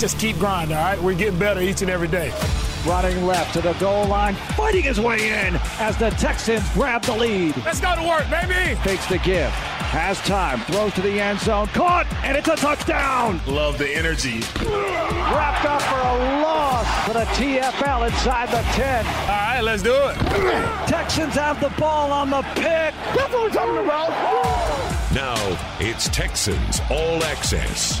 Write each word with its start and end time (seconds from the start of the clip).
just 0.00 0.18
keep 0.18 0.38
grinding, 0.38 0.76
all 0.76 0.82
right? 0.82 1.02
We're 1.02 1.14
getting 1.14 1.38
better 1.38 1.60
each 1.60 1.82
and 1.82 1.90
every 1.90 2.08
day. 2.08 2.32
Running 2.86 3.26
left 3.26 3.52
to 3.52 3.60
the 3.60 3.74
goal 3.74 4.06
line, 4.06 4.34
fighting 4.56 4.82
his 4.82 4.98
way 4.98 5.28
in 5.28 5.56
as 5.78 5.98
the 5.98 6.08
Texans 6.10 6.66
grab 6.70 7.02
the 7.02 7.14
lead. 7.14 7.54
Let's 7.58 7.80
go 7.80 7.94
to 7.94 8.02
work, 8.02 8.24
baby. 8.30 8.80
Takes 8.80 9.06
the 9.06 9.18
gift, 9.18 9.52
has 9.92 10.18
time, 10.20 10.60
throws 10.60 10.94
to 10.94 11.02
the 11.02 11.20
end 11.20 11.38
zone, 11.40 11.66
caught, 11.68 12.06
and 12.24 12.34
it's 12.34 12.48
a 12.48 12.56
touchdown. 12.56 13.42
Love 13.46 13.76
the 13.76 13.94
energy. 13.94 14.40
Wrapped 14.64 15.66
up 15.66 15.82
for 15.82 15.98
a 15.98 16.42
loss 16.42 17.06
for 17.06 17.12
the 17.12 17.26
TFL 17.36 18.06
inside 18.06 18.48
the 18.48 18.62
10. 18.72 19.04
All 19.04 19.12
right, 19.26 19.60
let's 19.60 19.82
do 19.82 19.94
it. 19.94 20.16
Texans 20.88 21.34
have 21.34 21.60
the 21.60 21.70
ball 21.78 22.10
on 22.10 22.30
the 22.30 22.40
pick. 22.54 22.94
That's 23.14 23.32
what 23.34 23.42
we're 23.42 23.50
talking 23.50 23.84
about. 23.84 24.08
Now 25.12 25.58
it's 25.78 26.08
Texans 26.08 26.80
All 26.88 27.22
Access. 27.24 28.00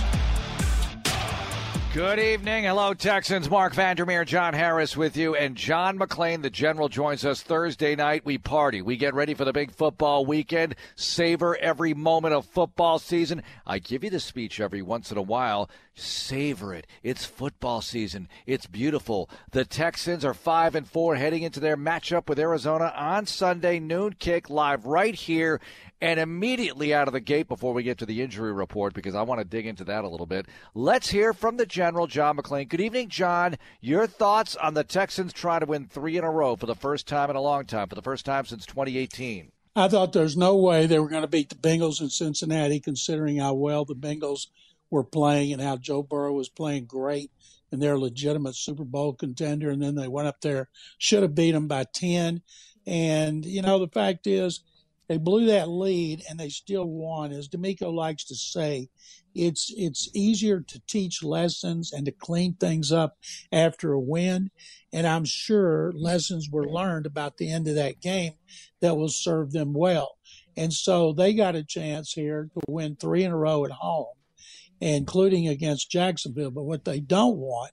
Good 1.92 2.20
evening. 2.20 2.66
Hello, 2.66 2.94
Texans. 2.94 3.50
Mark 3.50 3.74
Vandermeer, 3.74 4.24
John 4.24 4.54
Harris 4.54 4.96
with 4.96 5.16
you, 5.16 5.34
and 5.34 5.56
John 5.56 5.98
McClain, 5.98 6.40
the 6.40 6.48
general, 6.48 6.88
joins 6.88 7.24
us 7.24 7.42
Thursday 7.42 7.96
night. 7.96 8.24
We 8.24 8.38
party. 8.38 8.80
We 8.80 8.96
get 8.96 9.12
ready 9.12 9.34
for 9.34 9.44
the 9.44 9.52
big 9.52 9.72
football 9.72 10.24
weekend. 10.24 10.76
Savor 10.94 11.56
every 11.56 11.92
moment 11.92 12.32
of 12.32 12.46
football 12.46 13.00
season. 13.00 13.42
I 13.66 13.80
give 13.80 14.04
you 14.04 14.10
the 14.10 14.20
speech 14.20 14.60
every 14.60 14.82
once 14.82 15.10
in 15.10 15.18
a 15.18 15.22
while. 15.22 15.68
Savor 15.96 16.74
it. 16.74 16.86
It's 17.02 17.24
football 17.24 17.82
season. 17.82 18.28
It's 18.46 18.66
beautiful. 18.66 19.28
The 19.50 19.64
Texans 19.64 20.24
are 20.24 20.32
five 20.32 20.76
and 20.76 20.86
four 20.86 21.16
heading 21.16 21.42
into 21.42 21.58
their 21.58 21.76
matchup 21.76 22.28
with 22.28 22.38
Arizona 22.38 22.92
on 22.96 23.26
Sunday 23.26 23.80
noon 23.80 24.12
kick 24.12 24.48
live 24.48 24.86
right 24.86 25.16
here 25.16 25.60
and 26.00 26.18
immediately 26.18 26.94
out 26.94 27.08
of 27.08 27.12
the 27.12 27.20
gate, 27.20 27.48
before 27.48 27.74
we 27.74 27.82
get 27.82 27.98
to 27.98 28.06
the 28.06 28.22
injury 28.22 28.52
report, 28.52 28.94
because 28.94 29.14
I 29.14 29.22
want 29.22 29.40
to 29.40 29.44
dig 29.44 29.66
into 29.66 29.84
that 29.84 30.04
a 30.04 30.08
little 30.08 30.26
bit, 30.26 30.46
let's 30.74 31.10
hear 31.10 31.32
from 31.32 31.56
the 31.56 31.66
general, 31.66 32.06
John 32.06 32.36
McClain. 32.36 32.68
Good 32.68 32.80
evening, 32.80 33.08
John. 33.08 33.56
Your 33.80 34.06
thoughts 34.06 34.56
on 34.56 34.74
the 34.74 34.84
Texans 34.84 35.32
trying 35.32 35.60
to 35.60 35.66
win 35.66 35.86
three 35.86 36.16
in 36.16 36.24
a 36.24 36.30
row 36.30 36.56
for 36.56 36.66
the 36.66 36.74
first 36.74 37.06
time 37.06 37.30
in 37.30 37.36
a 37.36 37.40
long 37.40 37.66
time, 37.66 37.88
for 37.88 37.94
the 37.94 38.02
first 38.02 38.24
time 38.24 38.44
since 38.46 38.66
2018? 38.66 39.52
I 39.76 39.88
thought 39.88 40.12
there's 40.12 40.36
no 40.36 40.56
way 40.56 40.86
they 40.86 40.98
were 40.98 41.08
going 41.08 41.22
to 41.22 41.28
beat 41.28 41.48
the 41.48 41.54
Bengals 41.54 42.00
in 42.00 42.10
Cincinnati, 42.10 42.80
considering 42.80 43.38
how 43.38 43.54
well 43.54 43.84
the 43.84 43.94
Bengals 43.94 44.46
were 44.90 45.04
playing 45.04 45.52
and 45.52 45.62
how 45.62 45.76
Joe 45.76 46.02
Burrow 46.02 46.32
was 46.32 46.48
playing 46.48 46.86
great 46.86 47.30
and 47.72 47.80
they're 47.80 47.94
a 47.94 47.98
legitimate 47.98 48.56
Super 48.56 48.84
Bowl 48.84 49.12
contender. 49.12 49.70
And 49.70 49.82
then 49.82 49.94
they 49.94 50.08
went 50.08 50.28
up 50.28 50.40
there, 50.40 50.68
should 50.98 51.22
have 51.22 51.34
beat 51.34 51.52
them 51.52 51.68
by 51.68 51.84
10. 51.84 52.42
And, 52.86 53.44
you 53.44 53.62
know, 53.62 53.78
the 53.78 53.88
fact 53.88 54.26
is, 54.26 54.60
they 55.10 55.18
blew 55.18 55.46
that 55.46 55.68
lead 55.68 56.22
and 56.30 56.38
they 56.38 56.50
still 56.50 56.86
won. 56.86 57.32
As 57.32 57.48
DeMeco 57.48 57.92
likes 57.92 58.22
to 58.26 58.36
say, 58.36 58.90
it's 59.34 59.74
it's 59.76 60.08
easier 60.14 60.60
to 60.60 60.80
teach 60.86 61.24
lessons 61.24 61.92
and 61.92 62.06
to 62.06 62.12
clean 62.12 62.54
things 62.54 62.92
up 62.92 63.18
after 63.50 63.90
a 63.92 63.98
win. 63.98 64.52
And 64.92 65.08
I'm 65.08 65.24
sure 65.24 65.92
lessons 65.96 66.48
were 66.48 66.64
learned 66.64 67.06
about 67.06 67.38
the 67.38 67.50
end 67.50 67.66
of 67.66 67.74
that 67.74 68.00
game 68.00 68.34
that 68.82 68.96
will 68.96 69.08
serve 69.08 69.50
them 69.50 69.72
well. 69.72 70.16
And 70.56 70.72
so 70.72 71.12
they 71.12 71.34
got 71.34 71.56
a 71.56 71.64
chance 71.64 72.12
here 72.12 72.48
to 72.54 72.60
win 72.68 72.94
three 72.94 73.24
in 73.24 73.32
a 73.32 73.36
row 73.36 73.64
at 73.64 73.72
home, 73.72 74.14
including 74.80 75.48
against 75.48 75.90
Jacksonville. 75.90 76.52
But 76.52 76.66
what 76.66 76.84
they 76.84 77.00
don't 77.00 77.36
want 77.36 77.72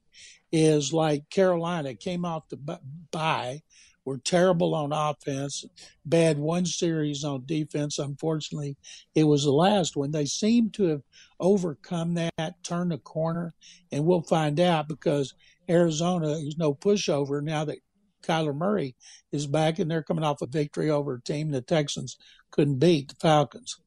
is 0.52 0.92
like 0.92 1.30
Carolina 1.30 1.94
came 1.94 2.26
off 2.26 2.50
the 2.50 2.80
bye 3.12 3.62
were 4.08 4.17
terrible 4.17 4.73
on 4.73 4.94
offense, 4.94 5.66
bad 6.05 6.39
one 6.39 6.66
series 6.66 7.25
on 7.25 7.44
defense. 7.45 8.00
Unfortunately, 8.00 8.77
it 9.13 9.25
was 9.25 9.44
the 9.44 9.52
last 9.52 9.97
one. 9.97 10.11
They 10.11 10.23
seem 10.23 10.69
to 10.72 10.86
have 10.86 11.02
overcome 11.41 12.13
that, 12.13 12.63
turned 12.63 12.91
the 12.91 13.00
corner, 13.00 13.53
and 13.91 14.05
we'll 14.05 14.22
find 14.22 14.61
out 14.61 14.88
because 14.88 15.33
Arizona 15.69 16.38
is 16.38 16.55
no 16.58 16.73
pushover 16.73 17.44
now 17.44 17.66
that 17.66 17.80
Kyler 18.23 18.55
Murray 18.55 18.95
is 19.33 19.45
back 19.45 19.78
and 19.78 19.91
they're 19.91 20.03
coming 20.03 20.23
off 20.23 20.41
a 20.41 20.47
victory 20.47 20.89
over 20.89 21.16
a 21.16 21.22
team 21.22 21.51
the 21.51 21.62
Texans 21.62 22.16
couldn't 22.50 22.79
beat, 22.79 23.09
the 23.09 23.16
Falcons. 23.16 23.78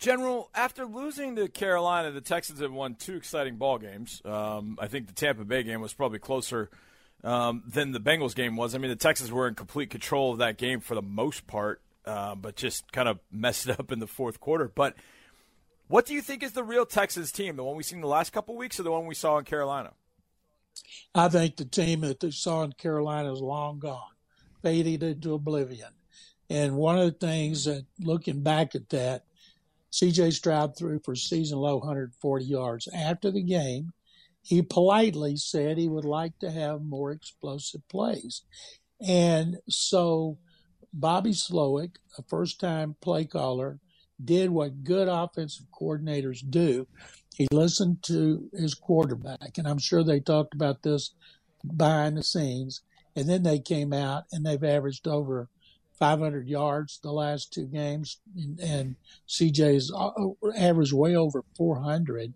General, 0.00 0.50
after 0.56 0.84
losing 0.84 1.36
to 1.36 1.46
Carolina, 1.46 2.10
the 2.10 2.20
Texans 2.20 2.58
have 2.58 2.72
won 2.72 2.96
two 2.96 3.14
exciting 3.14 3.58
ball 3.58 3.78
games. 3.78 4.20
Um, 4.24 4.76
I 4.80 4.88
think 4.88 5.06
the 5.06 5.12
Tampa 5.12 5.44
Bay 5.44 5.62
game 5.62 5.80
was 5.80 5.94
probably 5.94 6.18
closer– 6.18 6.68
um, 7.24 7.62
than 7.66 7.92
the 7.92 8.00
Bengals 8.00 8.34
game 8.34 8.56
was. 8.56 8.74
I 8.74 8.78
mean, 8.78 8.90
the 8.90 8.96
Texans 8.96 9.30
were 9.30 9.48
in 9.48 9.54
complete 9.54 9.90
control 9.90 10.32
of 10.32 10.38
that 10.38 10.58
game 10.58 10.80
for 10.80 10.94
the 10.94 11.02
most 11.02 11.46
part, 11.46 11.80
uh, 12.04 12.34
but 12.34 12.56
just 12.56 12.90
kind 12.92 13.08
of 13.08 13.18
messed 13.30 13.68
it 13.68 13.78
up 13.80 13.92
in 13.92 13.98
the 13.98 14.06
fourth 14.06 14.40
quarter. 14.40 14.70
But 14.74 14.94
what 15.88 16.06
do 16.06 16.14
you 16.14 16.22
think 16.22 16.42
is 16.42 16.52
the 16.52 16.64
real 16.64 16.86
Texans 16.86 17.32
team? 17.32 17.56
The 17.56 17.64
one 17.64 17.76
we've 17.76 17.86
seen 17.86 18.00
the 18.00 18.06
last 18.06 18.32
couple 18.32 18.56
weeks, 18.56 18.80
or 18.80 18.82
the 18.82 18.92
one 18.92 19.06
we 19.06 19.14
saw 19.14 19.38
in 19.38 19.44
Carolina? 19.44 19.92
I 21.14 21.28
think 21.28 21.56
the 21.56 21.64
team 21.64 22.00
that 22.00 22.20
they 22.20 22.30
saw 22.30 22.62
in 22.62 22.72
Carolina 22.72 23.32
is 23.32 23.40
long 23.40 23.78
gone, 23.78 24.00
faded 24.62 25.02
into 25.02 25.34
oblivion. 25.34 25.90
And 26.48 26.76
one 26.76 26.98
of 26.98 27.04
the 27.04 27.26
things 27.26 27.66
that, 27.66 27.84
looking 28.00 28.42
back 28.42 28.74
at 28.74 28.88
that, 28.90 29.24
C.J. 29.90 30.30
Stroud 30.30 30.76
threw 30.76 30.98
for 30.98 31.14
season 31.14 31.58
low 31.58 31.76
140 31.76 32.44
yards 32.44 32.88
after 32.88 33.30
the 33.30 33.42
game 33.42 33.92
he 34.42 34.62
politely 34.62 35.36
said 35.36 35.78
he 35.78 35.88
would 35.88 36.04
like 36.04 36.38
to 36.40 36.50
have 36.50 36.82
more 36.82 37.12
explosive 37.12 37.86
plays. 37.88 38.42
And 39.00 39.58
so 39.68 40.38
Bobby 40.92 41.30
Slowik, 41.30 41.96
a 42.18 42.22
first 42.28 42.60
time 42.60 42.96
play 43.00 43.24
caller, 43.24 43.78
did 44.22 44.50
what 44.50 44.84
good 44.84 45.08
offensive 45.08 45.66
coordinators 45.72 46.38
do. 46.48 46.86
He 47.34 47.48
listened 47.50 48.02
to 48.04 48.48
his 48.52 48.74
quarterback, 48.74 49.56
and 49.56 49.66
I'm 49.66 49.78
sure 49.78 50.04
they 50.04 50.20
talked 50.20 50.54
about 50.54 50.82
this 50.82 51.14
behind 51.76 52.16
the 52.16 52.22
scenes. 52.22 52.82
And 53.14 53.28
then 53.28 53.42
they 53.42 53.58
came 53.58 53.92
out 53.92 54.24
and 54.32 54.44
they've 54.44 54.62
averaged 54.62 55.06
over 55.06 55.48
500 55.98 56.48
yards 56.48 56.98
the 57.02 57.12
last 57.12 57.52
two 57.52 57.66
games, 57.66 58.20
and, 58.36 58.58
and 58.58 58.96
CJ's 59.28 59.92
uh, 59.94 60.10
averaged 60.56 60.92
way 60.92 61.14
over 61.14 61.44
400. 61.56 62.34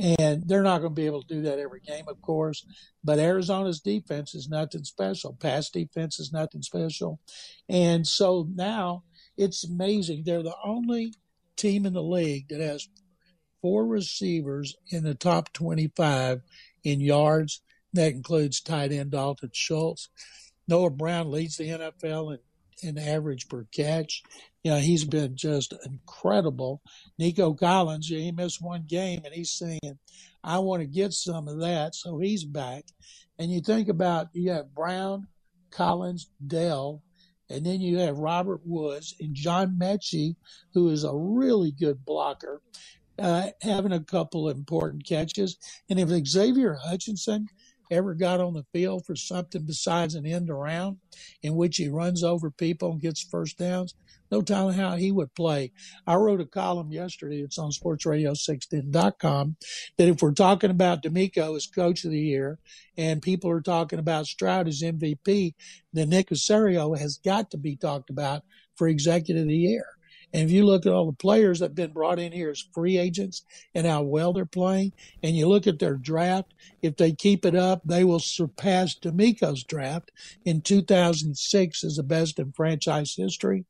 And 0.00 0.48
they're 0.48 0.62
not 0.62 0.78
going 0.78 0.94
to 0.94 1.00
be 1.00 1.06
able 1.06 1.22
to 1.22 1.34
do 1.34 1.42
that 1.42 1.58
every 1.58 1.80
game, 1.80 2.06
of 2.08 2.22
course. 2.22 2.64
But 3.04 3.18
Arizona's 3.18 3.80
defense 3.80 4.34
is 4.34 4.48
nothing 4.48 4.84
special. 4.84 5.36
Pass 5.38 5.68
defense 5.68 6.18
is 6.18 6.32
nothing 6.32 6.62
special. 6.62 7.20
And 7.68 8.06
so 8.06 8.48
now 8.54 9.04
it's 9.36 9.64
amazing. 9.64 10.22
They're 10.24 10.42
the 10.42 10.56
only 10.64 11.12
team 11.56 11.84
in 11.84 11.92
the 11.92 12.02
league 12.02 12.48
that 12.48 12.60
has 12.60 12.88
four 13.60 13.86
receivers 13.86 14.74
in 14.90 15.04
the 15.04 15.14
top 15.14 15.52
25 15.52 16.40
in 16.84 17.00
yards. 17.00 17.60
That 17.92 18.12
includes 18.12 18.60
tight 18.60 18.92
end 18.92 19.10
Dalton 19.10 19.50
Schultz. 19.52 20.08
Noah 20.66 20.90
Brown 20.90 21.30
leads 21.30 21.56
the 21.56 21.68
NFL 21.68 22.38
in, 22.82 22.88
in 22.88 22.98
average 22.98 23.48
per 23.48 23.66
catch 23.72 24.22
you 24.62 24.70
know, 24.70 24.78
he's 24.78 25.04
been 25.04 25.36
just 25.36 25.74
incredible. 25.86 26.82
Nico 27.18 27.54
Collins, 27.54 28.08
he 28.08 28.30
missed 28.30 28.62
one 28.62 28.84
game 28.86 29.22
and 29.24 29.32
he's 29.32 29.52
saying, 29.52 29.98
I 30.44 30.58
want 30.58 30.82
to 30.82 30.86
get 30.86 31.12
some 31.12 31.48
of 31.48 31.60
that. 31.60 31.94
So 31.94 32.18
he's 32.18 32.44
back. 32.44 32.84
And 33.38 33.50
you 33.50 33.60
think 33.60 33.88
about, 33.88 34.28
you 34.32 34.50
have 34.50 34.74
Brown, 34.74 35.26
Collins, 35.70 36.28
Dell, 36.46 37.02
and 37.48 37.64
then 37.64 37.80
you 37.80 37.98
have 37.98 38.18
Robert 38.18 38.60
Woods 38.64 39.14
and 39.18 39.34
John 39.34 39.76
Metchie, 39.80 40.36
who 40.74 40.90
is 40.90 41.04
a 41.04 41.14
really 41.14 41.72
good 41.72 42.04
blocker, 42.04 42.60
uh, 43.18 43.48
having 43.62 43.92
a 43.92 44.04
couple 44.04 44.48
important 44.50 45.06
catches. 45.06 45.56
And 45.88 45.98
if 45.98 46.10
Xavier 46.26 46.74
Hutchinson 46.74 47.48
ever 47.90 48.14
got 48.14 48.40
on 48.40 48.54
the 48.54 48.66
field 48.72 49.04
for 49.04 49.16
something 49.16 49.64
besides 49.66 50.14
an 50.14 50.26
end 50.26 50.48
around 50.48 50.98
in 51.42 51.56
which 51.56 51.78
he 51.78 51.88
runs 51.88 52.22
over 52.22 52.50
people 52.50 52.92
and 52.92 53.00
gets 53.00 53.22
first 53.22 53.58
downs, 53.58 53.94
no 54.30 54.42
telling 54.42 54.76
how 54.76 54.96
he 54.96 55.10
would 55.10 55.34
play. 55.34 55.72
I 56.06 56.14
wrote 56.14 56.40
a 56.40 56.46
column 56.46 56.92
yesterday. 56.92 57.40
It's 57.40 57.58
on 57.58 57.70
sportsradio610.com 57.70 59.56
that 59.98 60.08
if 60.08 60.22
we're 60.22 60.32
talking 60.32 60.70
about 60.70 61.02
DeMeco 61.02 61.56
as 61.56 61.66
coach 61.66 62.04
of 62.04 62.10
the 62.10 62.20
year 62.20 62.58
and 62.96 63.22
people 63.22 63.50
are 63.50 63.60
talking 63.60 63.98
about 63.98 64.26
Stroud 64.26 64.68
as 64.68 64.82
MVP, 64.82 65.54
then 65.92 66.10
Nick 66.10 66.30
Caserio 66.30 66.96
has 66.98 67.18
got 67.18 67.50
to 67.50 67.58
be 67.58 67.76
talked 67.76 68.10
about 68.10 68.42
for 68.76 68.88
executive 68.88 69.42
of 69.42 69.48
the 69.48 69.56
year. 69.56 69.86
And 70.32 70.42
if 70.44 70.50
you 70.50 70.64
look 70.64 70.86
at 70.86 70.92
all 70.92 71.06
the 71.06 71.12
players 71.12 71.58
that 71.58 71.66
have 71.66 71.74
been 71.74 71.92
brought 71.92 72.18
in 72.18 72.32
here 72.32 72.50
as 72.50 72.64
free 72.72 72.98
agents 72.98 73.44
and 73.74 73.86
how 73.86 74.02
well 74.02 74.32
they're 74.32 74.46
playing, 74.46 74.92
and 75.22 75.36
you 75.36 75.48
look 75.48 75.66
at 75.66 75.78
their 75.78 75.96
draft, 75.96 76.54
if 76.82 76.96
they 76.96 77.12
keep 77.12 77.44
it 77.44 77.54
up, 77.54 77.82
they 77.84 78.04
will 78.04 78.20
surpass 78.20 78.96
DeMeco's 78.96 79.64
draft 79.64 80.10
in 80.44 80.60
2006 80.60 81.84
as 81.84 81.96
the 81.96 82.02
best 82.02 82.38
in 82.38 82.52
franchise 82.52 83.14
history. 83.16 83.64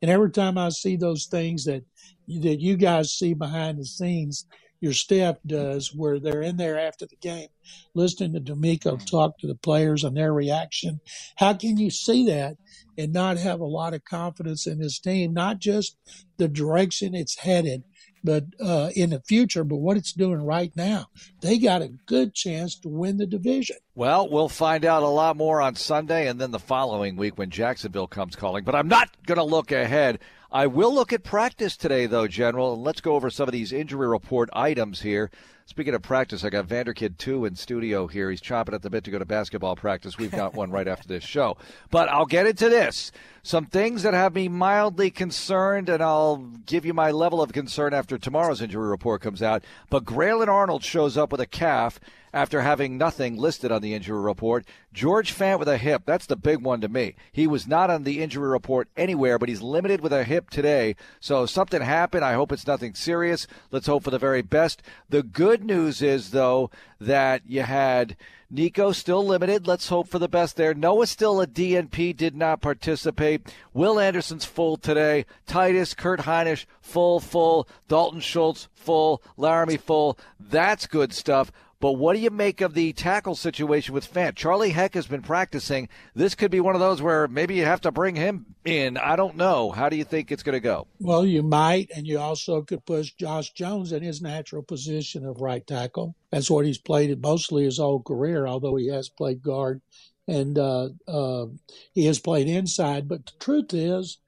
And 0.00 0.10
every 0.10 0.30
time 0.30 0.58
I 0.58 0.70
see 0.70 0.96
those 0.96 1.26
things 1.26 1.64
that 1.64 1.84
that 2.28 2.60
you 2.60 2.76
guys 2.76 3.12
see 3.12 3.34
behind 3.34 3.78
the 3.78 3.84
scenes, 3.84 4.46
your 4.86 4.92
staff 4.92 5.36
does, 5.44 5.92
where 5.92 6.20
they're 6.20 6.42
in 6.42 6.58
there 6.58 6.78
after 6.78 7.06
the 7.06 7.16
game, 7.16 7.48
listening 7.92 8.32
to 8.34 8.54
DeMeco 8.54 9.04
talk 9.04 9.36
to 9.38 9.48
the 9.48 9.56
players 9.56 10.04
and 10.04 10.16
their 10.16 10.32
reaction. 10.32 11.00
How 11.34 11.54
can 11.54 11.76
you 11.76 11.90
see 11.90 12.24
that 12.26 12.56
and 12.96 13.12
not 13.12 13.36
have 13.36 13.58
a 13.58 13.66
lot 13.66 13.94
of 13.94 14.04
confidence 14.04 14.64
in 14.64 14.78
his 14.78 15.00
team? 15.00 15.34
Not 15.34 15.58
just 15.58 15.96
the 16.36 16.46
direction 16.46 17.16
it's 17.16 17.36
headed, 17.36 17.82
but 18.22 18.44
uh, 18.60 18.90
in 18.94 19.10
the 19.10 19.20
future. 19.26 19.64
But 19.64 19.78
what 19.78 19.96
it's 19.96 20.12
doing 20.12 20.40
right 20.40 20.70
now, 20.76 21.06
they 21.40 21.58
got 21.58 21.82
a 21.82 21.88
good 22.06 22.32
chance 22.32 22.78
to 22.78 22.88
win 22.88 23.16
the 23.16 23.26
division. 23.26 23.78
Well, 23.96 24.30
we'll 24.30 24.48
find 24.48 24.84
out 24.84 25.02
a 25.02 25.08
lot 25.08 25.36
more 25.36 25.60
on 25.60 25.74
Sunday 25.74 26.28
and 26.28 26.40
then 26.40 26.52
the 26.52 26.60
following 26.60 27.16
week 27.16 27.36
when 27.38 27.50
Jacksonville 27.50 28.06
comes 28.06 28.36
calling. 28.36 28.62
But 28.62 28.76
I'm 28.76 28.88
not 28.88 29.10
going 29.26 29.38
to 29.38 29.44
look 29.44 29.72
ahead. 29.72 30.20
I 30.52 30.66
will 30.68 30.94
look 30.94 31.12
at 31.12 31.24
practice 31.24 31.76
today, 31.76 32.06
though, 32.06 32.28
General, 32.28 32.74
and 32.74 32.84
let's 32.84 33.00
go 33.00 33.14
over 33.14 33.30
some 33.30 33.48
of 33.48 33.52
these 33.52 33.72
injury 33.72 34.06
report 34.06 34.48
items 34.52 35.02
here. 35.02 35.30
Speaking 35.68 35.94
of 35.94 36.02
practice, 36.02 36.44
I 36.44 36.50
got 36.50 36.68
Vanderkid 36.68 37.18
2 37.18 37.44
in 37.44 37.56
studio 37.56 38.06
here. 38.06 38.30
He's 38.30 38.40
chomping 38.40 38.72
at 38.72 38.82
the 38.82 38.90
bit 38.90 39.02
to 39.02 39.10
go 39.10 39.18
to 39.18 39.24
basketball 39.24 39.74
practice. 39.74 40.16
We've 40.16 40.30
got 40.30 40.54
one 40.54 40.70
right 40.70 40.86
after 40.86 41.08
this 41.08 41.24
show. 41.24 41.56
But 41.90 42.08
I'll 42.08 42.26
get 42.26 42.46
into 42.46 42.68
this. 42.68 43.10
Some 43.42 43.66
things 43.66 44.04
that 44.04 44.14
have 44.14 44.36
me 44.36 44.48
mildly 44.48 45.10
concerned, 45.10 45.88
and 45.88 46.00
I'll 46.00 46.36
give 46.66 46.86
you 46.86 46.94
my 46.94 47.10
level 47.10 47.42
of 47.42 47.52
concern 47.52 47.94
after 47.94 48.16
tomorrow's 48.16 48.62
injury 48.62 48.88
report 48.88 49.22
comes 49.22 49.42
out. 49.42 49.64
But 49.90 50.04
Grayland 50.04 50.50
Arnold 50.50 50.84
shows 50.84 51.16
up 51.16 51.32
with 51.32 51.40
a 51.40 51.46
calf 51.46 51.98
after 52.36 52.60
having 52.60 52.98
nothing 52.98 53.38
listed 53.38 53.72
on 53.72 53.80
the 53.80 53.94
injury 53.94 54.20
report. 54.20 54.66
George 54.92 55.34
Fant 55.34 55.58
with 55.58 55.68
a 55.68 55.78
hip. 55.78 56.02
That's 56.04 56.26
the 56.26 56.36
big 56.36 56.60
one 56.62 56.82
to 56.82 56.88
me. 56.88 57.14
He 57.32 57.46
was 57.46 57.66
not 57.66 57.88
on 57.88 58.04
the 58.04 58.22
injury 58.22 58.46
report 58.46 58.88
anywhere, 58.94 59.38
but 59.38 59.48
he's 59.48 59.62
limited 59.62 60.02
with 60.02 60.12
a 60.12 60.22
hip 60.22 60.50
today. 60.50 60.96
So 61.18 61.46
something 61.46 61.80
happened. 61.80 62.26
I 62.26 62.34
hope 62.34 62.52
it's 62.52 62.66
nothing 62.66 62.94
serious. 62.94 63.46
Let's 63.70 63.86
hope 63.86 64.04
for 64.04 64.10
the 64.10 64.18
very 64.18 64.42
best. 64.42 64.82
The 65.08 65.22
good 65.22 65.64
news 65.64 66.02
is, 66.02 66.32
though, 66.32 66.70
that 67.00 67.40
you 67.46 67.62
had 67.62 68.16
Nico 68.50 68.92
still 68.92 69.26
limited. 69.26 69.66
Let's 69.66 69.88
hope 69.88 70.08
for 70.08 70.18
the 70.18 70.28
best 70.28 70.56
there. 70.56 70.72
Noah 70.74 71.06
still 71.06 71.40
a 71.40 71.46
DNP, 71.46 72.16
did 72.16 72.36
not 72.36 72.60
participate. 72.60 73.52
Will 73.72 73.98
Anderson's 73.98 74.44
full 74.44 74.76
today. 74.76 75.26
Tytus, 75.48 75.96
Kurt 75.96 76.20
Heinisch, 76.20 76.66
full, 76.80 77.18
full. 77.18 77.66
Dalton 77.88 78.20
Schultz, 78.20 78.68
full. 78.74 79.22
Laremy, 79.36 79.80
full. 79.80 80.18
That's 80.38 80.86
good 80.86 81.12
stuff. 81.12 81.50
But 81.78 81.92
what 81.92 82.14
do 82.14 82.20
you 82.20 82.30
make 82.30 82.60
of 82.60 82.74
the 82.74 82.92
tackle 82.92 83.34
situation 83.34 83.94
with 83.94 84.12
Fant? 84.12 84.34
Charlie 84.34 84.70
Heck 84.70 84.94
has 84.94 85.06
been 85.06 85.22
practicing. 85.22 85.88
This 86.14 86.34
could 86.34 86.50
be 86.50 86.60
one 86.60 86.74
of 86.74 86.80
those 86.80 87.02
where 87.02 87.28
maybe 87.28 87.54
you 87.54 87.64
have 87.64 87.82
to 87.82 87.92
bring 87.92 88.16
him 88.16 88.46
in. 88.64 88.96
I 88.96 89.16
don't 89.16 89.36
know. 89.36 89.70
How 89.70 89.88
do 89.88 89.96
you 89.96 90.04
think 90.04 90.32
it's 90.32 90.42
going 90.42 90.54
to 90.54 90.60
go? 90.60 90.86
Well, 90.98 91.26
you 91.26 91.42
might, 91.42 91.90
and 91.94 92.06
you 92.06 92.18
also 92.18 92.62
could 92.62 92.84
push 92.86 93.12
Josh 93.12 93.52
Jones 93.52 93.92
in 93.92 94.02
his 94.02 94.22
natural 94.22 94.62
position 94.62 95.26
of 95.26 95.40
right 95.40 95.66
tackle. 95.66 96.14
That's 96.30 96.50
what 96.50 96.64
he's 96.64 96.78
played 96.78 97.20
mostly 97.20 97.64
his 97.64 97.78
whole 97.78 98.02
career, 98.02 98.46
although 98.46 98.76
he 98.76 98.88
has 98.88 99.08
played 99.08 99.42
guard 99.42 99.82
and 100.28 100.58
uh, 100.58 100.88
uh, 101.06 101.46
he 101.92 102.06
has 102.06 102.18
played 102.18 102.48
inside. 102.48 103.08
But 103.08 103.26
the 103.26 103.32
truth 103.38 103.72
is, 103.72 104.18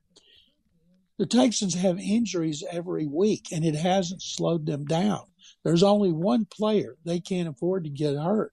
the 1.19 1.27
Texans 1.27 1.75
have 1.75 1.99
injuries 1.99 2.63
every 2.71 3.07
week, 3.07 3.49
and 3.53 3.65
it 3.65 3.75
hasn't 3.75 4.23
slowed 4.23 4.67
them 4.67 4.85
down. 4.85 5.23
There's 5.65 5.83
only 5.83 6.13
one 6.13 6.47
player 6.47 6.97
they 7.05 7.21
can't 7.21 7.49
afford 7.49 7.85
to 7.85 7.91
get 7.91 8.17
hurt. 8.17 8.53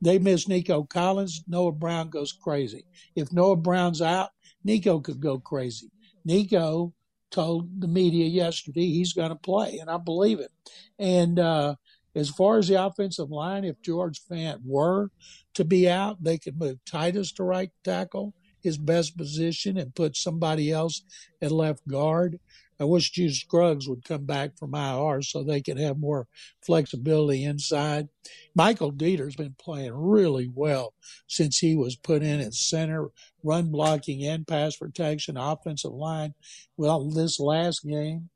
They 0.00 0.18
miss 0.18 0.48
Nico 0.48 0.84
Collins. 0.84 1.44
Noah 1.46 1.72
Brown 1.72 2.10
goes 2.10 2.32
crazy. 2.32 2.86
If 3.14 3.32
Noah 3.32 3.56
Brown's 3.56 4.02
out, 4.02 4.30
Nico 4.64 5.00
could 5.00 5.20
go 5.20 5.38
crazy. 5.38 5.90
Nico 6.24 6.92
told 7.30 7.80
the 7.80 7.88
media 7.88 8.26
yesterday 8.26 8.86
he's 8.86 9.12
going 9.12 9.28
to 9.28 9.36
play, 9.36 9.78
and 9.78 9.90
I 9.90 9.98
believe 9.98 10.40
it. 10.40 10.50
And 10.98 11.38
uh, 11.38 11.76
as 12.14 12.30
far 12.30 12.58
as 12.58 12.68
the 12.68 12.82
offensive 12.82 13.30
line, 13.30 13.64
if 13.64 13.80
George 13.82 14.20
Fant 14.26 14.60
were 14.64 15.10
to 15.54 15.64
be 15.64 15.88
out, 15.88 16.22
they 16.22 16.38
could 16.38 16.58
move 16.58 16.78
Tytus 16.84 17.34
to 17.34 17.44
right 17.44 17.70
tackle, 17.84 18.34
his 18.62 18.78
best 18.78 19.16
position, 19.16 19.76
and 19.76 19.94
put 19.94 20.16
somebody 20.16 20.72
else 20.72 21.02
at 21.42 21.52
left 21.52 21.86
guard. 21.86 22.40
I 22.78 22.84
wish 22.84 23.10
Juice 23.10 23.40
Scruggs 23.40 23.88
would 23.88 24.04
come 24.04 24.24
back 24.24 24.56
from 24.58 24.74
IR 24.74 25.22
so 25.22 25.42
they 25.42 25.62
could 25.62 25.78
have 25.78 25.98
more 25.98 26.26
flexibility 26.64 27.44
inside. 27.44 28.08
Michael 28.54 28.92
Deiter's 28.92 29.36
been 29.36 29.54
playing 29.58 29.94
really 29.94 30.50
well 30.52 30.94
since 31.26 31.58
he 31.58 31.74
was 31.74 31.96
put 31.96 32.22
in 32.22 32.40
at 32.40 32.54
center, 32.54 33.08
run 33.42 33.70
blocking 33.70 34.24
and 34.24 34.46
pass 34.46 34.76
protection, 34.76 35.36
offensive 35.36 35.92
line. 35.92 36.34
Well, 36.76 37.08
this 37.08 37.40
last 37.40 37.84
game 37.84 38.28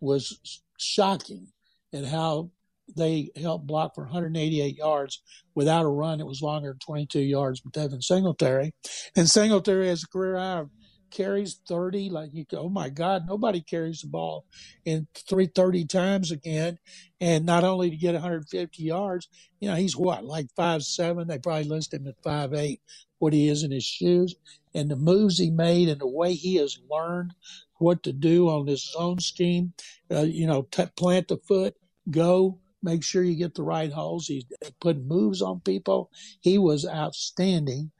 was 0.00 0.60
shocking 0.78 1.48
at 1.92 2.04
how 2.04 2.50
they 2.96 3.30
helped 3.40 3.66
block 3.66 3.94
for 3.94 4.04
188 4.04 4.76
yards 4.76 5.22
without 5.54 5.84
a 5.84 5.88
run. 5.88 6.20
It 6.20 6.26
was 6.26 6.42
longer 6.42 6.70
than 6.70 6.78
22 6.78 7.20
yards 7.20 7.62
with 7.64 7.72
Devin 7.72 8.02
Singletary. 8.02 8.72
And 9.16 9.28
Singletary 9.28 9.88
has 9.88 10.04
a 10.04 10.08
career 10.08 10.36
high 10.36 10.64
carries 11.10 11.60
30 11.66 12.10
like 12.10 12.30
you 12.32 12.44
go 12.44 12.60
oh 12.60 12.68
my 12.68 12.88
god 12.88 13.24
nobody 13.26 13.60
carries 13.60 14.02
the 14.02 14.08
ball 14.08 14.46
in 14.84 15.06
330 15.14 15.84
times 15.86 16.30
again. 16.30 16.78
And 17.20 17.44
not 17.44 17.64
only 17.64 17.90
to 17.90 17.96
get 17.96 18.14
150 18.14 18.82
yards 18.82 19.28
you 19.60 19.68
know 19.68 19.76
he's 19.76 19.96
what 19.96 20.24
like 20.24 20.46
five 20.56 20.82
seven? 20.82 21.28
They 21.28 21.38
probably 21.38 21.64
list 21.64 21.94
him 21.94 22.06
at 22.06 22.22
five 22.22 22.54
eight 22.54 22.80
what 23.18 23.32
he 23.32 23.48
is 23.48 23.62
in 23.62 23.70
his 23.70 23.84
shoes. 23.84 24.34
And 24.74 24.90
the 24.90 24.96
moves 24.96 25.38
he 25.38 25.50
made 25.50 25.88
and 25.88 26.00
the 26.00 26.06
way 26.06 26.34
he 26.34 26.56
has 26.56 26.78
learned 26.90 27.34
what 27.78 28.02
to 28.04 28.12
do 28.12 28.48
on 28.48 28.66
this 28.66 28.92
zone 28.92 29.20
scheme 29.20 29.72
uh, 30.10 30.22
you 30.22 30.46
know 30.46 30.62
t- 30.70 30.84
plant 30.96 31.28
the 31.28 31.38
foot 31.38 31.74
go 32.10 32.58
make 32.82 33.04
sure 33.04 33.22
you 33.22 33.36
get 33.36 33.54
the 33.54 33.62
right 33.62 33.92
holes. 33.92 34.26
He's 34.26 34.44
putting 34.80 35.06
moves 35.06 35.42
on 35.42 35.60
people. 35.60 36.10
He 36.40 36.58
was 36.58 36.86
outstanding 36.86 37.90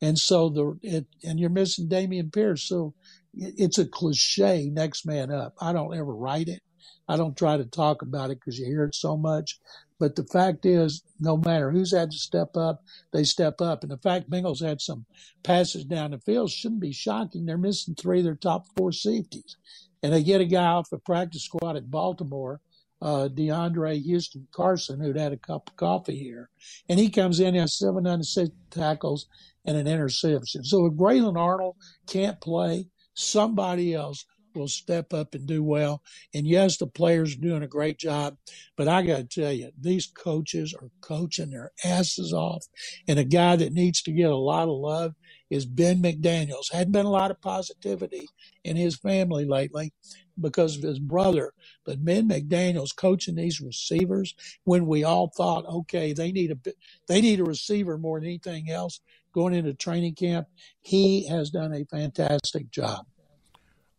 and 0.00 0.18
so 0.18 0.48
the 0.48 0.78
it, 0.82 1.06
and 1.24 1.38
you're 1.38 1.50
missing 1.50 1.88
Dameon 1.88 2.32
Pierce. 2.32 2.68
So 2.68 2.94
it's 3.34 3.78
a 3.78 3.86
cliche, 3.86 4.68
next 4.70 5.06
man 5.06 5.30
up. 5.30 5.54
I 5.60 5.72
don't 5.72 5.94
ever 5.94 6.14
write 6.14 6.48
it. 6.48 6.62
I 7.08 7.16
don't 7.16 7.36
try 7.36 7.56
to 7.56 7.64
talk 7.64 8.02
about 8.02 8.30
it 8.30 8.38
because 8.38 8.58
you 8.58 8.66
hear 8.66 8.84
it 8.84 8.94
so 8.94 9.16
much. 9.16 9.58
But 9.98 10.16
the 10.16 10.24
fact 10.24 10.64
is, 10.64 11.02
no 11.18 11.36
matter 11.36 11.70
who's 11.70 11.92
had 11.92 12.10
to 12.12 12.16
step 12.16 12.56
up, 12.56 12.82
they 13.12 13.24
step 13.24 13.60
up. 13.60 13.82
And 13.82 13.92
the 13.92 13.98
fact 13.98 14.30
Bengals 14.30 14.64
had 14.64 14.80
some 14.80 15.04
passes 15.42 15.84
down 15.84 16.12
the 16.12 16.18
field 16.18 16.50
shouldn't 16.50 16.80
be 16.80 16.92
shocking. 16.92 17.44
They're 17.44 17.58
missing 17.58 17.94
three 17.94 18.18
of 18.18 18.24
their 18.24 18.34
top 18.34 18.64
four 18.76 18.92
safeties. 18.92 19.56
And 20.02 20.12
they 20.12 20.22
get 20.22 20.40
a 20.40 20.46
guy 20.46 20.64
off 20.64 20.88
the 20.88 20.98
practice 20.98 21.44
squad 21.44 21.76
at 21.76 21.90
Baltimore, 21.90 22.60
uh, 23.02 23.28
DeAndre 23.28 24.02
Houston 24.02 24.46
Carson, 24.52 25.00
who'd 25.00 25.18
had 25.18 25.32
a 25.32 25.36
cup 25.36 25.68
of 25.68 25.76
coffee 25.76 26.18
here. 26.18 26.48
And 26.88 26.98
he 26.98 27.10
comes 27.10 27.40
in, 27.40 27.54
he 27.54 27.60
has 27.60 27.76
seven 27.76 28.06
unassisted 28.06 28.56
tackles, 28.70 29.26
and 29.64 29.76
an 29.76 29.86
interception. 29.86 30.64
So 30.64 30.86
if 30.86 30.96
Grayland 30.96 31.38
Arnold 31.38 31.76
can't 32.06 32.40
play, 32.40 32.86
somebody 33.14 33.94
else 33.94 34.24
will 34.54 34.68
step 34.68 35.12
up 35.12 35.34
and 35.34 35.46
do 35.46 35.62
well. 35.62 36.02
And 36.34 36.46
yes, 36.46 36.76
the 36.76 36.86
players 36.86 37.36
doing 37.36 37.62
a 37.62 37.68
great 37.68 37.98
job, 37.98 38.36
but 38.76 38.88
I 38.88 39.02
got 39.02 39.16
to 39.18 39.24
tell 39.24 39.52
you, 39.52 39.70
these 39.80 40.06
coaches 40.06 40.74
are 40.74 40.90
coaching 41.00 41.50
their 41.50 41.70
asses 41.84 42.32
off. 42.32 42.66
And 43.06 43.18
a 43.18 43.24
guy 43.24 43.56
that 43.56 43.72
needs 43.72 44.02
to 44.02 44.12
get 44.12 44.30
a 44.30 44.36
lot 44.36 44.68
of 44.68 44.76
love 44.76 45.14
is 45.50 45.66
Ben 45.66 46.02
McDaniels. 46.02 46.72
Hadn't 46.72 46.92
been 46.92 47.06
a 47.06 47.10
lot 47.10 47.30
of 47.30 47.40
positivity 47.40 48.28
in 48.64 48.76
his 48.76 48.96
family 48.96 49.44
lately 49.44 49.92
because 50.40 50.76
of 50.76 50.82
his 50.82 50.98
brother. 50.98 51.52
But 51.84 52.04
Ben 52.04 52.28
McDaniels 52.28 52.94
coaching 52.94 53.34
these 53.34 53.60
receivers 53.60 54.34
when 54.64 54.86
we 54.86 55.04
all 55.04 55.32
thought, 55.36 55.66
okay, 55.66 56.12
they 56.12 56.32
need 56.32 56.52
a 56.52 56.72
they 57.08 57.20
need 57.20 57.40
a 57.40 57.44
receiver 57.44 57.98
more 57.98 58.20
than 58.20 58.28
anything 58.28 58.70
else 58.70 59.00
going 59.32 59.54
into 59.54 59.74
training 59.74 60.14
camp. 60.14 60.48
He 60.80 61.26
has 61.28 61.50
done 61.50 61.72
a 61.72 61.84
fantastic 61.84 62.70
job. 62.70 63.06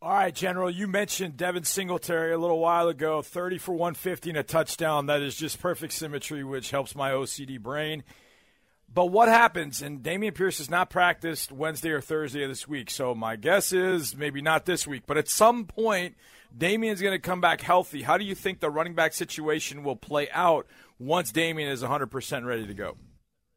All 0.04 0.12
right, 0.12 0.34
General, 0.34 0.72
you 0.72 0.88
mentioned 0.88 1.38
Devin 1.38 1.64
Singletary 1.64 2.34
a 2.34 2.38
little 2.38 2.58
while 2.58 2.88
ago, 2.88 3.22
30 3.22 3.60
for 3.60 3.74
150 3.74 4.32
and 4.32 4.40
a 4.40 4.44
touchdown. 4.44 5.06
That 5.06 5.22
is 5.22 5.36
just 5.36 5.60
perfect 5.60 5.94
symmetry, 5.94 6.44
which 6.44 6.72
helps 6.72 6.96
my 6.96 7.12
OCD 7.12 7.62
brain. 7.62 8.04
But 8.92 9.06
what 9.06 9.30
happens? 9.30 9.82
And 9.84 10.02
Dameon 10.02 10.34
Pierce 10.34 10.58
has 10.58 10.72
not 10.72 10.90
practiced 10.90 11.52
Wednesday 11.52 11.92
or 11.92 12.02
Thursday 12.02 12.44
of 12.44 12.50
this 12.50 12.68
week. 12.68 12.90
So 12.90 13.14
my 13.14 13.36
guess 13.36 13.72
is 13.72 14.16
maybe 14.16 14.42
not 14.42 14.66
this 14.66 14.88
week, 14.88 15.04
but 15.06 15.18
at 15.18 15.30
some 15.30 15.66
point, 15.66 16.16
Dameon's 16.58 17.00
going 17.00 17.14
to 17.14 17.20
come 17.20 17.40
back 17.40 17.62
healthy. 17.62 18.02
How 18.02 18.18
do 18.18 18.26
you 18.26 18.34
think 18.34 18.60
the 18.60 18.72
running 18.72 18.96
back 18.96 19.14
situation 19.14 19.84
will 19.84 19.96
play 19.96 20.30
out 20.32 20.66
once 21.00 21.32
Dameon 21.32 21.72
is 21.72 21.84
100% 21.84 22.46
ready 22.46 22.66
to 22.66 22.74
go? 22.74 22.98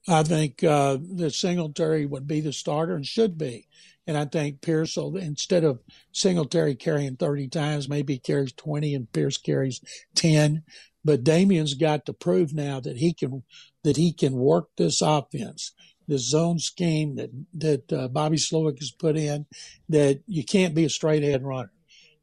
I 0.09 0.23
think 0.23 0.63
uh, 0.63 0.99
the 1.01 1.31
Singletary 1.31 2.07
would 2.07 2.27
be 2.27 2.41
the 2.41 2.53
starter 2.53 2.95
and 2.95 3.07
should 3.07 3.39
be. 3.39 3.69
And 4.07 4.19
I 4.19 4.27
think 4.27 4.61
Pierce 4.61 4.97
will, 4.97 5.17
instead 5.17 5.65
of 5.65 5.81
Singletary 6.13 6.75
carrying 6.75 7.17
30 7.17 7.49
times, 7.49 7.89
maybe 7.89 8.19
carries 8.19 8.53
20 8.53 8.95
and 8.95 9.11
Pierce 9.13 9.39
carries 9.39 9.81
10. 10.15 10.63
But 11.05 11.25
Dameon's 11.25 11.75
got 11.75 12.07
to 12.07 12.13
prove 12.13 12.53
now 12.55 12.81
that 12.81 12.99
he 12.99 13.13
can 13.15 13.43
that 13.83 13.97
he 13.99 14.13
can 14.13 14.33
work 14.35 14.69
this 14.77 15.03
offense, 15.03 15.73
this 16.09 16.29
zone 16.29 16.59
scheme 16.59 17.17
that 17.17 17.31
that 17.55 17.93
uh, 17.93 18.09
Bobby 18.09 18.37
Slowik 18.37 18.79
has 18.79 18.91
put 18.91 19.17
in. 19.17 19.47
That 19.89 20.21
you 20.27 20.45
can't 20.45 20.75
be 20.75 20.85
a 20.85 20.91
straight 20.91 21.23
ahead 21.23 21.43
runner. 21.43 21.73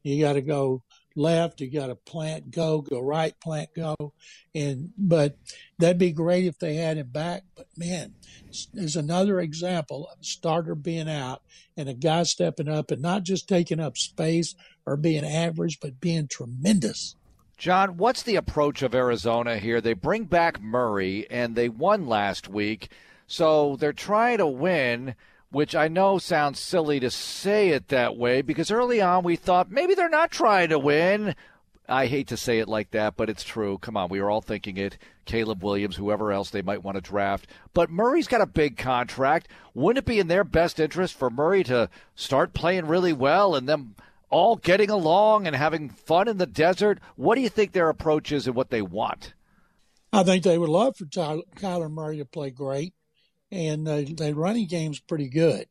You 0.02 0.20
got 0.20 0.32
to 0.32 0.42
go 0.42 0.82
left, 1.16 1.60
you 1.60 1.70
got 1.70 1.88
to 1.88 1.94
plant, 1.94 2.50
go, 2.50 2.80
go 2.80 3.00
right, 3.00 3.38
plant, 3.40 3.70
go. 3.74 3.96
And, 4.54 4.92
but 4.96 5.36
that'd 5.78 5.98
be 5.98 6.12
great 6.12 6.44
if 6.46 6.58
they 6.58 6.74
had 6.74 6.98
him 6.98 7.08
back. 7.08 7.44
But 7.54 7.66
man, 7.76 8.14
there's 8.72 8.96
another 8.96 9.40
example 9.40 10.08
of 10.12 10.20
a 10.20 10.24
starter 10.24 10.74
being 10.74 11.08
out 11.08 11.42
and 11.76 11.88
a 11.88 11.94
guy 11.94 12.22
stepping 12.24 12.68
up 12.68 12.90
and 12.90 13.02
not 13.02 13.22
just 13.22 13.48
taking 13.48 13.80
up 13.80 13.96
space 13.96 14.54
or 14.86 14.96
being 14.96 15.24
average, 15.24 15.80
but 15.80 16.00
being 16.00 16.28
tremendous. 16.28 17.16
John, 17.56 17.96
what's 17.96 18.24
the 18.24 18.36
approach 18.36 18.82
of 18.82 18.94
Arizona 18.94 19.56
here? 19.56 19.80
They 19.80 19.92
bring 19.92 20.24
back 20.24 20.60
Murray, 20.60 21.28
and 21.30 21.54
they 21.54 21.68
won 21.68 22.08
last 22.08 22.48
week, 22.48 22.90
so 23.28 23.76
they're 23.76 23.92
trying 23.92 24.38
to 24.38 24.46
win. 24.48 25.14
Which 25.52 25.76
I 25.76 25.86
know 25.88 26.18
sounds 26.18 26.58
silly 26.58 26.98
to 27.00 27.10
say 27.10 27.68
it 27.68 27.88
that 27.88 28.16
way 28.16 28.42
because 28.42 28.70
early 28.70 29.00
on 29.00 29.22
we 29.22 29.36
thought 29.36 29.70
maybe 29.70 29.94
they're 29.94 30.08
not 30.08 30.30
trying 30.30 30.70
to 30.70 30.78
win. 30.78 31.36
I 31.88 32.06
hate 32.06 32.28
to 32.28 32.36
say 32.36 32.58
it 32.58 32.68
like 32.68 32.92
that, 32.92 33.16
but 33.16 33.28
it's 33.28 33.44
true. 33.44 33.76
Come 33.76 33.96
on, 33.96 34.08
we 34.08 34.20
were 34.20 34.30
all 34.30 34.40
thinking 34.40 34.78
it. 34.78 34.96
Caleb 35.26 35.62
Williams, 35.62 35.96
whoever 35.96 36.32
else 36.32 36.50
they 36.50 36.62
might 36.62 36.82
want 36.82 36.96
to 36.96 37.00
draft. 37.02 37.46
But 37.74 37.90
Murray's 37.90 38.28
got 38.28 38.40
a 38.40 38.46
big 38.46 38.76
contract. 38.78 39.48
Wouldn't 39.74 40.02
it 40.02 40.06
be 40.06 40.18
in 40.18 40.28
their 40.28 40.42
best 40.42 40.80
interest 40.80 41.14
for 41.14 41.28
Murray 41.28 41.64
to 41.64 41.90
start 42.14 42.54
playing 42.54 42.86
really 42.86 43.12
well 43.12 43.54
and 43.54 43.68
them 43.68 43.94
all 44.30 44.56
getting 44.56 44.88
along 44.88 45.46
and 45.46 45.54
having 45.54 45.90
fun 45.90 46.28
in 46.28 46.38
the 46.38 46.46
desert? 46.46 46.98
What 47.16 47.34
do 47.34 47.42
you 47.42 47.50
think 47.50 47.72
their 47.72 47.90
approach 47.90 48.32
is 48.32 48.46
and 48.46 48.56
what 48.56 48.70
they 48.70 48.82
want? 48.82 49.34
I 50.12 50.24
think 50.24 50.44
they 50.44 50.58
would 50.58 50.68
love 50.68 50.96
for 50.96 51.06
Tyler, 51.06 51.42
Kyler 51.56 51.90
Murray 51.90 52.18
to 52.18 52.24
play 52.24 52.50
great, 52.50 52.94
and 53.52 53.86
uh, 53.86 54.02
their 54.16 54.34
running 54.34 54.66
game's 54.66 54.98
pretty 54.98 55.28
good 55.28 55.66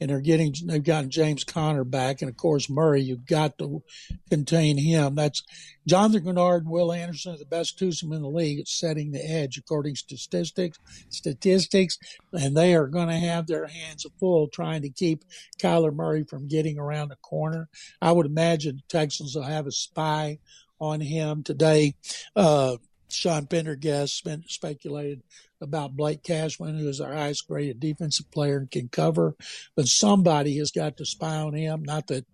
and 0.00 0.10
they're 0.10 0.20
getting 0.20 0.54
they've 0.66 0.82
gotten 0.82 1.10
James 1.10 1.44
Conner 1.44 1.84
back, 1.84 2.20
and 2.20 2.28
of 2.28 2.36
course 2.36 2.68
Murray. 2.68 3.02
You've 3.02 3.26
got 3.26 3.58
to 3.58 3.82
contain 4.30 4.76
him. 4.76 5.14
That's 5.14 5.42
Jonathan 5.86 6.24
Greenard 6.24 6.58
and 6.58 6.70
Will 6.70 6.92
Anderson 6.92 7.34
are 7.34 7.38
the 7.38 7.46
best 7.46 7.78
twosome 7.78 8.12
in 8.12 8.22
the 8.22 8.28
league 8.28 8.60
at 8.60 8.68
setting 8.68 9.12
the 9.12 9.24
edge, 9.24 9.56
according 9.56 9.94
to 9.94 10.16
statistics. 10.16 10.78
Statistics, 11.08 11.98
and 12.32 12.56
they 12.56 12.74
are 12.74 12.88
going 12.88 13.08
to 13.08 13.14
have 13.14 13.46
their 13.46 13.66
hands 13.66 14.06
full 14.20 14.48
trying 14.48 14.82
to 14.82 14.90
keep 14.90 15.24
Kyler 15.58 15.94
Murray 15.94 16.24
from 16.24 16.48
getting 16.48 16.78
around 16.78 17.08
the 17.08 17.16
corner. 17.16 17.68
I 18.02 18.12
would 18.12 18.26
imagine 18.26 18.82
Texans 18.88 19.34
will 19.34 19.42
have 19.42 19.66
a 19.66 19.72
spy 19.72 20.38
on 20.78 21.00
him 21.00 21.42
today. 21.42 21.94
Uh, 22.34 22.76
Sean 23.08 23.46
Pendergast 23.46 24.26
speculated 24.48 25.22
about 25.60 25.96
Blake 25.96 26.22
Cashman, 26.22 26.78
who 26.78 26.88
is 26.88 27.00
our 27.00 27.14
highest 27.14 27.48
graded 27.48 27.80
defensive 27.80 28.30
player 28.30 28.58
and 28.58 28.70
can 28.70 28.88
cover, 28.88 29.36
but 29.74 29.86
somebody 29.86 30.58
has 30.58 30.70
got 30.70 30.96
to 30.96 31.06
spy 31.06 31.36
on 31.36 31.54
him. 31.54 31.82
Not 31.82 32.08
that 32.08 32.26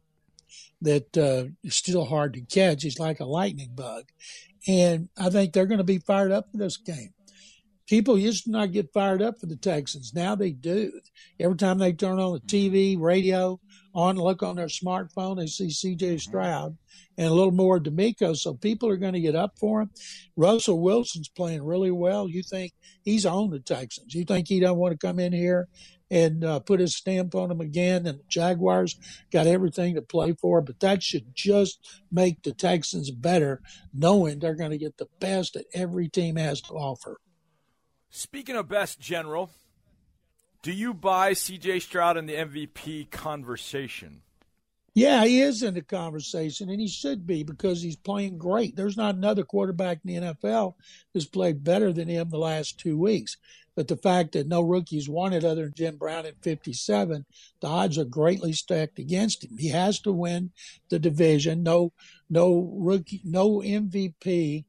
that 0.80 1.16
uh, 1.16 1.44
still 1.70 2.04
hard 2.04 2.34
to 2.34 2.40
catch. 2.40 2.82
He's 2.82 2.98
like 2.98 3.20
a 3.20 3.24
lightning 3.24 3.70
bug, 3.74 4.04
and 4.66 5.08
I 5.16 5.30
think 5.30 5.52
they're 5.52 5.66
going 5.66 5.78
to 5.78 5.84
be 5.84 5.98
fired 5.98 6.32
up 6.32 6.50
for 6.50 6.56
this 6.56 6.76
game. 6.76 7.14
People 7.86 8.18
used 8.18 8.44
to 8.44 8.50
not 8.50 8.72
get 8.72 8.92
fired 8.92 9.22
up 9.22 9.38
for 9.38 9.46
the 9.46 9.56
Texans. 9.56 10.14
Now 10.14 10.34
they 10.34 10.50
do. 10.50 11.00
Every 11.38 11.56
time 11.56 11.78
they 11.78 11.92
turn 11.92 12.18
on 12.18 12.32
the 12.32 12.40
TV, 12.40 12.98
radio, 12.98 13.60
on 13.94 14.16
look 14.16 14.42
on 14.42 14.56
their 14.56 14.66
smartphone, 14.66 15.36
they 15.36 15.46
see 15.46 15.70
C.J. 15.70 16.18
Stroud 16.18 16.76
and 17.18 17.26
a 17.26 17.34
little 17.34 17.52
more 17.52 17.78
DeMeco. 17.78 18.36
So 18.36 18.54
people 18.54 18.88
are 18.88 18.96
going 18.96 19.12
to 19.12 19.20
get 19.20 19.36
up 19.36 19.58
for 19.58 19.82
him. 19.82 19.90
Russell 20.36 20.80
Wilson's 20.80 21.28
playing 21.28 21.62
really 21.62 21.90
well. 21.90 22.28
You 22.28 22.42
think 22.42 22.72
he's 23.02 23.26
on 23.26 23.50
the 23.50 23.60
Texans? 23.60 24.14
You 24.14 24.24
think 24.24 24.48
he 24.48 24.60
don't 24.60 24.78
want 24.78 24.92
to 24.98 25.06
come 25.06 25.18
in 25.18 25.32
here 25.32 25.68
and 26.10 26.44
uh, 26.44 26.60
put 26.60 26.80
his 26.80 26.96
stamp 26.96 27.34
on 27.34 27.48
them 27.48 27.60
again? 27.60 28.06
And 28.06 28.18
the 28.18 28.24
Jaguars 28.28 28.98
got 29.30 29.46
everything 29.46 29.94
to 29.94 30.02
play 30.02 30.34
for, 30.40 30.62
but 30.62 30.80
that 30.80 31.02
should 31.02 31.34
just 31.34 32.02
make 32.10 32.42
the 32.42 32.52
Texans 32.52 33.10
better, 33.10 33.60
knowing 33.92 34.38
they're 34.38 34.54
going 34.54 34.70
to 34.70 34.78
get 34.78 34.96
the 34.96 35.08
best 35.20 35.54
that 35.54 35.66
every 35.74 36.08
team 36.08 36.36
has 36.36 36.60
to 36.62 36.72
offer. 36.72 37.18
Speaking 38.14 38.56
of 38.56 38.68
best, 38.68 39.00
General, 39.00 39.50
do 40.62 40.72
you 40.72 40.94
buy 40.94 41.32
C.J. 41.32 41.80
Stroud 41.80 42.16
in 42.16 42.26
the 42.26 42.34
MVP 42.34 43.10
conversation? 43.10 44.22
Yeah, 44.94 45.24
he 45.24 45.40
is 45.40 45.62
in 45.62 45.74
the 45.74 45.82
conversation, 45.82 46.68
and 46.68 46.80
he 46.80 46.86
should 46.86 47.26
be 47.26 47.42
because 47.42 47.80
he's 47.80 47.96
playing 47.96 48.36
great. 48.36 48.76
There's 48.76 48.96
not 48.96 49.14
another 49.14 49.42
quarterback 49.42 50.00
in 50.04 50.22
the 50.22 50.34
NFL 50.34 50.74
who's 51.12 51.26
played 51.26 51.64
better 51.64 51.92
than 51.92 52.08
him 52.08 52.28
the 52.28 52.38
last 52.38 52.78
two 52.78 52.98
weeks. 52.98 53.38
But 53.74 53.88
the 53.88 53.96
fact 53.96 54.32
that 54.32 54.48
no 54.48 54.60
rookies 54.60 55.08
won 55.08 55.32
it 55.32 55.44
other 55.44 55.64
than 55.64 55.74
Jim 55.74 55.96
Brown 55.96 56.26
at 56.26 56.42
57, 56.42 57.24
the 57.60 57.66
odds 57.66 57.96
are 57.96 58.04
greatly 58.04 58.52
stacked 58.52 58.98
against 58.98 59.44
him. 59.44 59.56
He 59.56 59.68
has 59.68 59.98
to 60.00 60.12
win 60.12 60.50
the 60.90 60.98
division. 60.98 61.62
No, 61.62 61.92
no 62.28 62.70
rookie, 62.74 63.22
no 63.24 63.60
MVP 63.60 64.66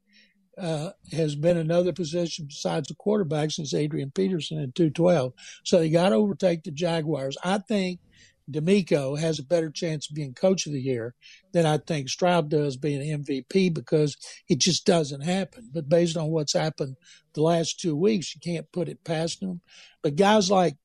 uh, 0.58 0.92
has 1.12 1.36
been 1.36 1.58
another 1.58 1.94
position 1.94 2.46
besides 2.46 2.88
the 2.88 2.96
quarterback 2.96 3.52
since 3.52 3.74
Adrian 3.74 4.12
Peterson 4.12 4.60
in 4.60 4.72
212. 4.72 5.34
So 5.64 5.80
they 5.80 5.90
got 5.90 6.10
to 6.10 6.16
overtake 6.16 6.64
the 6.64 6.72
Jaguars. 6.72 7.38
I 7.44 7.58
think– 7.60 8.00
DeMeco 8.52 9.18
has 9.20 9.40
a 9.40 9.44
better 9.44 9.70
chance 9.70 10.10
of 10.10 10.16
being 10.16 10.34
coach 10.34 10.66
of 10.66 10.74
the 10.74 10.82
year 10.82 11.16
than 11.54 11.66
I 11.66 11.78
think 11.78 12.10
Stroud 12.10 12.50
does 12.50 12.76
being 12.76 13.02
MVP 13.02 13.74
because 13.74 14.18
it 14.50 14.60
just 14.60 14.86
doesn't 14.86 15.22
happen. 15.22 15.70
But 15.74 15.90
based 15.90 16.18
on 16.18 16.30
what's 16.30 16.54
happened 16.54 16.98
the 17.34 17.42
last 17.42 17.80
two 17.80 17.96
weeks, 17.96 18.36
you 18.36 18.42
can't 18.42 18.72
put 18.72 18.90
it 18.90 19.04
past 19.04 19.40
them. 19.40 19.62
But 20.02 20.18
guys 20.18 20.52
like 20.52 20.76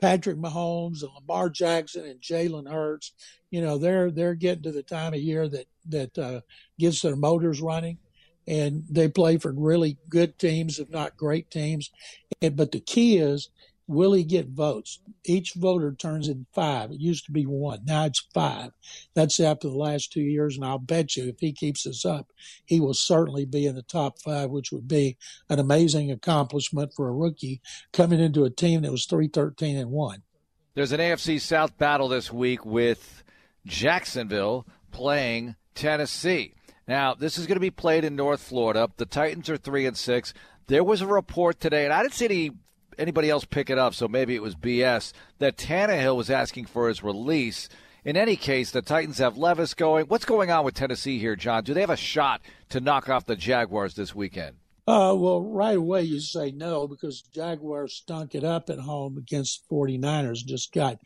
Patrick 0.00 0.36
Mahomes 0.36 1.02
and 1.02 1.12
Lamar 1.14 1.48
Jackson 1.48 2.04
and 2.04 2.20
Jalen 2.20 2.70
Hurts, 2.70 3.12
you 3.50 3.62
know, 3.62 3.78
they're 3.78 4.10
they're 4.10 4.34
getting 4.34 4.64
to 4.64 4.72
the 4.72 4.82
time 4.82 5.14
of 5.14 5.20
year 5.20 5.48
that 5.48 5.66
that 5.88 6.18
uh, 6.18 6.40
gets 6.78 7.00
their 7.00 7.16
motors 7.16 7.60
running, 7.60 7.98
and 8.46 8.84
they 8.90 9.08
play 9.08 9.38
for 9.38 9.52
really 9.52 9.98
good 10.08 10.38
teams, 10.38 10.78
if 10.78 10.90
not 10.90 11.16
great 11.16 11.50
teams. 11.50 11.90
And, 12.40 12.56
but 12.56 12.72
the 12.72 12.80
key 12.80 13.18
is 13.18 13.50
will 13.86 14.12
he 14.12 14.24
get 14.24 14.48
votes? 14.48 15.00
Each 15.24 15.54
voter 15.54 15.92
turns 15.92 16.28
in 16.28 16.46
five. 16.52 16.90
It 16.90 17.00
used 17.00 17.26
to 17.26 17.32
be 17.32 17.44
one. 17.44 17.80
Now 17.84 18.06
it's 18.06 18.26
five. 18.32 18.70
That's 19.14 19.38
after 19.40 19.68
the 19.68 19.76
last 19.76 20.12
two 20.12 20.22
years. 20.22 20.56
And 20.56 20.64
I'll 20.64 20.78
bet 20.78 21.16
you 21.16 21.28
if 21.28 21.40
he 21.40 21.52
keeps 21.52 21.84
this 21.84 22.04
up, 22.04 22.32
he 22.64 22.80
will 22.80 22.94
certainly 22.94 23.44
be 23.44 23.66
in 23.66 23.74
the 23.74 23.82
top 23.82 24.18
five, 24.20 24.50
which 24.50 24.72
would 24.72 24.88
be 24.88 25.16
an 25.48 25.58
amazing 25.58 26.10
accomplishment 26.10 26.92
for 26.94 27.08
a 27.08 27.12
rookie 27.12 27.60
coming 27.92 28.20
into 28.20 28.44
a 28.44 28.50
team 28.50 28.82
that 28.82 28.92
was 28.92 29.06
313 29.06 29.76
and 29.76 29.90
1. 29.90 30.22
There's 30.74 30.92
an 30.92 31.00
AFC 31.00 31.40
South 31.40 31.76
battle 31.76 32.08
this 32.08 32.32
week 32.32 32.64
with 32.64 33.22
Jacksonville 33.66 34.66
playing 34.90 35.56
Tennessee. 35.74 36.54
Now, 36.92 37.14
this 37.14 37.38
is 37.38 37.46
going 37.46 37.56
to 37.56 37.60
be 37.60 37.70
played 37.70 38.04
in 38.04 38.16
North 38.16 38.42
Florida. 38.42 38.86
The 38.98 39.06
Titans 39.06 39.48
are 39.48 39.56
3 39.56 39.86
and 39.86 39.96
6. 39.96 40.34
There 40.66 40.84
was 40.84 41.00
a 41.00 41.06
report 41.06 41.58
today, 41.58 41.84
and 41.84 41.92
I 41.94 42.02
didn't 42.02 42.12
see 42.12 42.26
any 42.26 42.50
anybody 42.98 43.30
else 43.30 43.46
pick 43.46 43.70
it 43.70 43.78
up, 43.78 43.94
so 43.94 44.08
maybe 44.08 44.34
it 44.34 44.42
was 44.42 44.54
BS, 44.54 45.14
that 45.38 45.56
Tannehill 45.56 46.18
was 46.18 46.28
asking 46.28 46.66
for 46.66 46.88
his 46.88 47.02
release. 47.02 47.70
In 48.04 48.14
any 48.14 48.36
case, 48.36 48.72
the 48.72 48.82
Titans 48.82 49.16
have 49.16 49.38
Levis 49.38 49.72
going. 49.72 50.04
What's 50.04 50.26
going 50.26 50.50
on 50.50 50.66
with 50.66 50.74
Tennessee 50.74 51.18
here, 51.18 51.34
John? 51.34 51.64
Do 51.64 51.72
they 51.72 51.80
have 51.80 51.88
a 51.88 51.96
shot 51.96 52.42
to 52.68 52.78
knock 52.78 53.08
off 53.08 53.24
the 53.24 53.36
Jaguars 53.36 53.94
this 53.94 54.14
weekend? 54.14 54.56
Uh, 54.86 55.16
well, 55.16 55.40
right 55.40 55.78
away 55.78 56.02
you 56.02 56.20
say 56.20 56.50
no 56.50 56.86
because 56.86 57.22
Jaguars 57.22 57.94
stunk 57.94 58.34
it 58.34 58.44
up 58.44 58.68
at 58.68 58.80
home 58.80 59.16
against 59.16 59.66
the 59.66 59.74
49ers, 59.74 60.44
just 60.44 60.74
got 60.74 60.98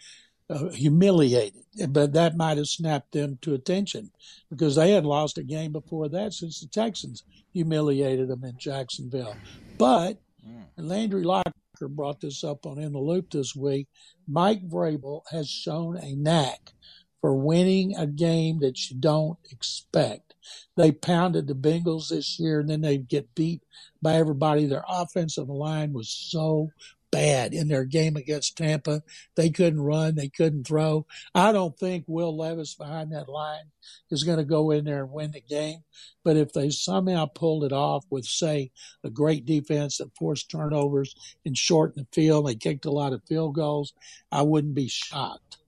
uh, 0.48 0.68
humiliated. 0.70 1.62
But 1.88 2.12
that 2.12 2.36
might 2.36 2.58
have 2.58 2.68
snapped 2.68 3.12
them 3.12 3.38
to 3.42 3.54
attention 3.54 4.10
because 4.50 4.76
they 4.76 4.92
had 4.92 5.04
lost 5.04 5.38
a 5.38 5.42
game 5.42 5.72
before 5.72 6.08
that 6.08 6.32
since 6.32 6.60
the 6.60 6.68
Texans 6.68 7.24
humiliated 7.52 8.28
them 8.28 8.44
in 8.44 8.56
Jacksonville. 8.58 9.36
But 9.78 10.14
mm. 10.46 10.64
Landry 10.76 11.22
Locker 11.22 11.52
brought 11.88 12.20
this 12.20 12.44
up 12.44 12.66
on 12.66 12.78
In 12.78 12.92
the 12.92 12.98
Loop 12.98 13.30
this 13.30 13.54
week. 13.54 13.88
Mike 14.28 14.66
Vrabel 14.68 15.22
has 15.30 15.48
shown 15.48 15.98
a 15.98 16.14
knack 16.14 16.72
for 17.20 17.34
winning 17.34 17.96
a 17.96 18.06
game 18.06 18.60
that 18.60 18.88
you 18.88 18.96
don't 18.96 19.38
expect. 19.50 20.34
They 20.76 20.92
pounded 20.92 21.46
the 21.46 21.54
Bengals 21.54 22.08
this 22.08 22.38
year 22.38 22.60
and 22.60 22.70
then 22.70 22.82
they 22.82 22.98
get 22.98 23.34
beat 23.34 23.62
by 24.00 24.14
everybody. 24.14 24.66
Their 24.66 24.84
offensive 24.88 25.48
line 25.48 25.92
was 25.92 26.08
so 26.08 26.70
bad 27.10 27.54
in 27.54 27.68
their 27.68 27.84
game 27.84 28.16
against 28.16 28.56
Tampa. 28.56 29.02
They 29.34 29.50
couldn't 29.50 29.80
run, 29.80 30.14
they 30.14 30.28
couldn't 30.28 30.66
throw. 30.66 31.06
I 31.34 31.52
don't 31.52 31.78
think 31.78 32.04
Will 32.06 32.36
Levis 32.36 32.74
behind 32.74 33.12
that 33.12 33.28
line 33.28 33.70
is 34.10 34.24
going 34.24 34.38
to 34.38 34.44
go 34.44 34.70
in 34.70 34.84
there 34.84 35.02
and 35.04 35.12
win 35.12 35.32
the 35.32 35.40
game. 35.40 35.80
But 36.24 36.36
if 36.36 36.52
they 36.52 36.70
somehow 36.70 37.26
pulled 37.26 37.64
it 37.64 37.72
off 37.72 38.04
with, 38.10 38.24
say, 38.24 38.70
a 39.04 39.10
great 39.10 39.44
defense 39.44 39.98
that 39.98 40.16
forced 40.16 40.50
turnovers 40.50 41.14
and 41.44 41.56
shortened 41.56 42.06
the 42.06 42.14
field, 42.14 42.46
they 42.46 42.54
kicked 42.54 42.84
a 42.84 42.90
lot 42.90 43.12
of 43.12 43.22
field 43.24 43.54
goals, 43.54 43.92
I 44.30 44.42
wouldn't 44.42 44.74
be 44.74 44.88
shocked. 44.88 45.58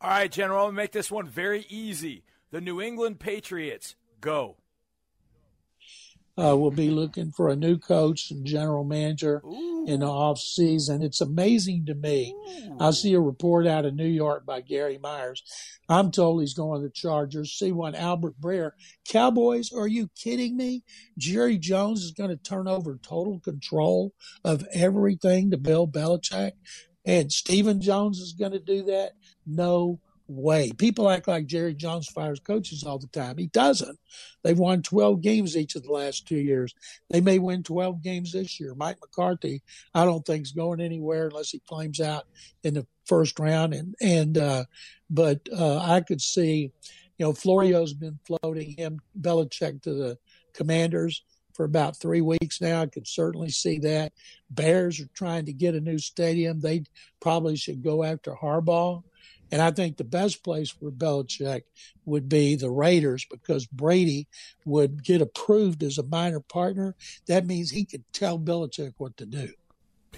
All 0.00 0.10
right, 0.10 0.30
General, 0.30 0.66
I'll 0.66 0.72
make 0.72 0.92
this 0.92 1.10
one 1.10 1.28
very 1.28 1.64
easy. 1.68 2.24
The 2.50 2.60
New 2.60 2.80
England 2.80 3.20
Patriots, 3.20 3.96
go. 4.20 4.56
Uh, 6.36 6.56
we'll 6.56 6.72
be 6.72 6.90
looking 6.90 7.30
for 7.30 7.48
a 7.48 7.54
new 7.54 7.78
coach 7.78 8.30
and 8.32 8.44
general 8.44 8.82
manager 8.82 9.40
Ooh. 9.44 9.84
in 9.86 10.00
the 10.00 10.06
off 10.06 10.38
season. 10.38 11.00
It's 11.00 11.20
amazing 11.20 11.86
to 11.86 11.94
me. 11.94 12.34
Ooh. 12.36 12.76
I 12.80 12.90
see 12.90 13.14
a 13.14 13.20
report 13.20 13.68
out 13.68 13.84
of 13.84 13.94
New 13.94 14.08
York 14.08 14.44
by 14.44 14.60
Gary 14.60 14.98
Myers. 14.98 15.44
I'm 15.88 16.10
told 16.10 16.40
he's 16.40 16.54
going 16.54 16.80
to 16.80 16.88
the 16.88 16.92
Chargers. 16.92 17.52
See 17.52 17.70
one 17.70 17.94
Albert 17.94 18.40
Breer. 18.40 18.72
Cowboys, 19.08 19.72
are 19.72 19.86
you 19.86 20.10
kidding 20.16 20.56
me? 20.56 20.82
Jerry 21.16 21.56
Jones 21.56 22.02
is 22.02 22.10
going 22.10 22.30
to 22.30 22.36
turn 22.36 22.66
over 22.66 22.98
total 23.00 23.38
control 23.38 24.12
of 24.44 24.66
everything 24.72 25.52
to 25.52 25.56
Bill 25.56 25.86
Belichick, 25.86 26.52
and 27.04 27.30
Stephen 27.30 27.80
Jones 27.80 28.18
is 28.18 28.32
going 28.32 28.52
to 28.52 28.58
do 28.58 28.82
that. 28.84 29.12
No 29.46 30.00
way. 30.26 30.72
People 30.72 31.08
act 31.08 31.28
like 31.28 31.46
Jerry 31.46 31.74
Jones 31.74 32.08
fires 32.08 32.40
coaches 32.40 32.84
all 32.84 32.98
the 32.98 33.06
time. 33.08 33.36
He 33.36 33.48
doesn't. 33.48 33.98
They've 34.42 34.58
won 34.58 34.82
12 34.82 35.20
games 35.20 35.56
each 35.56 35.74
of 35.76 35.82
the 35.82 35.92
last 35.92 36.26
two 36.26 36.38
years. 36.38 36.74
They 37.10 37.20
may 37.20 37.38
win 37.38 37.62
12 37.62 38.02
games 38.02 38.32
this 38.32 38.58
year. 38.58 38.74
Mike 38.74 38.98
McCarthy, 39.00 39.62
I 39.94 40.04
don't 40.04 40.24
think 40.24 40.42
is 40.42 40.52
going 40.52 40.80
anywhere 40.80 41.26
unless 41.26 41.50
he 41.50 41.60
claims 41.68 42.00
out 42.00 42.24
in 42.62 42.74
the 42.74 42.86
first 43.06 43.38
round. 43.38 43.74
And 43.74 43.94
and 44.00 44.38
uh, 44.38 44.64
but 45.10 45.40
uh, 45.56 45.78
I 45.78 46.00
could 46.00 46.20
see, 46.20 46.72
you 47.18 47.26
know, 47.26 47.32
Florio's 47.32 47.92
been 47.92 48.18
floating 48.24 48.74
him 48.76 49.00
Belichick 49.20 49.82
to 49.82 49.94
the 49.94 50.18
Commanders 50.54 51.22
for 51.54 51.64
about 51.64 51.96
three 51.96 52.20
weeks 52.20 52.60
now. 52.60 52.82
I 52.82 52.86
could 52.86 53.06
certainly 53.06 53.50
see 53.50 53.78
that. 53.80 54.12
Bears 54.50 55.00
are 55.00 55.08
trying 55.14 55.46
to 55.46 55.52
get 55.52 55.74
a 55.74 55.80
new 55.80 55.98
stadium. 55.98 56.60
They 56.60 56.84
probably 57.20 57.56
should 57.56 57.82
go 57.82 58.02
after 58.02 58.32
Harbaugh. 58.34 59.02
And 59.54 59.62
I 59.62 59.70
think 59.70 59.96
the 59.96 60.02
best 60.02 60.42
place 60.42 60.68
for 60.68 60.90
Belichick 60.90 61.62
would 62.06 62.28
be 62.28 62.56
the 62.56 62.72
Raiders 62.72 63.24
because 63.30 63.66
Brady 63.66 64.26
would 64.64 65.04
get 65.04 65.20
approved 65.22 65.84
as 65.84 65.96
a 65.96 66.02
minor 66.02 66.40
partner. 66.40 66.96
That 67.28 67.46
means 67.46 67.70
he 67.70 67.84
could 67.84 68.02
tell 68.12 68.36
Belichick 68.36 68.94
what 68.98 69.16
to 69.18 69.26
do. 69.26 69.50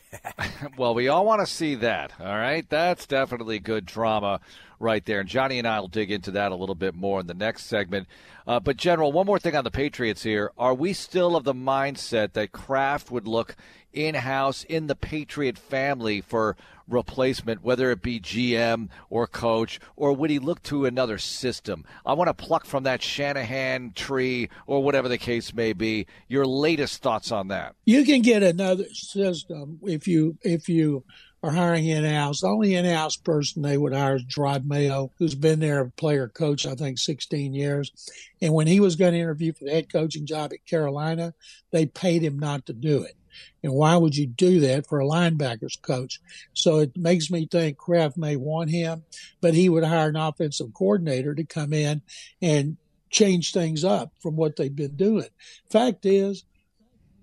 well, 0.79 0.95
we 0.95 1.09
all 1.09 1.27
want 1.27 1.47
to 1.47 1.53
see 1.53 1.75
that. 1.75 2.15
All 2.19 2.25
right. 2.25 2.67
That's 2.71 3.07
definitely 3.07 3.59
good 3.59 3.85
drama 3.85 4.41
right 4.81 5.05
there. 5.05 5.21
And 5.21 5.29
Johnny 5.29 5.59
and 5.59 5.69
I 5.69 5.81
will 5.81 5.89
dig 5.89 6.11
into 6.11 6.31
that 6.31 6.51
a 6.51 6.57
little 6.57 6.75
bit 6.75 6.95
more 6.95 7.21
in 7.21 7.27
the 7.27 7.35
next 7.35 7.67
segment. 7.67 8.09
Uh, 8.47 8.59
but, 8.59 8.79
General, 8.79 9.13
one 9.13 9.27
more 9.27 9.39
thing 9.39 9.55
on 9.55 9.65
the 9.65 9.71
Patriots 9.71 10.23
here. 10.23 10.51
Are 10.57 10.73
we 10.73 10.95
still 10.95 11.37
of 11.37 11.45
the 11.45 11.53
mindset 11.53 12.33
that 12.33 12.53
Kraft 12.53 13.11
would 13.11 13.29
look 13.29 13.55
in 13.93 14.15
house 14.15 14.65
in 14.65 14.87
the 14.87 14.95
Patriot 14.95 15.59
family 15.59 16.23
for 16.23 16.57
replacement, 16.89 17.63
whether 17.63 17.91
it 17.91 18.03
be 18.03 18.21
GM 18.21 18.89
or 19.11 19.27
coach, 19.27 19.81
or 19.97 20.13
would 20.13 20.31
he 20.31 20.39
look 20.39 20.63
to 20.65 20.87
another 20.87 21.19
system? 21.19 21.85
I 22.05 22.13
want 22.15 22.29
to 22.29 22.35
pluck 22.35 22.65
from 22.65 22.85
that 22.85 23.03
Shanahan 23.03 23.93
tree 23.95 24.49
or 24.67 24.83
whatever 24.83 25.09
the 25.09 25.19
case 25.19 25.53
may 25.55 25.73
be. 25.73 26.07
Your 26.29 26.47
latest 26.47 27.03
thoughts 27.03 27.33
on 27.33 27.49
that? 27.49 27.75
You 27.85 28.05
can 28.05 28.23
get 28.23 28.43
another 28.43 28.87
system 28.93 29.79
if 29.83 30.07
you 30.07 30.37
if 30.43 30.69
you 30.69 31.05
are 31.43 31.53
hiring 31.53 31.87
in 31.87 32.05
house. 32.05 32.41
The 32.41 32.49
only 32.49 32.75
in 32.75 32.85
house 32.85 33.17
person 33.17 33.63
they 33.63 33.79
would 33.79 33.93
hire 33.93 34.17
is 34.17 34.25
Jerod 34.25 34.65
Mayo, 34.65 35.13
who's 35.19 35.35
been 35.35 35.61
there 35.61 35.93
player 35.97 36.29
coach, 36.29 36.67
I 36.67 36.75
think, 36.75 36.99
16 36.99 37.55
years. 37.55 37.93
And 38.41 38.53
when 38.53 38.67
he 38.67 38.81
was 38.81 38.97
going 38.97 39.13
to 39.13 39.19
interview 39.19 39.53
for 39.53 39.65
the 39.65 39.71
head 39.71 39.93
coaching 39.93 40.27
job 40.27 40.53
at 40.53 40.67
Carolina, 40.67 41.35
they 41.71 41.87
paid 41.87 42.23
him 42.23 42.39
not 42.39 42.67
to 42.67 42.73
do 42.73 43.03
it. 43.03 43.17
And 43.63 43.73
why 43.73 43.97
would 43.97 44.17
you 44.17 44.27
do 44.27 44.61
that 44.61 44.87
for 44.87 45.01
a 45.01 45.07
linebackers 45.07 45.81
coach? 45.81 46.21
So 46.55 46.79
it 46.79 46.97
makes 46.97 47.31
me 47.31 47.47
think 47.51 47.77
Kraft 47.79 48.17
may 48.17 48.37
want 48.37 48.71
him, 48.71 49.05
but 49.41 49.55
he 49.55 49.69
would 49.69 49.85
hire 49.85 50.09
an 50.09 50.17
offensive 50.17 50.73
coordinator 50.75 51.35
to 51.35 51.45
come 51.45 51.73
in 51.73 52.03
and 52.41 52.77
change 53.11 53.53
things 53.53 53.85
up 53.85 54.13
from 54.21 54.37
what 54.37 54.57
they've 54.57 54.75
been 54.75 54.97
doing. 54.97 55.29
Fact 55.71 56.07
is, 56.07 56.45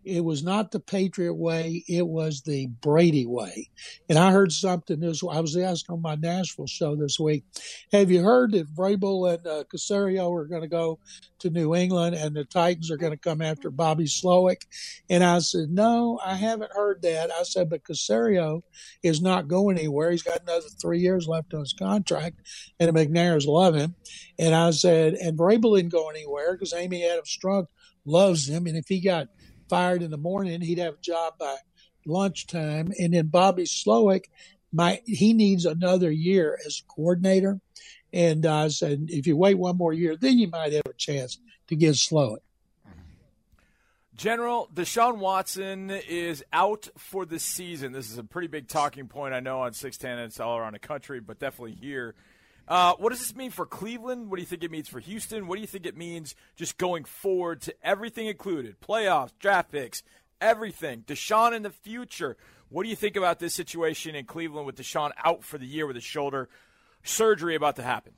it 0.05 0.23
was 0.23 0.43
not 0.43 0.71
the 0.71 0.79
Patriot 0.79 1.33
way; 1.33 1.83
it 1.87 2.07
was 2.07 2.41
the 2.41 2.67
Brady 2.81 3.25
way. 3.25 3.69
And 4.09 4.17
I 4.17 4.31
heard 4.31 4.51
something 4.51 4.99
this. 4.99 5.23
I 5.23 5.39
was 5.39 5.57
asked 5.57 5.89
on 5.89 6.01
my 6.01 6.15
Nashville 6.15 6.67
show 6.67 6.95
this 6.95 7.19
week. 7.19 7.43
Have 7.91 8.11
you 8.11 8.21
heard 8.21 8.51
that 8.53 8.73
Vrabel 8.73 9.33
and 9.33 9.45
uh, 9.47 9.63
Caserio 9.73 10.31
are 10.31 10.45
going 10.45 10.61
to 10.61 10.67
go 10.67 10.99
to 11.39 11.49
New 11.49 11.75
England 11.75 12.15
and 12.15 12.35
the 12.35 12.45
Titans 12.45 12.89
are 12.91 12.97
going 12.97 13.11
to 13.11 13.17
come 13.17 13.41
after 13.41 13.69
Bobby 13.69 14.05
Slowik? 14.05 14.61
And 15.09 15.23
I 15.23 15.39
said, 15.39 15.69
No, 15.69 16.19
I 16.23 16.35
haven't 16.35 16.71
heard 16.73 17.01
that. 17.01 17.31
I 17.31 17.43
said, 17.43 17.69
but 17.69 17.83
Caserio 17.83 18.61
is 19.03 19.21
not 19.21 19.47
going 19.47 19.77
anywhere. 19.77 20.11
He's 20.11 20.23
got 20.23 20.41
another 20.41 20.67
three 20.81 20.99
years 20.99 21.27
left 21.27 21.53
on 21.53 21.61
his 21.61 21.73
contract, 21.73 22.41
and 22.79 22.95
the 22.95 23.05
McNairs 23.05 23.45
love 23.47 23.75
him. 23.75 23.95
And 24.39 24.55
I 24.55 24.71
said, 24.71 25.13
and 25.13 25.37
Vrabel 25.37 25.77
didn't 25.77 25.91
go 25.91 26.09
anywhere 26.09 26.53
because 26.53 26.73
Amy 26.73 27.05
Adams 27.05 27.35
Strunk 27.37 27.67
loves 28.05 28.49
him, 28.49 28.65
and 28.67 28.77
if 28.77 28.87
he 28.87 28.99
got 28.99 29.27
fired 29.73 30.03
in 30.03 30.11
the 30.11 30.17
morning, 30.17 30.61
he'd 30.61 30.77
have 30.77 30.93
a 30.95 31.01
job 31.01 31.33
by 31.39 31.55
lunchtime. 32.05 32.93
And 32.99 33.13
then 33.13 33.27
Bobby 33.27 33.63
Slowik, 33.63 34.25
my 34.71 35.01
he 35.05 35.33
needs 35.33 35.65
another 35.65 36.11
year 36.11 36.59
as 36.63 36.81
a 36.83 36.93
coordinator. 36.93 37.59
And 38.11 38.45
I 38.45 38.65
uh, 38.65 38.69
said, 38.69 39.07
if 39.07 39.25
you 39.25 39.35
wait 39.35 39.57
one 39.57 39.77
more 39.77 39.91
year, 39.91 40.15
then 40.15 40.37
you 40.37 40.47
might 40.47 40.73
have 40.73 40.85
a 40.85 40.93
chance 40.93 41.39
to 41.69 41.75
get 41.75 41.95
Slowik. 41.95 42.37
General, 44.15 44.69
Deshaun 44.71 45.17
Watson 45.17 45.89
is 45.89 46.45
out 46.53 46.87
for 46.95 47.25
the 47.25 47.39
season. 47.39 47.93
This 47.93 48.11
is 48.11 48.19
a 48.19 48.23
pretty 48.23 48.47
big 48.47 48.67
talking 48.67 49.07
point, 49.07 49.33
I 49.33 49.39
know, 49.39 49.61
on 49.61 49.73
610. 49.73 50.27
It's 50.27 50.39
all 50.39 50.59
around 50.59 50.73
the 50.73 50.79
country, 50.79 51.19
but 51.19 51.39
definitely 51.39 51.73
here. 51.81 52.13
Uh, 52.67 52.93
what 52.97 53.09
does 53.09 53.19
this 53.19 53.35
mean 53.35 53.51
for 53.51 53.65
Cleveland? 53.65 54.29
What 54.29 54.37
do 54.37 54.41
you 54.41 54.47
think 54.47 54.63
it 54.63 54.71
means 54.71 54.87
for 54.87 54.99
Houston? 54.99 55.47
What 55.47 55.55
do 55.55 55.61
you 55.61 55.67
think 55.67 55.85
it 55.85 55.97
means 55.97 56.33
just 56.55 56.77
going 56.77 57.03
forward 57.03 57.61
to 57.61 57.75
everything 57.83 58.27
included? 58.27 58.79
Playoffs, 58.79 59.31
draft 59.39 59.71
picks, 59.71 60.01
everything. 60.39 61.03
Deshaun 61.05 61.53
in 61.53 61.63
the 61.63 61.69
future. 61.69 62.37
What 62.69 62.83
do 62.83 62.89
you 62.89 62.95
think 62.95 63.15
about 63.15 63.39
this 63.39 63.53
situation 63.53 64.15
in 64.15 64.25
Cleveland 64.25 64.65
with 64.65 64.77
Deshaun 64.77 65.11
out 65.23 65.43
for 65.43 65.57
the 65.57 65.65
year 65.65 65.85
with 65.85 65.95
his 65.95 66.05
shoulder 66.05 66.49
surgery 67.03 67.55
about 67.55 67.75
to 67.75 67.83
happen? 67.83 68.13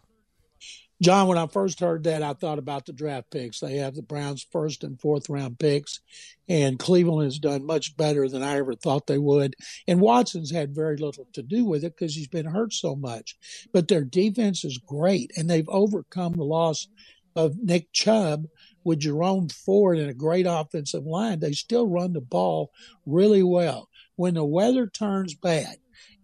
John, 1.01 1.27
when 1.27 1.37
I 1.37 1.47
first 1.47 1.81
heard 1.81 2.05
that, 2.05 2.23
I 2.23 2.33
thought 2.33 2.57
about 2.57 2.85
the 2.85 2.93
draft 2.93 3.29
picks. 3.29 3.59
They 3.59 3.77
have 3.77 3.95
the 3.95 4.01
Browns' 4.01 4.47
first 4.49 4.83
and 4.83 4.99
fourth 4.99 5.29
round 5.29 5.59
picks, 5.59 5.99
and 6.47 6.79
Cleveland 6.79 7.25
has 7.25 7.37
done 7.37 7.65
much 7.65 7.97
better 7.97 8.29
than 8.29 8.41
I 8.41 8.57
ever 8.57 8.73
thought 8.73 9.07
they 9.07 9.17
would. 9.17 9.55
And 9.87 9.99
Watson's 9.99 10.51
had 10.51 10.73
very 10.73 10.97
little 10.97 11.27
to 11.33 11.43
do 11.43 11.65
with 11.65 11.83
it 11.83 11.95
because 11.97 12.15
he's 12.15 12.29
been 12.29 12.45
hurt 12.45 12.73
so 12.73 12.95
much. 12.95 13.35
But 13.73 13.89
their 13.89 14.05
defense 14.05 14.63
is 14.63 14.77
great, 14.77 15.31
and 15.35 15.49
they've 15.49 15.69
overcome 15.69 16.33
the 16.33 16.43
loss 16.45 16.87
of 17.35 17.57
Nick 17.61 17.91
Chubb 17.91 18.45
with 18.85 18.99
Jerome 18.99 19.49
Ford 19.49 19.99
and 19.99 20.09
a 20.09 20.13
great 20.13 20.45
offensive 20.47 21.05
line. 21.05 21.39
They 21.41 21.51
still 21.51 21.87
run 21.87 22.13
the 22.13 22.21
ball 22.21 22.71
really 23.05 23.43
well. 23.43 23.89
When 24.15 24.35
the 24.35 24.45
weather 24.45 24.87
turns 24.87 25.35
bad, 25.35 25.75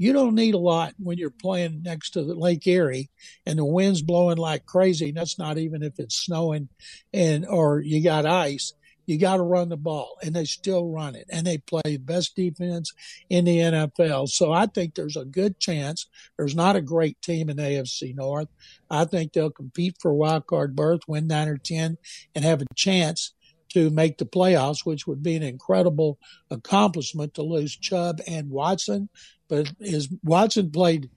you 0.01 0.13
don't 0.13 0.33
need 0.33 0.55
a 0.55 0.57
lot 0.57 0.95
when 0.97 1.19
you're 1.19 1.29
playing 1.29 1.83
next 1.83 2.09
to 2.11 2.23
the 2.23 2.33
Lake 2.33 2.65
Erie 2.65 3.11
and 3.45 3.59
the 3.59 3.63
wind's 3.63 4.01
blowing 4.01 4.37
like 4.37 4.65
crazy. 4.65 5.09
And 5.09 5.17
That's 5.17 5.37
not 5.37 5.59
even 5.59 5.83
if 5.83 5.99
it's 5.99 6.15
snowing 6.15 6.69
and 7.13 7.45
or 7.45 7.81
you 7.81 8.03
got 8.03 8.25
ice. 8.25 8.73
You 9.05 9.19
got 9.19 9.37
to 9.37 9.43
run 9.43 9.69
the 9.69 9.77
ball, 9.77 10.17
and 10.23 10.33
they 10.33 10.45
still 10.45 10.87
run 10.87 11.15
it, 11.15 11.25
and 11.29 11.45
they 11.45 11.57
play 11.57 11.81
the 11.83 11.97
best 11.97 12.35
defense 12.35 12.93
in 13.29 13.45
the 13.45 13.57
NFL. 13.57 14.29
So 14.29 14.53
I 14.53 14.67
think 14.67 14.93
there's 14.93 15.17
a 15.17 15.25
good 15.25 15.59
chance. 15.59 16.07
There's 16.37 16.55
not 16.55 16.75
a 16.75 16.81
great 16.81 17.19
team 17.21 17.49
in 17.49 17.57
AFC 17.57 18.15
North. 18.15 18.47
I 18.89 19.05
think 19.05 19.33
they'll 19.33 19.49
compete 19.49 19.97
for 19.99 20.11
a 20.11 20.15
wild 20.15 20.45
card 20.45 20.75
berth, 20.75 21.01
win 21.07 21.27
nine 21.27 21.49
or 21.49 21.57
ten, 21.57 21.97
and 22.35 22.45
have 22.45 22.61
a 22.61 22.73
chance 22.75 23.33
to 23.73 23.89
make 23.89 24.17
the 24.17 24.25
playoffs, 24.25 24.86
which 24.86 25.07
would 25.07 25.23
be 25.23 25.36
an 25.36 25.43
incredible 25.43 26.19
accomplishment 26.49 27.34
to 27.36 27.43
lose 27.43 27.75
Chubb 27.75 28.21
and 28.27 28.49
Watson. 28.49 29.10
But 29.47 29.71
his 29.79 30.10
Watson 30.23 30.71
played 30.71 31.10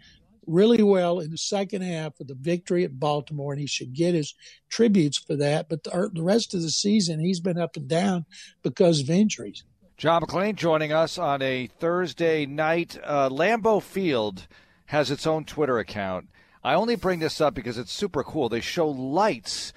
really 0.47 0.83
well 0.83 1.21
in 1.21 1.31
the 1.31 1.39
second 1.39 1.83
half 1.83 2.19
of 2.21 2.27
the 2.27 2.35
victory 2.35 2.85
at 2.85 2.99
Baltimore, 2.99 3.53
and 3.53 3.61
he 3.61 3.67
should 3.67 3.95
get 3.95 4.15
his 4.15 4.35
tributes 4.69 5.19
for 5.19 5.37
that. 5.37 5.69
But 5.69 5.85
the, 5.85 6.11
the 6.13 6.23
rest 6.23 6.55
of 6.55 6.63
the 6.63 6.71
season, 6.71 7.21
he's 7.21 7.41
been 7.41 7.59
up 7.59 7.77
and 7.77 7.89
down 7.89 8.27
because 8.63 9.01
of 9.01 9.11
injuries. 9.11 9.65
John 9.97 10.23
McClain 10.23 10.57
joining 10.57 10.93
us 10.93 11.19
on 11.19 11.41
a 11.41 11.69
Thursday 11.79 12.47
night. 12.47 12.99
Uh, 13.03 13.29
Lambeau 13.29 13.81
Field 13.81 14.47
has 14.87 15.11
its 15.11 15.27
own 15.27 15.45
Twitter 15.45 15.79
account. 15.79 16.29
I 16.65 16.75
only 16.75 16.97
bring 16.97 17.21
this 17.21 17.41
up 17.41 17.55
because 17.55 17.79
it's 17.79 17.93
super 17.93 18.25
cool. 18.25 18.49
They 18.49 18.61
show 18.61 18.89
lights 18.89 19.73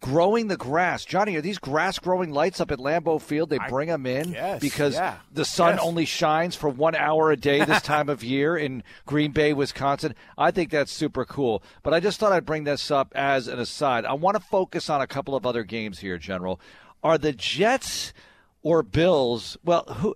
growing 0.00 0.48
the 0.48 0.56
grass. 0.56 1.04
Johnny, 1.04 1.36
are 1.36 1.40
these 1.40 1.58
grass 1.58 1.98
growing 1.98 2.30
lights 2.30 2.60
up 2.60 2.70
at 2.70 2.78
Lambeau 2.78 3.20
Field? 3.20 3.50
They 3.50 3.58
bring 3.68 3.88
them 3.88 4.06
in 4.06 4.32
guess, 4.32 4.60
because 4.60 4.94
yeah. 4.94 5.16
the 5.32 5.44
sun 5.44 5.74
Yes. 5.74 5.80
only 5.82 6.04
shines 6.04 6.56
for 6.56 6.68
one 6.68 6.94
hour 6.94 7.30
a 7.30 7.36
day 7.36 7.64
this 7.64 7.82
time 7.94 8.08
of 8.08 8.24
year 8.24 8.56
in 8.56 8.82
Green 9.06 9.32
Bay, 9.32 9.52
Wisconsin. 9.52 10.14
I 10.38 10.50
think 10.50 10.70
that's 10.70 10.92
super 10.92 11.24
cool. 11.24 11.62
But 11.82 11.94
I 11.94 12.00
just 12.00 12.18
thought 12.18 12.32
I'd 12.32 12.46
bring 12.46 12.64
this 12.64 12.90
up 12.90 13.12
as 13.14 13.46
an 13.46 13.58
aside. 13.58 14.04
I 14.04 14.14
want 14.14 14.36
to 14.36 14.42
focus 14.42 14.88
on 14.88 15.00
a 15.00 15.06
couple 15.06 15.34
of 15.34 15.44
other 15.44 15.64
games 15.64 15.98
here, 15.98 16.18
General. 16.18 16.60
Are 17.02 17.18
the 17.18 17.32
Jets 17.32 18.12
or 18.62 18.82
Bills? 18.82 19.56
Well, 19.64 19.84
who? 19.84 20.14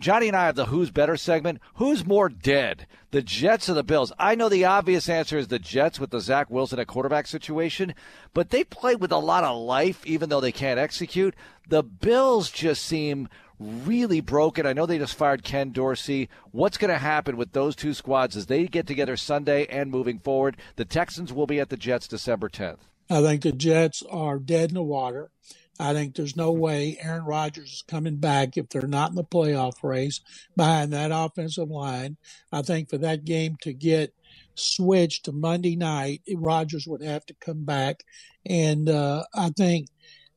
Johnny 0.00 0.28
and 0.28 0.36
I 0.36 0.46
have 0.46 0.56
the 0.56 0.66
Who's 0.66 0.90
Better 0.90 1.16
segment. 1.16 1.60
Who's 1.74 2.04
more 2.04 2.28
dead, 2.28 2.86
the 3.12 3.22
Jets 3.22 3.68
or 3.68 3.74
the 3.74 3.84
Bills? 3.84 4.12
I 4.18 4.34
know 4.34 4.48
the 4.48 4.64
obvious 4.64 5.08
answer 5.08 5.38
is 5.38 5.48
the 5.48 5.60
Jets 5.60 6.00
with 6.00 6.10
the 6.10 6.20
Zach 6.20 6.50
Wilson 6.50 6.80
at 6.80 6.88
quarterback 6.88 7.26
situation, 7.26 7.94
but 8.34 8.50
they 8.50 8.64
play 8.64 8.96
with 8.96 9.12
a 9.12 9.18
lot 9.18 9.44
of 9.44 9.56
life, 9.56 10.04
even 10.04 10.28
though 10.28 10.40
they 10.40 10.52
can't 10.52 10.80
execute. 10.80 11.34
The 11.68 11.82
Bills 11.82 12.50
just 12.50 12.84
seem 12.84 13.28
really 13.60 14.20
broken. 14.20 14.66
I 14.66 14.72
know 14.72 14.86
they 14.86 14.98
just 14.98 15.16
fired 15.16 15.42
Ken 15.42 15.70
Dorsey. 15.70 16.28
What's 16.50 16.78
going 16.78 16.92
to 16.92 16.98
happen 16.98 17.36
with 17.36 17.52
those 17.52 17.76
two 17.76 17.94
squads 17.94 18.36
as 18.36 18.46
they 18.46 18.66
get 18.66 18.86
together 18.86 19.16
Sunday 19.16 19.66
and 19.66 19.90
moving 19.90 20.18
forward? 20.18 20.56
The 20.76 20.84
Texans 20.84 21.32
will 21.32 21.46
be 21.46 21.60
at 21.60 21.68
the 21.68 21.76
Jets 21.76 22.08
December 22.08 22.48
10th. 22.48 22.78
I 23.10 23.22
think 23.22 23.42
the 23.42 23.52
Jets 23.52 24.02
are 24.10 24.38
dead 24.38 24.70
in 24.70 24.74
the 24.74 24.82
water. 24.82 25.30
I 25.78 25.92
think 25.92 26.14
there's 26.14 26.36
no 26.36 26.52
way 26.52 26.98
Aaron 27.00 27.24
Rodgers 27.24 27.72
is 27.72 27.84
coming 27.86 28.16
back 28.16 28.56
if 28.56 28.68
they're 28.68 28.88
not 28.88 29.10
in 29.10 29.16
the 29.16 29.24
playoff 29.24 29.82
race 29.82 30.20
behind 30.56 30.92
that 30.92 31.12
offensive 31.12 31.70
line. 31.70 32.16
I 32.52 32.62
think 32.62 32.90
for 32.90 32.98
that 32.98 33.24
game 33.24 33.56
to 33.62 33.72
get 33.72 34.12
switched 34.54 35.24
to 35.26 35.32
Monday 35.32 35.76
night, 35.76 36.22
Rodgers 36.34 36.86
would 36.86 37.02
have 37.02 37.24
to 37.26 37.34
come 37.34 37.64
back. 37.64 38.02
And 38.44 38.88
uh, 38.88 39.24
I 39.34 39.50
think 39.50 39.88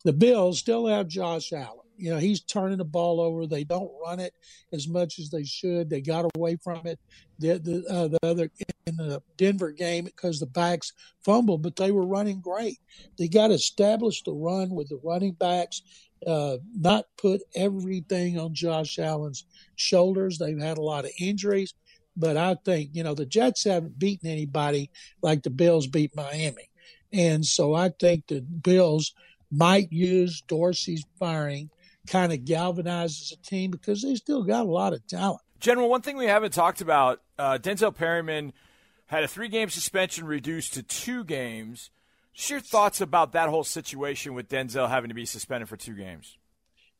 the 0.03 0.13
Bills 0.13 0.59
still 0.59 0.87
have 0.87 1.07
Josh 1.07 1.51
Allen. 1.53 1.80
You 2.01 2.11
know, 2.11 2.17
he's 2.17 2.41
turning 2.41 2.79
the 2.79 2.85
ball 2.85 3.21
over. 3.21 3.45
They 3.45 3.63
don't 3.63 3.91
run 4.03 4.19
it 4.19 4.33
as 4.73 4.87
much 4.87 5.19
as 5.19 5.29
they 5.29 5.43
should. 5.43 5.89
They 5.89 6.01
got 6.01 6.25
away 6.35 6.57
from 6.63 6.85
it 6.85 6.99
the 7.37 7.59
the, 7.59 7.85
uh, 7.89 8.07
the 8.07 8.19
other 8.23 8.49
in 8.87 8.97
the 8.97 9.21
Denver 9.37 9.71
game 9.71 10.05
because 10.05 10.39
the 10.39 10.45
backs 10.47 10.93
fumbled, 11.23 11.61
but 11.61 11.75
they 11.75 11.91
were 11.91 12.05
running 12.05 12.41
great. 12.41 12.79
They 13.17 13.27
got 13.27 13.49
to 13.49 13.57
the 13.57 14.33
run 14.33 14.71
with 14.71 14.89
the 14.89 14.99
running 15.03 15.33
backs, 15.33 15.81
uh, 16.25 16.57
not 16.73 17.05
put 17.17 17.41
everything 17.55 18.39
on 18.39 18.53
Josh 18.53 18.97
Allen's 18.99 19.45
shoulders. 19.75 20.37
They've 20.37 20.59
had 20.59 20.77
a 20.77 20.83
lot 20.83 21.05
of 21.05 21.11
injuries, 21.19 21.73
but 22.17 22.37
I 22.37 22.55
think 22.65 22.91
you 22.93 23.03
know 23.03 23.13
the 23.13 23.25
Jets 23.25 23.63
haven't 23.63 23.99
beaten 23.99 24.29
anybody 24.29 24.89
like 25.21 25.43
the 25.43 25.49
Bills 25.49 25.87
beat 25.87 26.15
Miami, 26.15 26.69
and 27.13 27.45
so 27.45 27.75
I 27.75 27.89
think 27.89 28.27
the 28.27 28.41
Bills 28.41 29.13
might 29.51 29.91
use 29.91 30.41
Dorsey's 30.47 31.03
firing 31.19 31.69
kind 32.11 32.33
of 32.33 32.39
galvanizes 32.39 33.31
a 33.31 33.37
team 33.37 33.71
because 33.71 34.01
they 34.01 34.13
still 34.15 34.43
got 34.43 34.65
a 34.65 34.69
lot 34.69 34.93
of 34.93 35.07
talent. 35.07 35.41
General, 35.59 35.89
one 35.89 36.01
thing 36.01 36.17
we 36.17 36.25
haven't 36.25 36.53
talked 36.53 36.81
about 36.81 37.21
uh, 37.39 37.57
Denzel 37.57 37.95
Perryman 37.95 38.51
had 39.05 39.23
a 39.23 39.27
three 39.27 39.47
game 39.47 39.69
suspension 39.69 40.25
reduced 40.25 40.73
to 40.73 40.83
two 40.83 41.23
games. 41.23 41.89
Just 42.33 42.49
your 42.49 42.59
thoughts 42.59 43.01
about 43.01 43.31
that 43.31 43.49
whole 43.49 43.63
situation 43.63 44.33
with 44.33 44.49
Denzel 44.49 44.89
having 44.89 45.09
to 45.09 45.15
be 45.15 45.25
suspended 45.25 45.69
for 45.69 45.77
two 45.77 45.95
games? 45.95 46.37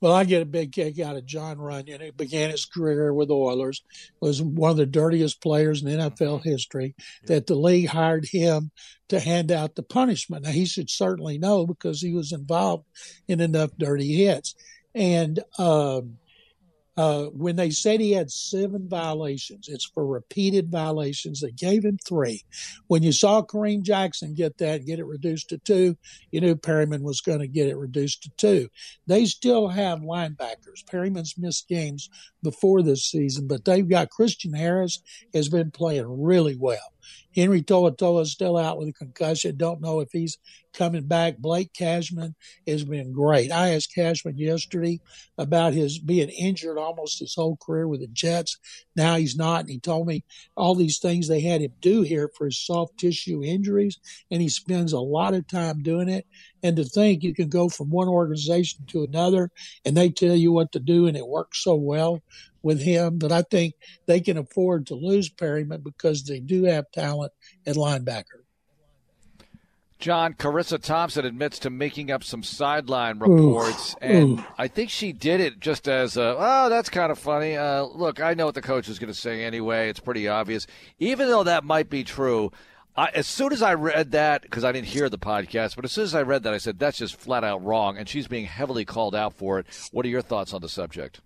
Well, 0.01 0.13
I 0.13 0.23
get 0.23 0.41
a 0.41 0.45
big 0.45 0.71
kick 0.71 0.99
out 0.99 1.15
of 1.15 1.27
Jon 1.27 1.57
Runyan. 1.57 2.01
He 2.01 2.09
began 2.09 2.49
his 2.49 2.65
career 2.65 3.13
with 3.13 3.27
the 3.27 3.35
Oilers, 3.35 3.83
was 4.19 4.41
one 4.41 4.71
of 4.71 4.77
the 4.77 4.87
dirtiest 4.87 5.41
players 5.41 5.83
in 5.83 5.89
NFL 5.89 6.39
mm-hmm. 6.39 6.49
history. 6.49 6.95
That 7.27 7.45
the 7.45 7.55
league 7.55 7.89
hired 7.89 8.25
him 8.25 8.71
to 9.09 9.19
hand 9.19 9.51
out 9.51 9.75
the 9.75 9.83
punishment. 9.83 10.43
Now 10.43 10.51
he 10.51 10.65
should 10.65 10.89
certainly 10.89 11.37
know 11.37 11.67
because 11.67 12.01
he 12.01 12.13
was 12.13 12.31
involved 12.31 12.87
in 13.27 13.41
enough 13.41 13.69
dirty 13.77 14.25
hits. 14.25 14.55
And 14.93 15.39
um, 15.57 16.17
uh, 16.97 17.25
when 17.27 17.55
they 17.55 17.69
said 17.69 18.01
he 18.01 18.11
had 18.11 18.29
seven 18.29 18.87
violations, 18.89 19.69
it's 19.69 19.85
for 19.85 20.05
repeated 20.05 20.69
violations. 20.69 21.39
They 21.39 21.51
gave 21.51 21.85
him 21.85 21.97
three. 21.97 22.43
When 22.87 23.01
you 23.01 23.11
saw 23.11 23.41
Kareem 23.41 23.81
Jackson 23.81 24.33
get 24.33 24.57
that, 24.57 24.85
get 24.85 24.99
it 24.99 25.05
reduced 25.05 25.49
to 25.49 25.57
two, 25.57 25.97
you 26.31 26.41
knew 26.41 26.55
Perryman 26.55 27.03
was 27.03 27.21
going 27.21 27.39
to 27.39 27.47
get 27.47 27.67
it 27.67 27.77
reduced 27.77 28.23
to 28.23 28.29
two. 28.37 28.69
They 29.07 29.25
still 29.25 29.69
have 29.69 29.99
linebackers. 29.99 30.85
Perryman's 30.89 31.37
missed 31.37 31.69
games 31.69 32.09
before 32.43 32.81
this 32.81 33.09
season, 33.09 33.47
but 33.47 33.65
they've 33.65 33.87
got 33.87 34.09
Christian 34.09 34.53
Harris 34.53 35.01
has 35.33 35.49
been 35.49 35.71
playing 35.71 36.05
really 36.23 36.55
well. 36.55 36.93
Henry 37.35 37.61
To'oTo'o 37.61 38.21
is 38.21 38.31
still 38.31 38.57
out 38.57 38.77
with 38.77 38.89
a 38.89 38.93
concussion. 38.93 39.55
Don't 39.55 39.81
know 39.81 40.01
if 40.01 40.09
he's 40.11 40.37
coming 40.73 41.07
back. 41.07 41.37
Blake 41.37 41.73
Cashman 41.73 42.35
has 42.67 42.83
been 42.83 43.13
great. 43.13 43.51
I 43.51 43.73
asked 43.73 43.93
Cashman 43.95 44.37
yesterday 44.37 44.99
about 45.37 45.73
his 45.73 45.99
being 45.99 46.29
injured 46.29 46.77
almost 46.77 47.19
his 47.19 47.35
whole 47.35 47.57
career 47.57 47.87
with 47.87 48.01
the 48.01 48.07
Jets. 48.07 48.57
Now 48.95 49.15
he's 49.15 49.35
not. 49.35 49.61
And 49.61 49.69
he 49.69 49.79
told 49.79 50.07
me 50.07 50.23
all 50.55 50.75
these 50.75 50.99
things 50.99 51.27
they 51.27 51.41
had 51.41 51.61
him 51.61 51.73
do 51.79 52.01
here 52.01 52.29
for 52.37 52.45
his 52.45 52.63
soft 52.63 52.97
tissue 52.97 53.43
injuries. 53.43 53.97
And 54.29 54.41
he 54.41 54.49
spends 54.49 54.93
a 54.93 54.99
lot 54.99 55.33
of 55.33 55.47
time 55.47 55.83
doing 55.83 56.09
it. 56.09 56.25
And 56.63 56.75
to 56.77 56.83
think 56.83 57.23
you 57.23 57.33
can 57.33 57.49
go 57.49 57.69
from 57.69 57.89
one 57.89 58.07
organization 58.07 58.85
to 58.87 59.03
another 59.03 59.51
and 59.85 59.95
they 59.95 60.09
tell 60.09 60.35
you 60.35 60.51
what 60.51 60.71
to 60.73 60.79
do 60.79 61.07
and 61.07 61.17
it 61.17 61.27
works 61.27 61.63
so 61.63 61.75
well 61.75 62.21
with 62.61 62.81
him. 62.81 63.17
But 63.17 63.31
I 63.31 63.41
think 63.41 63.73
they 64.05 64.19
can 64.19 64.37
afford 64.37 64.87
to 64.87 64.95
lose 64.95 65.29
Perryman 65.29 65.81
because 65.81 66.23
they 66.23 66.39
do 66.39 66.65
have 66.65 66.91
talent 66.91 67.31
at 67.65 67.75
linebacker. 67.75 68.41
John, 70.01 70.33
Charissa 70.33 70.81
Thompson 70.81 71.25
admits 71.25 71.59
to 71.59 71.69
making 71.69 72.09
up 72.09 72.23
some 72.23 72.41
sideline 72.41 73.19
reports, 73.19 73.95
and 74.01 74.43
I 74.57 74.67
think 74.67 74.89
she 74.89 75.13
did 75.13 75.39
it 75.39 75.59
just 75.59 75.87
as 75.87 76.17
a, 76.17 76.35
oh, 76.39 76.69
that's 76.69 76.89
kind 76.89 77.11
of 77.11 77.19
funny. 77.19 77.55
Uh, 77.55 77.83
look, 77.83 78.19
I 78.19 78.33
know 78.33 78.47
what 78.47 78.55
the 78.55 78.63
coach 78.63 78.89
is 78.89 78.97
going 78.97 79.13
to 79.13 79.17
say 79.17 79.43
anyway. 79.43 79.89
It's 79.89 79.99
pretty 79.99 80.27
obvious. 80.27 80.65
Even 80.97 81.27
though 81.27 81.43
that 81.43 81.63
might 81.63 81.87
be 81.87 82.03
true, 82.03 82.51
I, 82.95 83.09
as 83.13 83.27
soon 83.27 83.53
as 83.53 83.61
I 83.61 83.73
read 83.73 84.11
that, 84.11 84.41
because 84.41 84.63
I 84.63 84.71
didn't 84.71 84.87
hear 84.87 85.07
the 85.09 85.17
podcast, 85.17 85.75
but 85.75 85.85
as 85.85 85.93
soon 85.93 86.03
as 86.03 86.15
I 86.15 86.23
read 86.23 86.43
that, 86.43 86.53
I 86.53 86.57
said, 86.57 86.77
that's 86.77 86.97
just 86.97 87.15
flat 87.15 87.43
out 87.43 87.63
wrong, 87.63 87.97
and 87.97 88.07
she's 88.07 88.27
being 88.27 88.45
heavily 88.45 88.83
called 88.83 89.15
out 89.15 89.33
for 89.33 89.59
it. 89.59 89.65
What 89.91 90.05
are 90.05 90.09
your 90.09 90.21
thoughts 90.21 90.53
on 90.53 90.61
the 90.61 90.69
subject? 90.69 91.21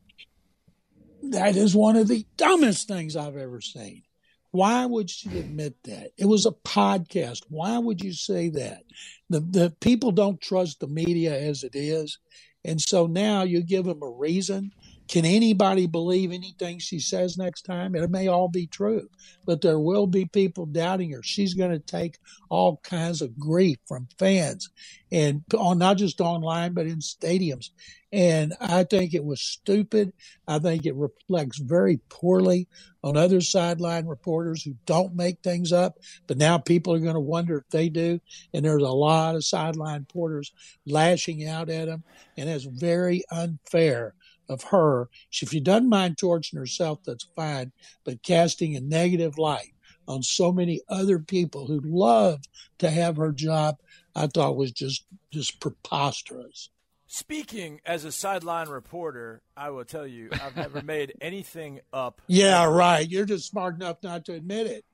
That 1.23 1.56
is 1.56 1.75
one 1.75 1.95
of 1.95 2.08
the 2.08 2.25
dumbest 2.38 2.88
things 2.88 3.15
I've 3.15 3.38
ever 3.38 3.62
seen. 3.62 4.04
Why 4.51 4.86
would 4.86 5.10
she 5.10 5.38
admit 5.38 5.75
that? 5.84 6.12
It 6.17 6.25
was 6.25 6.45
a 6.45 6.51
podcast. 6.51 7.41
Why 7.49 7.78
would 7.78 8.01
you 8.01 8.13
say 8.13 8.49
that? 8.49 8.84
The 9.30 9.41
the 9.41 9.75
people 9.82 10.12
don't 10.12 10.39
trust 10.39 10.80
the 10.80 10.88
media 10.88 11.38
as 11.38 11.63
it 11.63 11.75
is. 11.75 12.19
And 12.63 12.80
so 12.80 13.06
now 13.06 13.43
you 13.43 13.62
give 13.62 13.84
them 13.86 14.01
a 14.01 14.10
reason. 14.10 14.71
Can 15.07 15.23
anybody 15.23 15.85
believe 15.85 16.31
anything 16.31 16.79
she 16.79 16.99
says 16.99 17.37
next 17.37 17.61
time? 17.61 17.95
It 17.95 18.09
may 18.09 18.27
all 18.27 18.47
be 18.47 18.65
true, 18.65 19.07
but 19.45 19.61
there 19.61 19.79
will 19.79 20.07
be 20.07 20.25
people 20.25 20.65
doubting 20.65 21.11
her. 21.11 21.21
She's 21.21 21.53
going 21.53 21.71
to 21.71 21.79
take 21.79 22.17
all 22.49 22.77
kinds 22.83 23.21
of 23.21 23.37
grief 23.37 23.77
from 23.87 24.07
fans 24.17 24.69
and 25.11 25.43
on 25.55 25.77
not 25.77 25.97
just 25.97 26.21
online, 26.21 26.73
but 26.73 26.87
in 26.87 26.99
stadiums. 26.99 27.69
And 28.11 28.53
I 28.59 28.83
think 28.83 29.13
it 29.13 29.25
was 29.25 29.41
stupid. 29.41 30.13
I 30.47 30.57
think 30.59 30.85
it 30.85 30.95
reflects 30.95 31.59
very 31.59 31.97
poorly 32.09 32.67
on 33.03 33.17
other 33.17 33.41
sideline 33.41 34.07
reporters 34.07 34.63
who 34.63 34.75
don't 34.85 35.15
make 35.15 35.41
things 35.41 35.71
up. 35.71 35.97
But 36.25 36.37
now 36.37 36.57
people 36.57 36.93
are 36.93 36.99
going 36.99 37.15
to 37.15 37.19
wonder 37.19 37.57
if 37.57 37.69
they 37.69 37.89
do. 37.89 38.21
And 38.53 38.65
there's 38.65 38.81
a 38.81 38.87
lot 38.87 39.35
of 39.35 39.45
sideline 39.45 40.01
reporters 40.01 40.53
lashing 40.87 41.47
out 41.47 41.69
at 41.69 41.87
them. 41.87 42.03
And 42.37 42.49
it's 42.49 42.65
very 42.65 43.23
unfair 43.29 44.15
of 44.49 44.63
her. 44.63 45.10
If 45.41 45.49
she 45.49 45.60
doesn't 45.60 45.89
mind 45.89 46.17
torching 46.17 46.60
herself, 46.60 46.99
that's 47.05 47.27
fine. 47.36 47.71
But 48.03 48.23
casting 48.23 48.75
a 48.75 48.81
negative 48.81 49.38
light 49.38 49.73
on 50.08 50.23
so 50.23 50.51
many 50.51 50.81
other 50.89 51.19
people 51.19 51.67
who 51.67 51.81
love 51.84 52.41
to 52.79 52.89
have 52.89 53.17
her 53.17 53.31
job, 53.31 53.77
I 54.15 54.27
thought 54.27 54.55
was 54.58 54.71
just 54.71 55.05
just 55.31 55.60
preposterous. 55.60 56.69
Speaking 57.08 57.81
as 57.86 58.03
a 58.03 58.12
sideline 58.12 58.67
reporter, 58.67 59.41
I 59.55 59.69
will 59.69 59.86
tell 59.86 60.08
you, 60.08 60.29
I've 60.34 60.55
never 60.55 60.81
made 60.84 61.13
anything 61.21 61.81
up. 61.93 62.21
Yeah, 62.27 62.65
right. 62.65 63.08
You're 63.08 63.25
just 63.25 63.47
smart 63.49 63.75
enough 63.75 63.97
not 64.03 64.25
to 64.25 64.34
admit 64.34 64.67
it. 64.67 64.86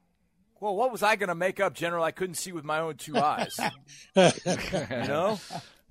Well, 0.59 0.75
what 0.75 0.91
was 0.91 1.01
I 1.01 1.15
going 1.15 1.29
to 1.29 1.35
make 1.35 1.59
up, 1.59 1.73
General? 1.73 2.03
I 2.03 2.11
couldn't 2.11 2.35
see 2.35 2.51
with 2.51 2.63
my 2.63 2.79
own 2.79 2.97
two 2.97 3.17
eyes. 3.17 3.59
you 4.15 5.07
know? 5.07 5.39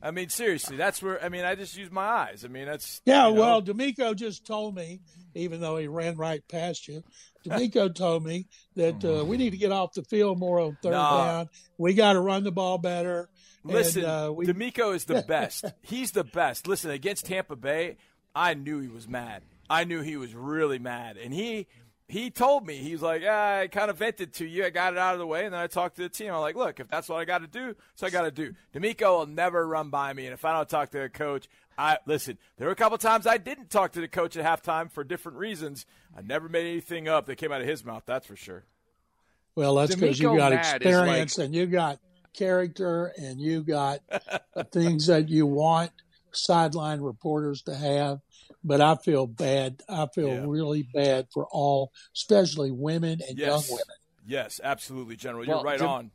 I 0.02 0.10
mean, 0.10 0.28
seriously, 0.28 0.76
that's 0.76 1.02
where, 1.02 1.22
I 1.22 1.28
mean, 1.28 1.44
I 1.44 1.54
just 1.54 1.76
use 1.76 1.90
my 1.90 2.06
eyes. 2.06 2.44
I 2.44 2.48
mean, 2.48 2.66
that's. 2.66 3.02
Yeah, 3.04 3.28
you 3.28 3.34
know. 3.34 3.40
well, 3.40 3.62
DeMeco 3.62 4.16
just 4.16 4.46
told 4.46 4.74
me, 4.74 5.00
even 5.34 5.60
though 5.60 5.76
he 5.76 5.88
ran 5.88 6.16
right 6.16 6.42
past 6.48 6.88
you, 6.88 7.02
DeMeco 7.46 7.94
told 7.94 8.24
me 8.24 8.46
that 8.76 9.04
uh, 9.04 9.24
we 9.24 9.36
need 9.36 9.50
to 9.50 9.58
get 9.58 9.72
off 9.72 9.92
the 9.92 10.02
field 10.04 10.38
more 10.38 10.60
on 10.60 10.78
third 10.82 10.92
no. 10.92 11.24
down. 11.24 11.48
We 11.76 11.94
got 11.94 12.14
to 12.14 12.20
run 12.20 12.44
the 12.44 12.52
ball 12.52 12.78
better. 12.78 13.28
Listen, 13.62 14.04
and, 14.04 14.10
uh, 14.10 14.32
we... 14.32 14.46
DeMeco 14.46 14.94
is 14.94 15.04
the 15.04 15.22
best. 15.22 15.66
He's 15.82 16.12
the 16.12 16.24
best. 16.24 16.66
Listen, 16.66 16.90
against 16.90 17.26
Tampa 17.26 17.56
Bay, 17.56 17.96
I 18.34 18.54
knew 18.54 18.80
he 18.80 18.88
was 18.88 19.06
mad. 19.06 19.42
I 19.68 19.84
knew 19.84 20.00
he 20.00 20.16
was 20.16 20.34
really 20.34 20.78
mad, 20.78 21.16
and 21.16 21.32
he 21.32 21.68
he 22.10 22.30
told 22.30 22.66
me 22.66 22.76
he's 22.76 23.02
like, 23.02 23.22
ah, 23.26 23.60
I 23.60 23.68
kind 23.68 23.88
of 23.90 23.98
vented 23.98 24.34
to 24.34 24.46
you. 24.46 24.64
I 24.64 24.70
got 24.70 24.94
it 24.94 24.98
out 24.98 25.14
of 25.14 25.20
the 25.20 25.26
way, 25.26 25.44
and 25.44 25.54
then 25.54 25.60
I 25.60 25.68
talked 25.68 25.96
to 25.96 26.02
the 26.02 26.08
team. 26.08 26.32
I'm 26.32 26.40
like, 26.40 26.56
look, 26.56 26.80
if 26.80 26.88
that's 26.88 27.08
what 27.08 27.20
I 27.20 27.24
got 27.24 27.38
to 27.38 27.46
do, 27.46 27.76
so 27.94 28.06
I 28.06 28.10
got 28.10 28.22
to 28.22 28.30
do. 28.30 28.54
DeMeco 28.74 29.18
will 29.18 29.26
never 29.26 29.66
run 29.66 29.90
by 29.90 30.12
me, 30.12 30.26
and 30.26 30.34
if 30.34 30.44
I 30.44 30.52
don't 30.52 30.68
talk 30.68 30.90
to 30.90 30.98
the 30.98 31.08
coach, 31.08 31.48
I 31.78 31.98
listen. 32.06 32.36
There 32.58 32.66
were 32.66 32.72
a 32.72 32.76
couple 32.76 32.98
times 32.98 33.26
I 33.26 33.38
didn't 33.38 33.70
talk 33.70 33.92
to 33.92 34.00
the 34.00 34.08
coach 34.08 34.36
at 34.36 34.44
halftime 34.44 34.90
for 34.90 35.04
different 35.04 35.38
reasons. 35.38 35.86
I 36.16 36.22
never 36.22 36.48
made 36.48 36.66
anything 36.66 37.06
up 37.08 37.26
that 37.26 37.36
came 37.36 37.52
out 37.52 37.60
of 37.60 37.68
his 37.68 37.84
mouth. 37.84 38.02
That's 38.06 38.26
for 38.26 38.36
sure. 38.36 38.64
Well, 39.54 39.76
that's 39.76 39.94
because 39.94 40.18
you 40.18 40.36
got 40.36 40.52
experience 40.52 41.38
like, 41.38 41.46
and 41.46 41.54
you 41.54 41.66
got 41.66 42.00
character 42.34 43.12
and 43.16 43.40
you 43.40 43.62
got 43.62 44.00
the 44.54 44.64
things 44.64 45.06
that 45.06 45.28
you 45.28 45.46
want 45.46 45.92
sideline 46.32 47.00
reporters 47.00 47.62
to 47.62 47.74
have. 47.74 48.20
But 48.62 48.80
I 48.80 48.96
feel 48.96 49.26
bad. 49.26 49.82
I 49.88 50.06
feel 50.14 50.28
yeah. 50.28 50.44
really 50.46 50.82
bad 50.82 51.28
for 51.32 51.46
all, 51.50 51.92
especially 52.14 52.70
women 52.70 53.20
and 53.26 53.38
yes. 53.38 53.48
young 53.48 53.62
women. 53.78 53.96
Yes, 54.26 54.60
absolutely, 54.62 55.16
General. 55.16 55.46
You're 55.46 55.62
right 55.62 55.80
on. 55.80 56.10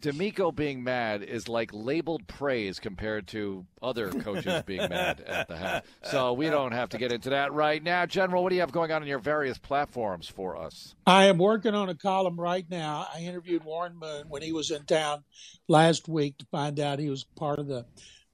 DeMeco 0.00 0.54
being 0.54 0.82
mad 0.82 1.22
is 1.22 1.48
like 1.48 1.70
labeled 1.72 2.26
praise 2.26 2.80
compared 2.80 3.26
to 3.28 3.66
other 3.82 4.10
coaches 4.10 4.62
being 4.66 4.88
mad 4.88 5.20
at 5.20 5.48
the 5.48 5.56
half. 5.56 5.82
So 6.02 6.32
we 6.32 6.48
don't 6.48 6.72
have 6.72 6.90
to 6.90 6.98
get 6.98 7.12
into 7.12 7.30
that 7.30 7.52
right 7.52 7.82
now. 7.82 8.06
General, 8.06 8.42
what 8.42 8.48
do 8.48 8.54
you 8.54 8.62
have 8.62 8.72
going 8.72 8.90
on 8.92 9.02
in 9.02 9.08
your 9.08 9.18
various 9.18 9.58
platforms 9.58 10.28
for 10.28 10.56
us? 10.56 10.94
I 11.06 11.24
am 11.26 11.38
working 11.38 11.74
on 11.74 11.90
a 11.90 11.94
column 11.94 12.40
right 12.40 12.64
now. 12.70 13.06
I 13.14 13.20
interviewed 13.20 13.64
Warren 13.64 13.98
Moon 13.98 14.24
when 14.28 14.42
he 14.42 14.52
was 14.52 14.70
in 14.70 14.84
town 14.84 15.24
last 15.68 16.08
week 16.08 16.38
to 16.38 16.46
find 16.46 16.80
out 16.80 16.98
he 16.98 17.10
was 17.10 17.24
part 17.24 17.58
of 17.58 17.66
the 17.66 17.84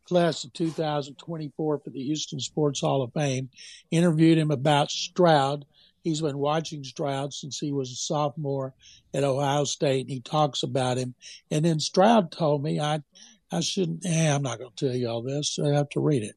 class 0.06 0.44
of 0.44 0.52
2024 0.52 1.78
for 1.78 1.90
the 1.90 2.02
Houston 2.02 2.40
Sports 2.40 2.80
Hall 2.80 3.02
of 3.02 3.12
Fame. 3.12 3.50
Interviewed 3.90 4.38
him 4.38 4.50
about 4.50 4.90
Stroud. 4.90 5.66
He's 6.02 6.20
been 6.20 6.38
watching 6.38 6.84
Stroud 6.84 7.34
since 7.34 7.58
he 7.58 7.72
was 7.72 7.90
a 7.90 7.96
sophomore 7.96 8.72
at 9.12 9.24
Ohio 9.24 9.64
State, 9.64 10.02
and 10.02 10.10
he 10.10 10.20
talks 10.20 10.62
about 10.62 10.98
him. 10.98 11.14
And 11.50 11.64
then 11.64 11.80
Stroud 11.80 12.30
told 12.30 12.62
me 12.62 12.78
I, 12.78 13.02
I 13.50 13.60
shouldn't. 13.60 14.06
Eh, 14.06 14.32
I'm 14.32 14.42
not 14.42 14.58
going 14.58 14.70
to 14.74 14.86
tell 14.86 14.96
you 14.96 15.08
all 15.08 15.22
this. 15.22 15.58
I 15.58 15.70
have 15.70 15.88
to 15.90 16.00
read 16.00 16.22
it. 16.22 16.36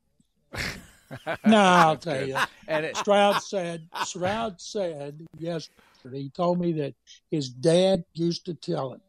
no, 1.46 1.58
I'll 1.58 1.98
tell 1.98 2.26
you. 2.26 2.36
And 2.68 2.86
it, 2.86 2.96
Stroud 2.98 3.42
said, 3.42 3.88
Stroud 4.04 4.62
said 4.62 5.28
yesterday, 5.40 6.22
he 6.22 6.30
told 6.30 6.60
me 6.60 6.72
that 6.74 6.94
his 7.32 7.50
dad 7.50 8.04
used 8.14 8.46
to 8.46 8.54
tell 8.54 8.94
him 8.94 9.02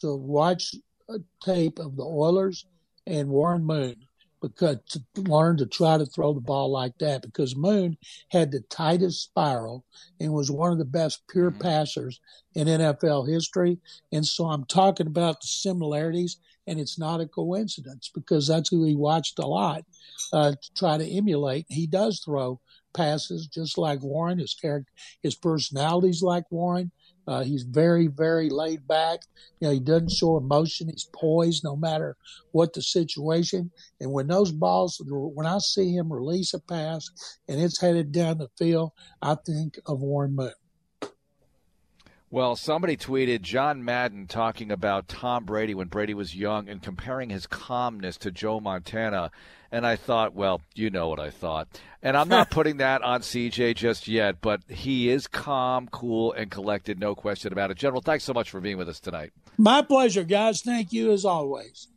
to 0.00 0.14
watch 0.14 0.74
a 1.10 1.18
tape 1.42 1.78
of 1.78 1.94
the 1.96 2.04
Oilers 2.04 2.64
and 3.06 3.28
Warren 3.28 3.64
Moon 3.64 3.96
because 4.42 4.78
to 4.90 5.00
learn 5.16 5.56
to 5.56 5.66
try 5.66 5.96
to 5.96 6.04
throw 6.04 6.34
the 6.34 6.40
ball 6.40 6.70
like 6.70 6.98
that 6.98 7.22
because 7.22 7.56
Moon 7.56 7.96
had 8.30 8.50
the 8.50 8.60
tightest 8.68 9.22
spiral 9.22 9.84
and 10.20 10.32
was 10.32 10.50
one 10.50 10.72
of 10.72 10.78
the 10.78 10.84
best 10.84 11.22
pure 11.28 11.50
mm-hmm. 11.50 11.60
passers 11.60 12.20
in 12.54 12.66
NFL 12.66 13.28
history. 13.32 13.78
And 14.10 14.26
so 14.26 14.46
I'm 14.46 14.64
talking 14.64 15.06
about 15.06 15.40
the 15.40 15.46
similarities, 15.46 16.38
and 16.66 16.80
it's 16.80 16.98
not 16.98 17.20
a 17.20 17.26
coincidence 17.26 18.10
because 18.12 18.48
that's 18.48 18.68
who 18.68 18.84
he 18.84 18.96
watched 18.96 19.38
a 19.38 19.46
lot 19.46 19.84
uh, 20.32 20.50
to 20.50 20.74
try 20.74 20.98
to 20.98 21.08
emulate. 21.08 21.66
He 21.68 21.86
does 21.86 22.20
throw 22.20 22.60
passes 22.92 23.46
just 23.46 23.78
like 23.78 24.02
Warren. 24.02 24.38
His 24.38 24.54
character, 24.54 24.92
his 25.22 25.34
personality's 25.34 26.22
like 26.22 26.44
Warren. 26.50 26.90
Uh, 27.26 27.42
he's 27.42 27.62
very, 27.62 28.08
very 28.08 28.50
laid 28.50 28.86
back. 28.86 29.20
You 29.60 29.68
know, 29.68 29.74
he 29.74 29.80
doesn't 29.80 30.10
show 30.10 30.36
emotion. 30.36 30.88
He's 30.88 31.08
poised 31.12 31.64
no 31.64 31.76
matter 31.76 32.16
what 32.50 32.72
the 32.72 32.82
situation. 32.82 33.70
And 34.00 34.12
when 34.12 34.26
those 34.26 34.52
balls, 34.52 35.00
when 35.06 35.46
I 35.46 35.58
see 35.58 35.92
him 35.92 36.12
release 36.12 36.54
a 36.54 36.60
pass 36.60 37.08
and 37.48 37.60
it's 37.60 37.80
headed 37.80 38.12
down 38.12 38.38
the 38.38 38.48
field, 38.58 38.92
I 39.20 39.36
think 39.46 39.78
of 39.86 40.00
Warren 40.00 40.34
Moon. 40.34 40.52
Well, 42.32 42.56
somebody 42.56 42.96
tweeted 42.96 43.42
John 43.42 43.84
Madden 43.84 44.26
talking 44.26 44.72
about 44.72 45.06
Tom 45.06 45.44
Brady 45.44 45.74
when 45.74 45.88
Brady 45.88 46.14
was 46.14 46.34
young 46.34 46.66
and 46.66 46.82
comparing 46.82 47.28
his 47.28 47.46
calmness 47.46 48.16
to 48.16 48.30
Joe 48.30 48.58
Montana. 48.58 49.30
And 49.70 49.86
I 49.86 49.96
thought, 49.96 50.32
well, 50.32 50.62
you 50.74 50.88
know 50.88 51.10
what 51.10 51.20
I 51.20 51.28
thought. 51.28 51.68
And 52.02 52.16
I'm 52.16 52.30
not 52.30 52.50
putting 52.50 52.78
that 52.78 53.02
on 53.02 53.20
CJ 53.20 53.74
just 53.74 54.08
yet, 54.08 54.40
but 54.40 54.62
he 54.66 55.10
is 55.10 55.26
calm, 55.26 55.88
cool, 55.92 56.32
and 56.32 56.50
collected, 56.50 56.98
no 56.98 57.14
question 57.14 57.52
about 57.52 57.70
it. 57.70 57.76
General, 57.76 58.00
thanks 58.00 58.24
so 58.24 58.32
much 58.32 58.48
for 58.48 58.62
being 58.62 58.78
with 58.78 58.88
us 58.88 58.98
tonight. 58.98 59.34
My 59.58 59.82
pleasure, 59.82 60.24
guys. 60.24 60.62
Thank 60.62 60.90
you 60.90 61.12
as 61.12 61.26
always. 61.26 61.88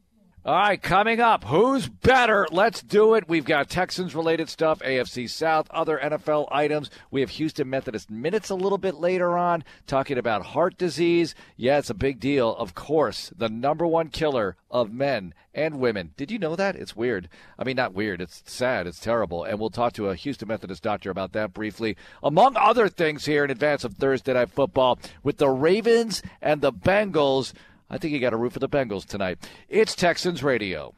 All 0.46 0.54
right, 0.54 0.80
coming 0.80 1.20
up, 1.20 1.44
who's 1.46 1.88
better? 1.88 2.48
Let's 2.52 2.84
do 2.84 3.16
it. 3.16 3.28
We've 3.28 3.46
got 3.46 3.68
Texans 3.68 4.14
related 4.14 4.48
stuff, 4.48 4.78
AFC 4.82 5.28
South, 5.28 5.66
other 5.72 5.98
NFL 5.98 6.50
items. 6.52 6.92
We 7.10 7.22
have 7.22 7.32
Houston 7.32 7.68
Methodist 7.68 8.12
minutes 8.12 8.52
a 8.52 8.56
little 8.56 8.78
bit 8.78 8.94
later 8.94 9.40
on, 9.40 9.64
talking 9.88 10.20
about 10.20 10.46
heart 10.46 10.78
disease. 10.78 11.34
Yeah, 11.58 11.80
it's 11.80 11.90
a 11.90 11.96
big 11.96 12.20
deal. 12.20 12.56
Of 12.58 12.76
course, 12.76 13.34
the 13.36 13.50
number 13.50 13.88
one 13.88 14.10
killer 14.10 14.56
of 14.70 14.94
men 14.94 15.34
and 15.52 15.80
women. 15.80 16.12
Did 16.16 16.30
you 16.30 16.38
know 16.38 16.56
that? 16.56 16.76
It's 16.76 16.96
weird. 16.96 17.28
I 17.58 17.64
mean, 17.64 17.78
not 17.78 17.96
weird. 17.96 18.22
It's 18.22 18.44
sad. 18.46 18.86
It's 18.86 19.00
terrible. 19.00 19.46
And 19.46 19.60
we'll 19.60 19.72
talk 19.72 19.94
to 19.94 20.10
a 20.10 20.16
Houston 20.16 20.48
Methodist 20.48 20.84
doctor 20.84 21.10
about 21.10 21.32
that 21.32 21.56
briefly, 21.56 21.98
among 22.22 22.56
other 22.56 22.88
things 22.88 23.26
here 23.26 23.44
in 23.44 23.50
advance 23.50 23.84
of 23.84 23.96
Thursday 23.96 24.34
Night 24.34 24.52
Football 24.52 25.00
with 25.24 25.38
the 25.38 25.50
Ravens 25.50 26.22
and 26.40 26.62
the 26.62 26.72
Bengals. 26.72 27.54
I 27.89 27.98
think 27.98 28.13
you 28.13 28.19
got 28.19 28.34
a 28.34 28.38
root 28.38 28.54
for 28.54 28.60
the 28.60 28.69
Bengals 28.69 29.06
tonight. 29.06 29.38
It's 29.69 29.95
Texans 29.95 30.41
Radio. 30.43 30.95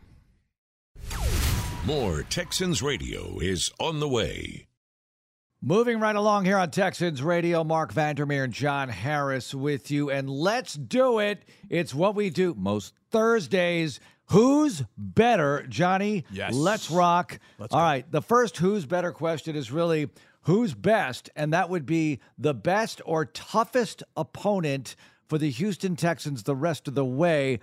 More 1.86 2.24
Texans 2.24 2.82
Radio 2.82 3.40
is 3.40 3.72
on 3.80 4.00
the 4.00 4.08
way. 4.10 4.68
Moving 5.62 6.00
right 6.00 6.16
along 6.16 6.46
here 6.46 6.58
on 6.58 6.70
Texans 6.70 7.24
Radio, 7.24 7.64
Mark 7.64 7.92
Vandermeer 7.92 8.44
and 8.44 8.54
John 8.54 8.90
Harris 8.90 9.54
with 9.54 9.90
you. 9.90 10.10
And 10.10 10.30
let's 10.30 10.76
do 10.76 11.20
it. 11.20 11.44
It's 11.70 11.96
what 11.96 12.16
we 12.16 12.30
do 12.30 12.54
most 12.56 12.94
Thursdays. 13.10 14.00
Who's 14.28 14.84
better, 14.98 15.66
Johnny? 15.68 16.26
Yes. 16.32 16.54
Let's 16.54 16.92
rock. 16.92 17.40
Let's 17.58 17.74
All 17.74 17.80
go. 17.80 17.84
right. 17.84 18.12
The 18.12 18.22
first 18.22 18.58
who's 18.58 18.86
better 18.86 19.12
question 19.12 19.56
is 19.56 19.72
really 19.72 20.10
who's 20.42 20.74
best, 20.74 21.30
and 21.36 21.54
that 21.54 21.70
would 21.70 21.86
be 21.86 22.20
the 22.38 22.54
best 22.54 23.02
or 23.06 23.26
toughest 23.26 24.04
opponent 24.16 24.96
for 25.28 25.38
the 25.38 25.50
Houston 25.50 25.96
Texans 25.96 26.44
the 26.44 26.56
rest 26.56 26.88
of 26.88 26.96
the 26.96 27.06
way, 27.06 27.60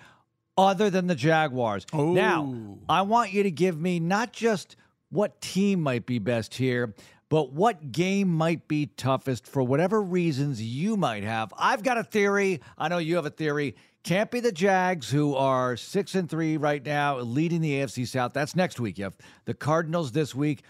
other 0.56 0.90
than 0.90 1.06
the 1.06 1.14
Jaguars. 1.14 1.86
Ooh. 1.94 2.14
Now, 2.14 2.78
I 2.88 3.02
want 3.02 3.32
you 3.32 3.42
to 3.42 3.50
give 3.50 3.80
me 3.80 3.98
not 4.00 4.32
just 4.32 4.76
what 5.10 5.40
team 5.40 5.80
might 5.80 6.06
be 6.06 6.18
best 6.18 6.54
here, 6.54 6.94
but 7.28 7.52
what 7.52 7.90
game 7.92 8.28
might 8.28 8.68
be 8.68 8.86
toughest 8.86 9.46
for 9.46 9.62
whatever 9.62 10.00
reasons 10.00 10.62
you 10.62 10.96
might 10.96 11.24
have. 11.24 11.52
I've 11.58 11.82
got 11.82 11.98
a 11.98 12.04
theory. 12.04 12.60
I 12.78 12.88
know 12.88 12.98
you 12.98 13.16
have 13.16 13.26
a 13.26 13.30
theory. 13.30 13.74
Can't 14.04 14.30
be 14.30 14.40
the 14.40 14.52
Jags, 14.52 15.10
who 15.10 15.34
are 15.34 15.76
six 15.76 16.14
and 16.14 16.28
three 16.28 16.58
right 16.58 16.84
now, 16.84 17.18
leading 17.18 17.62
the 17.62 17.80
AFC 17.80 18.06
South. 18.06 18.34
That's 18.34 18.54
next 18.54 18.78
week. 18.78 18.98
You 18.98 19.04
have 19.04 19.16
the 19.46 19.54
Cardinals 19.54 20.12
this 20.12 20.34
week. 20.34 20.62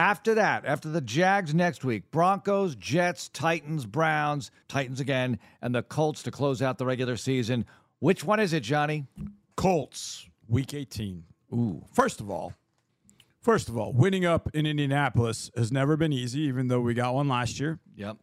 After 0.00 0.34
that, 0.36 0.64
after 0.64 0.88
the 0.88 1.02
Jags 1.02 1.52
next 1.54 1.84
week, 1.84 2.10
Broncos, 2.10 2.74
Jets, 2.74 3.28
Titans, 3.28 3.84
Browns, 3.84 4.50
Titans 4.66 4.98
again, 4.98 5.38
and 5.60 5.74
the 5.74 5.82
Colts 5.82 6.22
to 6.22 6.30
close 6.30 6.62
out 6.62 6.78
the 6.78 6.86
regular 6.86 7.18
season. 7.18 7.66
Which 7.98 8.24
one 8.24 8.40
is 8.40 8.54
it, 8.54 8.62
Johnny? 8.62 9.04
Colts, 9.56 10.26
week 10.48 10.72
18. 10.72 11.22
Ooh. 11.52 11.84
First 11.92 12.22
of 12.22 12.30
all, 12.30 12.54
first 13.42 13.68
of 13.68 13.76
all, 13.76 13.92
winning 13.92 14.24
up 14.24 14.48
in 14.54 14.64
Indianapolis 14.64 15.50
has 15.54 15.70
never 15.70 15.98
been 15.98 16.14
easy, 16.14 16.40
even 16.40 16.68
though 16.68 16.80
we 16.80 16.94
got 16.94 17.12
one 17.12 17.28
last 17.28 17.60
year. 17.60 17.78
Yep. 17.94 18.16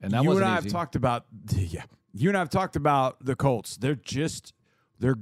And 0.00 0.12
that 0.12 0.24
was. 0.24 0.26
you 0.26 0.36
and 0.36 0.44
I 0.44 0.58
easy. 0.58 0.68
have 0.68 0.72
talked 0.72 0.94
about 0.94 1.26
yeah. 1.56 1.82
You 2.12 2.28
and 2.28 2.36
I 2.36 2.40
have 2.40 2.50
talked 2.50 2.76
about 2.76 3.16
the 3.24 3.34
Colts. 3.34 3.76
They're 3.78 3.96
just 3.96 4.54
they're 5.00 5.18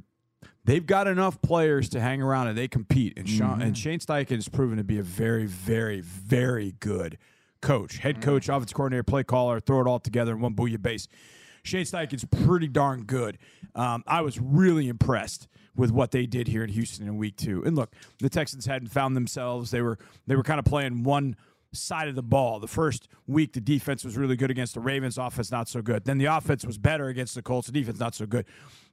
they've 0.67 0.85
got 0.85 1.07
enough 1.07 1.41
players 1.41 1.89
to 1.91 2.01
hang 2.01 2.21
around 2.21 2.49
and 2.49 2.59
they 2.59 2.69
compete. 2.69 3.15
And 3.17 3.29
Sean 3.29 3.53
mm-hmm. 3.53 3.63
and 3.63 3.79
Shane 3.79 4.01
Steichen 4.01 4.35
has 4.35 4.49
proven 4.49 4.77
to 4.77 4.85
be 4.85 4.99
a 4.99 5.03
very, 5.03 5.47
very, 5.47 6.01
very 6.01 6.75
good 6.81 7.17
coach, 7.63 7.99
head 7.99 8.21
coach, 8.21 8.45
mm-hmm. 8.45 8.53
offensive 8.53 8.75
coordinator, 8.75 9.03
play 9.03 9.25
caller, 9.25 9.61
throw 9.61 9.81
it 9.81 9.87
all 9.87 9.99
together 9.99 10.33
in 10.33 10.41
one 10.41 10.55
booyah 10.55 10.81
base. 10.83 11.09
Shane 11.63 11.85
Steichen's 11.85 12.25
pretty 12.25 12.69
darn 12.69 13.05
good. 13.05 13.39
Um, 13.75 14.05
I 14.07 14.21
was 14.21 14.39
really 14.41 14.89
impressed 14.89 15.49
with 15.75 15.91
what 15.91 16.11
they 16.11 16.27
did 16.27 16.49
here 16.49 16.63
in 16.63 16.71
Houston 16.71 17.07
in 17.07 17.17
week 17.17 17.37
two. 17.37 17.63
And 17.65 17.77
look, 17.77 17.93
the 18.19 18.31
Texans 18.31 18.67
hadn't 18.67 18.89
found 18.89 19.17
themselves. 19.17 19.71
They 19.71 19.83
were 19.83 19.99
they 20.27 20.37
were 20.37 20.43
kind 20.43 20.59
of 20.59 20.65
playing 20.65 21.03
one 21.03 21.37
side 21.77 22.09
of 22.09 22.15
the 22.15 22.23
ball. 22.23 22.61
The 22.61 22.67
first 22.67 23.09
week, 23.27 23.53
the 23.53 23.61
defense 23.61 24.05
was 24.05 24.17
really 24.17 24.37
good 24.37 24.51
against 24.51 24.75
the 24.75 24.81
Ravens. 24.81 25.19
Offense 25.19 25.51
not 25.51 25.69
so 25.69 25.83
good. 25.83 26.05
Then 26.05 26.19
the 26.19 26.27
offense 26.27 26.65
was 26.65 26.79
better 26.79 27.09
against 27.09 27.35
the 27.35 27.43
Colts. 27.43 27.67
The 27.67 27.73
defense 27.73 28.01
not 28.01 28.15
so 28.15 28.27
good. 28.27 28.47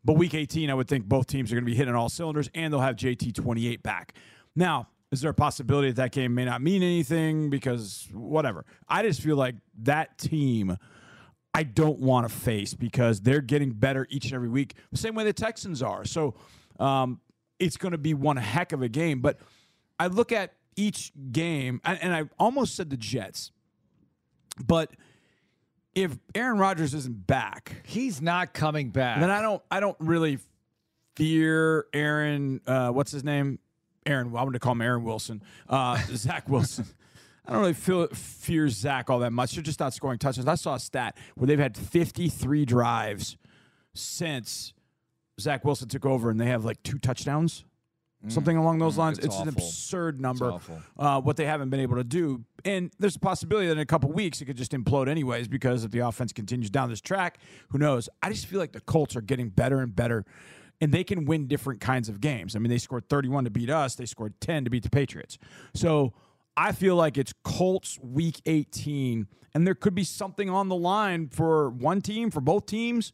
But 0.06 0.14
week 0.14 0.34
18, 0.34 0.70
I 0.70 0.74
would 0.74 0.88
think 0.88 1.06
both 1.06 1.28
teams 1.28 1.52
are 1.52 1.56
going 1.56 1.66
to 1.66 1.72
be 1.72 1.76
hitting 1.76 1.96
all 1.96 2.10
cylinders, 2.10 2.50
and 2.54 2.74
they'll 2.74 2.82
have 2.82 2.96
JT 2.96 3.34
28 3.34 3.82
back. 3.84 4.14
Now, 4.56 4.90
is 5.12 5.22
there 5.22 5.32
a 5.32 5.34
possibility 5.34 5.90
that 5.90 5.96
that 5.96 6.12
game 6.12 6.34
may 6.34 6.46
not 6.46 6.62
mean 6.62 6.82
anything 6.82 7.50
because 7.50 8.08
whatever? 8.12 8.66
I 8.88 9.04
just 9.04 9.22
feel 9.22 9.36
like 9.36 9.56
that 9.84 10.18
team. 10.18 10.78
I 11.54 11.62
don't 11.62 12.00
want 12.00 12.28
to 12.28 12.34
face 12.34 12.74
because 12.74 13.22
they're 13.22 13.42
getting 13.42 13.74
better 13.74 14.08
each 14.10 14.26
and 14.26 14.34
every 14.34 14.50
week, 14.50 14.74
the 14.92 14.98
same 14.98 15.14
way 15.14 15.24
the 15.24 15.34
Texans 15.34 15.84
are. 15.84 16.04
So 16.04 16.34
um, 16.80 17.22
it's 17.60 17.78
going 17.78 17.92
to 17.92 18.00
be 18.00 18.16
one 18.16 18.38
heck 18.38 18.72
of 18.72 18.82
a 18.82 18.90
game. 18.90 19.22
But 19.22 19.38
I 20.00 20.08
look 20.08 20.32
at 20.32 20.54
each 20.76 21.12
game, 21.32 21.82
and, 21.84 22.02
and 22.02 22.14
I 22.14 22.24
almost 22.40 22.76
said 22.76 22.90
the 22.90 22.98
Jets, 22.98 23.52
but 24.66 24.92
if 25.96 26.18
Aaron 26.36 26.58
Rodgers 26.58 26.94
isn't 26.94 27.28
back, 27.28 27.82
he's 27.86 28.22
not 28.22 28.54
coming 28.54 28.90
back. 28.90 29.20
Then 29.20 29.30
I 29.30 29.42
don't 29.42 29.62
I 29.70 29.80
don't 29.80 29.98
really 30.00 30.40
fear 31.16 31.86
Aaron. 31.94 32.62
Uh, 32.66 32.90
what's 32.90 33.12
his 33.12 33.24
name? 33.24 33.60
Aaron. 34.06 34.28
I 34.28 34.44
want 34.44 34.54
to 34.54 34.60
call 34.60 34.74
him 34.74 34.82
Aaron 34.82 35.04
Wilson. 35.04 35.42
Uh, 35.70 35.98
Zach 36.16 36.50
Wilson. 36.50 36.86
I 37.46 37.52
don't 37.52 37.62
really 37.62 37.74
feel 37.74 38.08
fear 38.08 38.70
Zach 38.70 39.10
all 39.10 39.20
that 39.20 39.34
much. 39.34 39.54
They're 39.54 39.64
just 39.64 39.80
not 39.80 39.94
scoring 39.94 40.18
touchdowns. 40.18 40.48
I 40.48 40.56
saw 40.56 40.76
a 40.76 40.80
stat 40.80 41.18
where 41.36 41.46
they've 41.46 41.60
had 41.60 41.76
53 41.78 42.66
drives 42.66 43.38
since 43.94 44.74
Zach 45.40 45.66
Wilson 45.66 45.90
took 45.90 46.06
over, 46.06 46.30
and 46.30 46.40
they 46.40 46.46
have 46.46 46.64
like 46.64 46.82
two 46.84 46.98
touchdowns 46.98 47.66
something 48.30 48.58
along 48.58 48.80
those 48.80 48.96
mm, 48.96 49.00
lines. 49.00 49.18
It's, 49.20 49.28
it's 49.28 49.40
an 49.40 49.50
absurd 49.50 50.22
number. 50.22 50.60
Uh, 50.98 51.22
what 51.22 51.38
they 51.38 51.46
haven't 51.46 51.70
been 51.70 51.80
able 51.80 51.96
to 51.98 52.04
do, 52.04 52.44
and 52.66 52.92
there's 53.00 53.16
a 53.16 53.20
possibility 53.20 53.68
that 53.68 53.74
in 53.74 53.80
a 53.80 53.86
couple 53.86 54.12
weeks 54.12 54.42
it 54.42 54.46
could 54.46 54.58
just 54.58 54.72
implode 54.72 55.10
anyways 55.10 55.48
because 55.48 55.84
if 55.84 55.92
the 55.92 56.00
offense 56.00 56.32
continues 56.32 56.70
down 56.70 56.90
this 56.90 57.02
track, 57.02 57.40
who 57.70 57.78
knows? 57.78 58.10
I 58.22 58.30
just 58.30 58.46
feel 58.46 58.60
like 58.60 58.72
the 58.72 58.82
Colts 58.82 59.16
are 59.16 59.22
getting 59.22 59.50
better 59.50 59.80
and 59.80 59.96
better. 59.96 60.26
And 60.82 60.92
they 60.92 61.04
can 61.04 61.26
win 61.26 61.48
different 61.48 61.80
kinds 61.80 62.10
of 62.10 62.20
games. 62.20 62.56
I 62.56 62.60
mean, 62.60 62.70
they 62.70 62.78
scored 62.78 63.08
31 63.08 63.46
to 63.46 63.50
beat 63.50 63.70
us. 63.70 63.96
They 63.96 64.06
scored 64.06 64.34
10 64.42 64.66
to 64.66 64.70
beat 64.70 64.84
the 64.84 64.90
Patriots. 64.90 65.38
So 65.74 66.14
I 66.58 66.72
feel 66.72 66.96
like 66.96 67.18
it's 67.18 67.34
Colts 67.44 68.00
week 68.02 68.42
18, 68.46 69.28
and 69.54 69.68
there 69.68 69.76
could 69.76 69.96
be 69.96 70.04
something 70.04 70.50
on 70.50 70.68
the 70.68 70.76
line 70.76 71.30
for 71.30 71.70
one 71.70 72.02
team, 72.02 72.32
for 72.32 72.42
both 72.42 72.66
teams. 72.66 73.14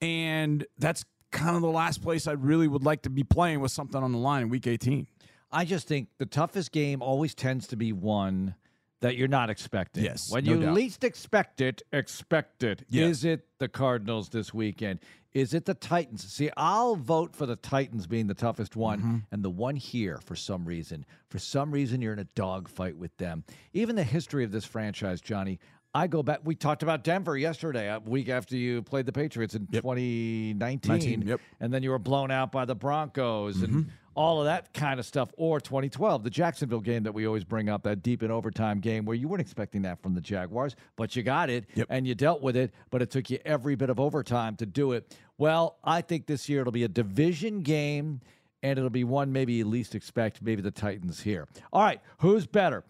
And 0.00 0.64
that's 0.78 1.04
kind 1.32 1.56
of 1.56 1.62
the 1.62 1.68
last 1.70 2.02
place 2.02 2.26
I 2.28 2.32
really 2.32 2.68
would 2.68 2.84
like 2.84 3.02
to 3.02 3.10
be 3.10 3.24
playing 3.24 3.60
with 3.60 3.72
something 3.72 4.02
on 4.02 4.12
the 4.12 4.18
line 4.18 4.42
in 4.42 4.48
Week 4.48 4.66
18. 4.66 5.06
I 5.50 5.64
just 5.64 5.88
think 5.88 6.08
the 6.18 6.26
toughest 6.26 6.72
game 6.72 7.02
always 7.02 7.34
tends 7.34 7.66
to 7.68 7.76
be 7.76 7.92
one 7.92 8.54
that 9.00 9.16
you're 9.16 9.26
not 9.28 9.50
expecting. 9.50 10.04
Yes, 10.04 10.30
When 10.30 10.44
no 10.44 10.52
you 10.54 10.60
doubt. 10.60 10.74
least 10.74 11.02
expect 11.02 11.60
it, 11.60 11.82
expect 11.92 12.62
it. 12.62 12.84
Yeah. 12.88 13.06
Is 13.06 13.24
it 13.24 13.46
the 13.58 13.68
Cardinals 13.68 14.28
this 14.28 14.54
weekend? 14.54 15.00
Is 15.32 15.54
it 15.54 15.64
the 15.64 15.74
Titans? 15.74 16.22
See, 16.32 16.50
I'll 16.56 16.94
vote 16.94 17.34
for 17.34 17.46
the 17.46 17.56
Titans 17.56 18.06
being 18.06 18.26
the 18.28 18.34
toughest 18.34 18.76
one, 18.76 18.98
Mm-hmm. 19.00 19.16
and 19.32 19.42
the 19.42 19.50
one 19.50 19.76
here 19.76 20.20
for 20.24 20.36
some 20.36 20.64
reason. 20.64 21.04
For 21.30 21.38
some 21.38 21.72
reason, 21.72 22.00
you're 22.00 22.12
in 22.12 22.18
a 22.18 22.24
dogfight 22.36 22.96
with 22.96 23.16
them. 23.16 23.44
Even 23.72 23.96
the 23.96 24.04
history 24.04 24.44
of 24.44 24.52
this 24.52 24.64
franchise, 24.66 25.20
Johnny. 25.20 25.58
I 25.94 26.06
go 26.06 26.22
back. 26.22 26.40
We 26.44 26.54
talked 26.54 26.82
about 26.82 27.04
Denver 27.04 27.36
yesterday, 27.36 27.88
a 27.88 27.98
week 27.98 28.28
after 28.30 28.56
you 28.56 28.82
played 28.82 29.04
the 29.04 29.12
Patriots 29.12 29.54
in 29.54 29.66
2019, 29.66 30.80
19, 30.88 31.22
yep. 31.22 31.40
and 31.60 31.72
then 31.72 31.82
you 31.82 31.90
were 31.90 31.98
blown 31.98 32.30
out 32.30 32.50
by 32.50 32.64
the 32.64 32.74
Broncos 32.74 33.60
and 33.60 33.68
mm-hmm. 33.68 33.90
all 34.14 34.40
of 34.40 34.46
that 34.46 34.72
kind 34.72 34.98
of 34.98 35.04
stuff. 35.04 35.30
Or 35.36 35.60
2012, 35.60 36.24
the 36.24 36.30
Jacksonville 36.30 36.80
game 36.80 37.02
that 37.02 37.12
we 37.12 37.26
always 37.26 37.44
bring 37.44 37.68
up, 37.68 37.82
that 37.82 38.02
deep 38.02 38.22
in 38.22 38.30
overtime 38.30 38.80
game 38.80 39.04
where 39.04 39.16
you 39.16 39.28
weren't 39.28 39.42
expecting 39.42 39.82
that 39.82 40.02
from 40.02 40.14
the 40.14 40.22
Jaguars, 40.22 40.76
but 40.96 41.14
you 41.14 41.22
got 41.22 41.50
it 41.50 41.66
Yep. 41.74 41.88
and 41.90 42.06
you 42.06 42.14
dealt 42.14 42.40
with 42.40 42.56
it, 42.56 42.72
but 42.90 43.02
it 43.02 43.10
took 43.10 43.28
you 43.28 43.38
every 43.44 43.74
bit 43.74 43.90
of 43.90 44.00
overtime 44.00 44.56
to 44.56 44.66
do 44.66 44.92
it. 44.92 45.14
Well, 45.36 45.76
I 45.84 46.00
think 46.00 46.26
this 46.26 46.48
year 46.48 46.62
it'll 46.62 46.72
be 46.72 46.84
a 46.84 46.88
division 46.88 47.60
game. 47.62 48.20
And 48.64 48.78
it'll 48.78 48.90
be 48.90 49.02
one 49.02 49.32
maybe 49.32 49.54
you 49.54 49.64
least 49.64 49.96
expect, 49.96 50.40
maybe 50.40 50.62
the 50.62 50.70
Titans 50.70 51.20
here. 51.20 51.48
All 51.72 51.82
right, 51.82 52.00
who's 52.18 52.46
better? 52.46 52.84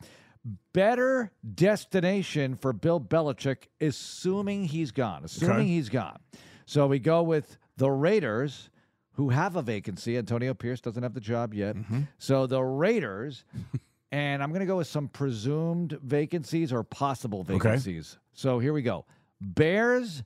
Better 0.72 1.30
destination 1.54 2.56
for 2.56 2.72
Bill 2.72 3.00
Belichick, 3.00 3.68
assuming 3.80 4.64
he's 4.64 4.90
gone. 4.90 5.24
Assuming 5.24 5.56
Okay. 5.56 5.66
he's 5.66 5.88
gone. 5.88 6.18
So 6.66 6.86
we 6.86 6.98
go 6.98 7.22
with 7.22 7.58
the 7.76 7.90
Raiders, 7.90 8.70
who 9.12 9.28
have 9.28 9.56
a 9.56 9.62
vacancy. 9.62 10.16
Antonio 10.18 10.54
Pierce 10.54 10.80
doesn't 10.80 11.02
have 11.02 11.14
the 11.14 11.20
job 11.20 11.54
yet. 11.54 11.76
Mm-hmm. 11.76 12.00
So 12.18 12.46
the 12.46 12.62
Raiders, 12.62 13.44
and 14.12 14.42
I'm 14.42 14.48
going 14.50 14.60
to 14.60 14.66
go 14.66 14.78
with 14.78 14.86
some 14.88 15.08
presumed 15.08 15.98
vacancies 16.02 16.72
or 16.72 16.82
possible 16.82 17.44
vacancies. 17.44 18.18
So 18.32 18.58
here 18.58 18.72
we 18.72 18.82
go 18.82 19.04
Bears, 19.40 20.22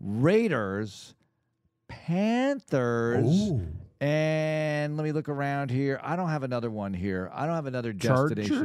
Raiders, 0.00 1.14
Panthers. 1.88 3.52
And 4.00 4.96
let 4.98 5.04
me 5.04 5.12
look 5.12 5.28
around 5.30 5.70
here. 5.70 5.98
I 6.02 6.16
don't 6.16 6.28
have 6.28 6.42
another 6.42 6.70
one 6.70 6.92
here. 6.92 7.30
I 7.32 7.46
don't 7.46 7.54
have 7.54 7.66
another 7.66 7.92
destination. 7.92 8.56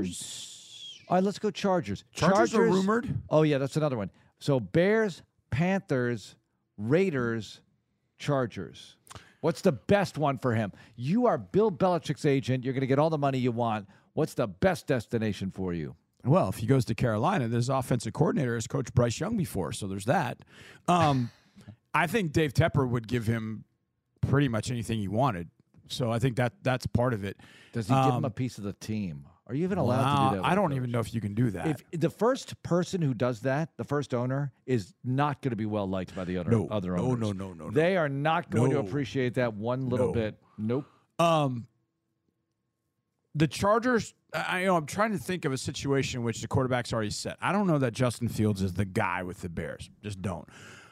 Chargers. 1.09 1.11
All 1.11 1.17
right, 1.17 1.23
let's 1.23 1.39
go 1.39 1.51
Chargers. 1.51 2.03
Chargers 2.13 2.55
are 2.55 2.63
rumored. 2.63 3.13
Oh 3.29 3.41
yeah, 3.43 3.57
that's 3.57 3.77
another 3.77 3.97
one. 3.97 4.11
So 4.39 4.59
Bears, 4.59 5.21
Panthers, 5.51 6.35
Raiders, 6.77 7.61
Chargers. 8.17 8.95
What's 9.41 9.61
the 9.61 9.71
best 9.71 10.17
one 10.17 10.37
for 10.37 10.53
him? 10.53 10.71
You 10.95 11.25
are 11.27 11.37
Bill 11.37 11.71
Belichick's 11.71 12.25
agent. 12.25 12.63
You're 12.65 12.73
going 12.73 12.81
to 12.81 12.87
get 12.87 12.99
all 12.99 13.09
the 13.09 13.17
money 13.17 13.37
you 13.37 13.51
want. 13.53 13.87
What's 14.13 14.33
the 14.33 14.47
best 14.47 14.85
destination 14.87 15.49
for 15.51 15.73
you? 15.73 15.95
Well, 16.25 16.49
if 16.49 16.57
he 16.57 16.65
goes 16.67 16.83
to 16.85 16.95
Carolina, 16.95 17.47
there's 17.47 17.69
offensive 17.69 18.11
coordinator 18.11 18.55
has 18.55 18.67
coached 18.67 18.93
Bryce 18.93 19.17
Young 19.19 19.37
before, 19.37 19.71
so 19.71 19.87
there's 19.87 20.03
that. 20.05 20.39
Um, 20.89 21.31
I 21.93 22.07
think 22.07 22.33
Dave 22.33 22.53
Tepper 22.53 22.87
would 22.87 23.07
give 23.07 23.25
him 23.27 23.63
pretty 24.27 24.49
much 24.49 24.69
anything 24.69 24.99
he 24.99 25.07
wanted. 25.07 25.47
So 25.87 26.11
I 26.11 26.19
think 26.19 26.35
that 26.35 26.53
that's 26.61 26.85
part 26.87 27.13
of 27.13 27.23
it. 27.23 27.37
Does 27.71 27.87
he 27.87 27.93
give 27.93 28.03
him 28.05 28.11
Um, 28.11 28.25
a 28.25 28.29
piece 28.29 28.57
of 28.57 28.65
the 28.65 28.73
team? 28.73 29.25
Are 29.49 29.55
you 29.55 29.63
even 29.63 29.79
allowed 29.79 30.29
to 30.29 30.35
do 30.35 30.41
that? 30.43 30.45
I 30.47 30.53
don't 30.53 30.69
coach? 30.69 30.77
even 30.77 30.91
know 30.91 30.99
if 30.99 31.11
you 31.11 31.19
can 31.19 31.33
do 31.33 31.49
that. 31.51 31.81
If 31.91 31.99
the 31.99 32.09
first 32.11 32.61
person 32.61 33.01
who 33.01 33.15
does 33.15 33.39
that, 33.41 33.69
the 33.77 33.83
first 33.83 34.13
owner, 34.13 34.53
is 34.67 34.93
not 35.03 35.41
going 35.41 35.49
to 35.49 35.55
be 35.55 35.65
well 35.65 35.87
liked 35.89 36.15
by 36.15 36.23
the 36.23 36.37
other 36.37 36.51
No. 36.51 36.67
other 36.69 36.95
No, 36.95 37.01
owners. 37.03 37.19
no, 37.19 37.31
no, 37.31 37.53
no, 37.53 37.65
no. 37.65 37.71
They 37.71 37.97
are 37.97 38.07
not 38.09 38.51
going 38.51 38.69
to 38.71 38.77
appreciate 38.77 39.33
that 39.33 39.55
one 39.55 39.89
little 39.89 40.07
No. 40.07 40.13
bit. 40.13 40.39
Nope. 40.59 40.85
Um, 41.17 41.65
the 43.33 43.47
Chargers. 43.47 44.13
I 44.33 44.59
I 44.61 44.63
know. 44.65 44.75
I'm 44.75 44.85
trying 44.85 45.11
to 45.13 45.17
think 45.17 45.45
of 45.45 45.51
a 45.51 45.57
situation 45.57 46.19
in 46.19 46.23
which 46.23 46.41
the 46.41 46.47
quarterback's 46.47 46.93
already 46.93 47.09
set. 47.09 47.35
I 47.41 47.51
don't 47.51 47.65
know 47.65 47.79
that 47.79 47.93
Justin 47.93 48.27
Fields 48.27 48.61
is 48.61 48.73
the 48.73 48.85
guy 48.85 49.23
with 49.23 49.41
the 49.41 49.49
Bears. 49.49 49.89
Just 50.03 50.21
don't. 50.21 50.47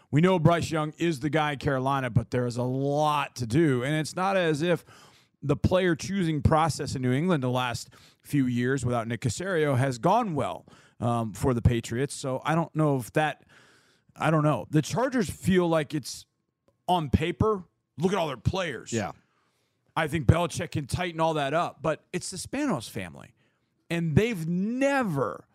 We 0.10 0.22
know 0.22 0.39
Bryce 0.39 0.72
Young 0.72 0.93
is 0.98 1.20
the 1.20 1.30
guy 1.30 1.52
in 1.52 1.60
Carolina, 1.60 2.10
but 2.10 2.32
there 2.32 2.48
is 2.48 2.58
a 2.58 2.63
lot 2.63 3.36
to 3.36 3.46
do, 3.46 3.84
and 3.84 3.93
it's 3.93 4.15
not 4.15 4.36
as 4.38 4.62
if 4.63 4.84
the 5.41 5.56
player 5.56 5.95
choosing 5.95 6.41
process 6.41 6.95
in 6.95 7.02
New 7.02 7.13
England 7.13 7.43
the 7.43 7.50
last 7.50 7.89
few 8.21 8.45
years 8.45 8.86
without 8.86 9.08
Nick 9.08 9.21
Caserio 9.21 9.78
has 9.78 9.97
gone 9.97 10.36
well 10.36 10.65
um, 11.00 11.34
for 11.34 11.54
the 11.54 11.62
Patriots. 11.62 12.13
So 12.13 12.41
I 12.43 12.56
don't 12.56 12.73
know 12.76 12.97
if 12.97 13.12
that. 13.13 13.43
I 14.15 14.32
don't 14.32 14.43
know. 14.43 14.65
The 14.71 14.82
Chargers 14.82 15.30
feel 15.30 15.67
like 15.67 15.93
it's 15.93 16.26
on 16.88 17.10
paper. 17.10 17.63
Look 18.00 18.13
at 18.13 18.17
all 18.17 18.28
their 18.28 18.38
players. 18.38 18.91
Yeah. 18.91 19.12
I 19.95 20.08
think 20.08 20.28
Belichick 20.28 20.71
can 20.71 20.86
tighten 20.86 21.19
all 21.19 21.36
that 21.36 21.54
up, 21.54 21.80
but 21.82 22.04
it's 22.13 22.30
the 22.30 22.38
Spanos 22.38 22.89
family. 22.89 23.34
And 23.89 24.15
they've 24.15 24.47
never, 24.47 25.45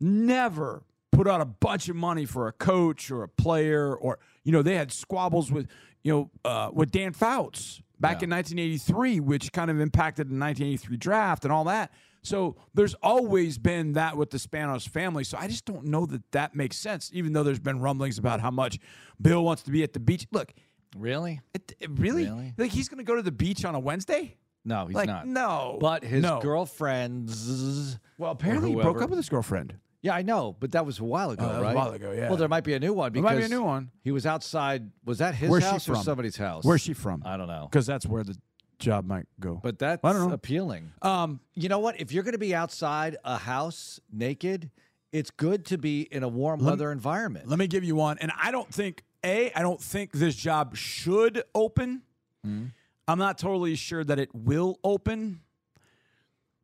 never 0.00 0.82
put 1.12 1.28
out 1.28 1.40
a 1.40 1.46
bunch 1.46 1.88
of 1.88 1.96
money 1.96 2.26
for 2.26 2.48
a 2.48 2.52
coach 2.52 3.10
or 3.10 3.22
a 3.22 3.28
player 3.28 3.94
or, 3.94 4.18
you 4.42 4.52
know, 4.52 4.62
they 4.62 4.76
had 4.76 4.92
squabbles 4.92 5.50
with, 5.50 5.68
you 6.02 6.12
know, 6.12 6.30
uh, 6.44 6.70
with 6.72 6.90
Dan 6.90 7.12
Fouts 7.12 7.80
back 8.00 8.22
in 8.22 8.30
1983, 8.30 9.20
which 9.20 9.52
kind 9.52 9.70
of 9.70 9.80
impacted 9.80 10.26
the 10.28 10.36
1983 10.38 10.96
draft 10.96 11.44
and 11.44 11.52
all 11.52 11.64
that. 11.64 11.92
So 12.22 12.56
there's 12.72 12.94
always 13.02 13.58
been 13.58 13.92
that 13.92 14.16
with 14.16 14.30
the 14.30 14.38
Spanos 14.38 14.88
family. 14.88 15.24
So 15.24 15.36
I 15.38 15.46
just 15.46 15.66
don't 15.66 15.84
know 15.84 16.06
that 16.06 16.22
that 16.32 16.54
makes 16.54 16.76
sense, 16.78 17.10
even 17.12 17.32
though 17.34 17.42
there's 17.42 17.58
been 17.60 17.80
rumblings 17.80 18.18
about 18.18 18.40
how 18.40 18.50
much 18.50 18.78
Bill 19.20 19.44
wants 19.44 19.62
to 19.64 19.70
be 19.70 19.82
at 19.82 19.92
the 19.92 20.00
beach. 20.00 20.26
Look, 20.32 20.52
Really? 20.96 21.40
it, 21.52 21.74
it 21.80 21.90
really? 21.98 22.24
Really? 22.24 22.54
Like 22.56 22.70
he's 22.70 22.88
going 22.88 22.98
to 22.98 23.04
go 23.04 23.16
to 23.16 23.22
the 23.22 23.32
beach 23.32 23.64
on 23.64 23.74
a 23.74 23.80
Wednesday? 23.80 24.36
No, 24.64 24.86
he's 24.86 24.94
like 24.94 25.08
not. 25.08 25.26
no. 25.26 25.76
But 25.80 26.04
his 26.04 26.22
no. 26.22 26.40
girlfriends. 26.40 27.98
Well, 28.16 28.30
apparently 28.30 28.70
he 28.70 28.76
broke 28.76 29.02
up 29.02 29.10
with 29.10 29.18
his 29.18 29.28
girlfriend. 29.28 29.74
Yeah, 30.04 30.14
I 30.14 30.20
know, 30.22 30.54
but 30.60 30.72
that 30.72 30.84
was 30.84 30.98
a 31.00 31.04
while 31.04 31.30
ago, 31.30 31.42
Oh, 31.42 31.48
that 31.48 31.52
was 31.54 31.60
a 31.62 31.64
right? 31.64 31.74
while 31.76 31.90
ago, 31.92 32.12
yeah. 32.12 32.28
Well, 32.28 32.36
there 32.36 32.46
might 32.48 32.62
be 32.62 32.74
a 32.74 32.78
new 32.78 32.92
one 32.92 33.12
There 33.12 33.22
because 33.22 33.36
might 33.36 33.40
be 33.40 33.44
a 33.46 33.48
new 33.48 33.62
one. 33.64 33.90
He 34.02 34.10
was 34.12 34.26
outside. 34.26 34.90
Was 35.06 35.18
that 35.18 35.34
his 35.34 35.48
Where's 35.48 35.64
she 35.64 35.70
house 35.70 35.88
or 35.88 35.94
from? 35.94 36.02
somebody's 36.04 36.36
house? 36.36 36.62
Where's 36.62 36.82
she 36.82 36.92
from? 36.92 37.22
I 37.24 37.36
don't 37.38 37.48
know. 37.48 37.66
Because 37.70 37.86
that's 37.86 38.04
where 38.06 38.22
the 38.22 38.36
job 38.78 39.06
might 39.06 39.26
go. 39.40 39.60
But 39.62 39.78
that's 39.78 40.04
I 40.04 40.12
don't 40.12 40.28
know. 40.28 40.34
appealing. 40.34 40.92
um, 41.02 41.40
You 41.54 41.68
know 41.70 41.78
what? 41.78 41.98
If 42.00 42.12
you're 42.12 42.22
going 42.22 42.32
to 42.32 42.38
be 42.38 42.54
outside 42.54 43.16
a 43.24 43.38
house 43.38 43.98
naked, 44.12 44.70
it's 45.10 45.30
good 45.30 45.64
to 45.66 45.78
be 45.78 46.02
in 46.02 46.22
a 46.22 46.28
warm 46.28 46.60
weather 46.62 46.92
environment. 46.92 47.48
let 47.48 47.58
me 47.58 47.66
give 47.66 47.82
you 47.82 47.96
one. 47.96 48.18
And 48.18 48.30
I 48.38 48.50
don't 48.50 48.68
think 48.72 49.04
a. 49.24 49.50
I 49.54 49.62
don't 49.62 49.80
think 49.80 50.12
this 50.12 50.34
job 50.36 50.76
should 50.76 51.42
open. 51.54 52.02
Hmm. 52.44 52.64
I'm 53.08 53.18
not 53.18 53.38
totally 53.38 53.74
sure 53.74 54.04
that 54.04 54.18
it 54.18 54.34
will 54.34 54.78
open. 54.84 55.40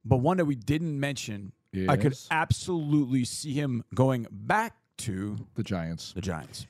But 0.04 0.18
one 0.18 0.36
that 0.38 0.44
we 0.46 0.54
didn't 0.56 0.98
mention, 1.00 1.52
I 1.88 1.96
could 1.96 2.16
absolutely 2.30 3.24
see 3.24 3.52
him 3.52 3.84
going 3.94 4.26
back 4.30 4.76
to 4.98 5.36
the 5.54 5.62
Giants. 5.62 6.12
the 6.12 6.20
Giants. 6.20 6.66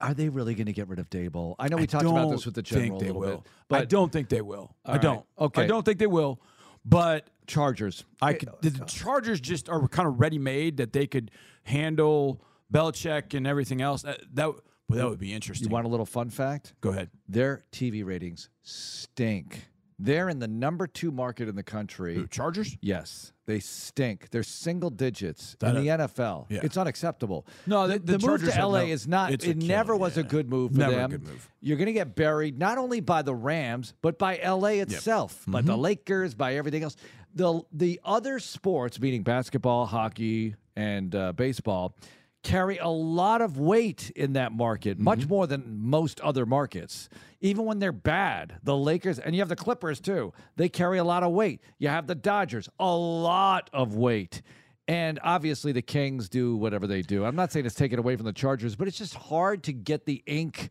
Are 0.00 0.14
they 0.14 0.28
really 0.28 0.54
going 0.54 0.66
to 0.66 0.72
get 0.72 0.88
rid 0.88 0.98
of 0.98 1.08
Daboll? 1.08 1.54
I 1.58 1.68
know 1.68 1.76
we 1.76 1.84
I 1.84 1.86
talked 1.86 2.04
about 2.04 2.30
this 2.30 2.44
with 2.44 2.54
the 2.54 2.62
general 2.62 2.98
think 2.98 3.00
they 3.00 3.08
a 3.08 3.14
little 3.14 3.20
will. 3.20 3.36
bit, 3.38 3.52
but 3.68 3.82
I 3.82 3.84
don't 3.84 4.12
think 4.12 4.28
they 4.28 4.42
will. 4.42 4.74
I 4.84 4.92
right. 4.92 5.00
don't. 5.00 5.24
Okay. 5.38 5.62
I 5.62 5.66
don't 5.66 5.84
think 5.84 5.98
they 5.98 6.06
will. 6.06 6.40
But 6.84 7.28
Chargers. 7.46 8.04
I 8.20 8.34
could, 8.34 8.50
oh, 8.50 8.58
the 8.60 8.84
Chargers 8.84 9.40
just 9.40 9.68
are 9.68 9.88
kind 9.88 10.06
of 10.06 10.20
ready 10.20 10.38
made 10.38 10.76
that 10.76 10.92
they 10.92 11.06
could 11.06 11.30
handle 11.62 12.42
Belichick 12.72 13.34
and 13.34 13.46
everything 13.46 13.80
else. 13.80 14.02
That 14.02 14.20
that, 14.34 14.48
well, 14.88 14.98
that 14.98 15.08
would 15.08 15.18
be 15.18 15.32
interesting. 15.32 15.68
You 15.68 15.72
want 15.72 15.86
a 15.86 15.88
little 15.88 16.06
fun 16.06 16.28
fact? 16.28 16.74
Go 16.80 16.90
ahead. 16.90 17.10
Their 17.28 17.64
TV 17.72 18.04
ratings 18.04 18.50
stink. 18.62 19.68
They're 19.98 20.28
in 20.28 20.38
the 20.40 20.48
number 20.48 20.86
two 20.86 21.10
market 21.12 21.48
in 21.48 21.54
the 21.54 21.62
country. 21.62 22.16
Who, 22.16 22.26
Chargers? 22.26 22.76
Yes, 22.80 23.32
they 23.46 23.60
stink. 23.60 24.30
They're 24.30 24.42
single 24.42 24.90
digits 24.90 25.56
in 25.62 25.74
the 25.74 25.86
NFL. 25.86 26.46
yeah. 26.50 26.60
It's 26.64 26.76
unacceptable. 26.76 27.46
No, 27.66 27.86
the, 27.86 27.98
the- 28.00 28.18
the 28.18 28.26
move 28.26 28.40
to 28.44 28.60
LA 28.66 28.80
no- 28.80 28.86
is 28.86 29.06
not. 29.06 29.32
It 29.32 29.56
never 29.56 29.94
was 29.94 30.16
a 30.16 30.22
good 30.24 30.50
move 30.50 30.72
for 30.72 30.78
Never 30.78 30.92
a 30.92 30.96
them. 30.96 31.10
good 31.12 31.22
move. 31.22 31.48
You're 31.60 31.76
going 31.76 31.86
to 31.86 31.92
get 31.92 32.16
buried 32.16 32.58
not 32.58 32.76
only 32.78 33.00
by 33.00 33.22
the 33.22 33.34
Rams 33.34 33.94
but 34.02 34.18
by 34.18 34.38
LA 34.44 34.80
itself, 34.82 35.44
by 35.46 35.58
Mm-hmm. 35.60 35.68
the 35.68 35.76
Lakers, 35.76 36.34
by 36.34 36.56
everything 36.56 36.82
else. 36.82 36.96
The 37.36 37.62
the 37.72 38.00
other 38.04 38.38
sports, 38.40 39.00
meaning 39.00 39.22
basketball, 39.22 39.86
hockey, 39.86 40.54
and 40.76 41.14
uh, 41.14 41.32
baseball. 41.32 41.96
Carry 42.44 42.78
a 42.78 42.88
lot 42.88 43.40
of 43.42 43.58
weight 43.58 44.10
in 44.14 44.34
that 44.34 44.52
market, 44.52 44.96
Mm-hmm. 44.98 45.04
much 45.04 45.26
more 45.26 45.46
than 45.48 45.78
most 45.80 46.20
other 46.20 46.46
markets. 46.46 47.08
Even 47.40 47.64
when 47.64 47.78
they're 47.80 47.90
bad, 47.90 48.58
the 48.62 48.76
Lakers 48.76 49.18
and 49.18 49.34
you 49.34 49.40
have 49.40 49.48
the 49.48 49.56
Clippers 49.56 49.98
too. 50.00 50.32
They 50.56 50.68
carry 50.68 50.98
a 50.98 51.04
lot 51.04 51.22
of 51.24 51.32
weight. 51.32 51.60
You 51.78 51.88
have 51.88 52.06
the 52.06 52.14
Dodgers, 52.14 52.68
a 52.78 52.94
lot 52.94 53.68
of 53.72 53.96
weight. 53.96 54.42
And 54.86 55.18
obviously 55.24 55.72
the 55.72 55.82
Kings 55.82 56.28
do 56.28 56.56
whatever 56.56 56.86
they 56.86 57.00
do. 57.02 57.24
I'm 57.24 57.34
not 57.34 57.50
saying 57.50 57.64
it's 57.66 57.74
taken 57.74 57.98
away 57.98 58.14
from 58.16 58.26
the 58.26 58.32
Chargers, 58.34 58.76
but 58.76 58.86
it's 58.88 58.98
just 58.98 59.14
hard 59.14 59.62
to 59.64 59.72
get 59.72 60.04
the 60.04 60.22
ink 60.26 60.68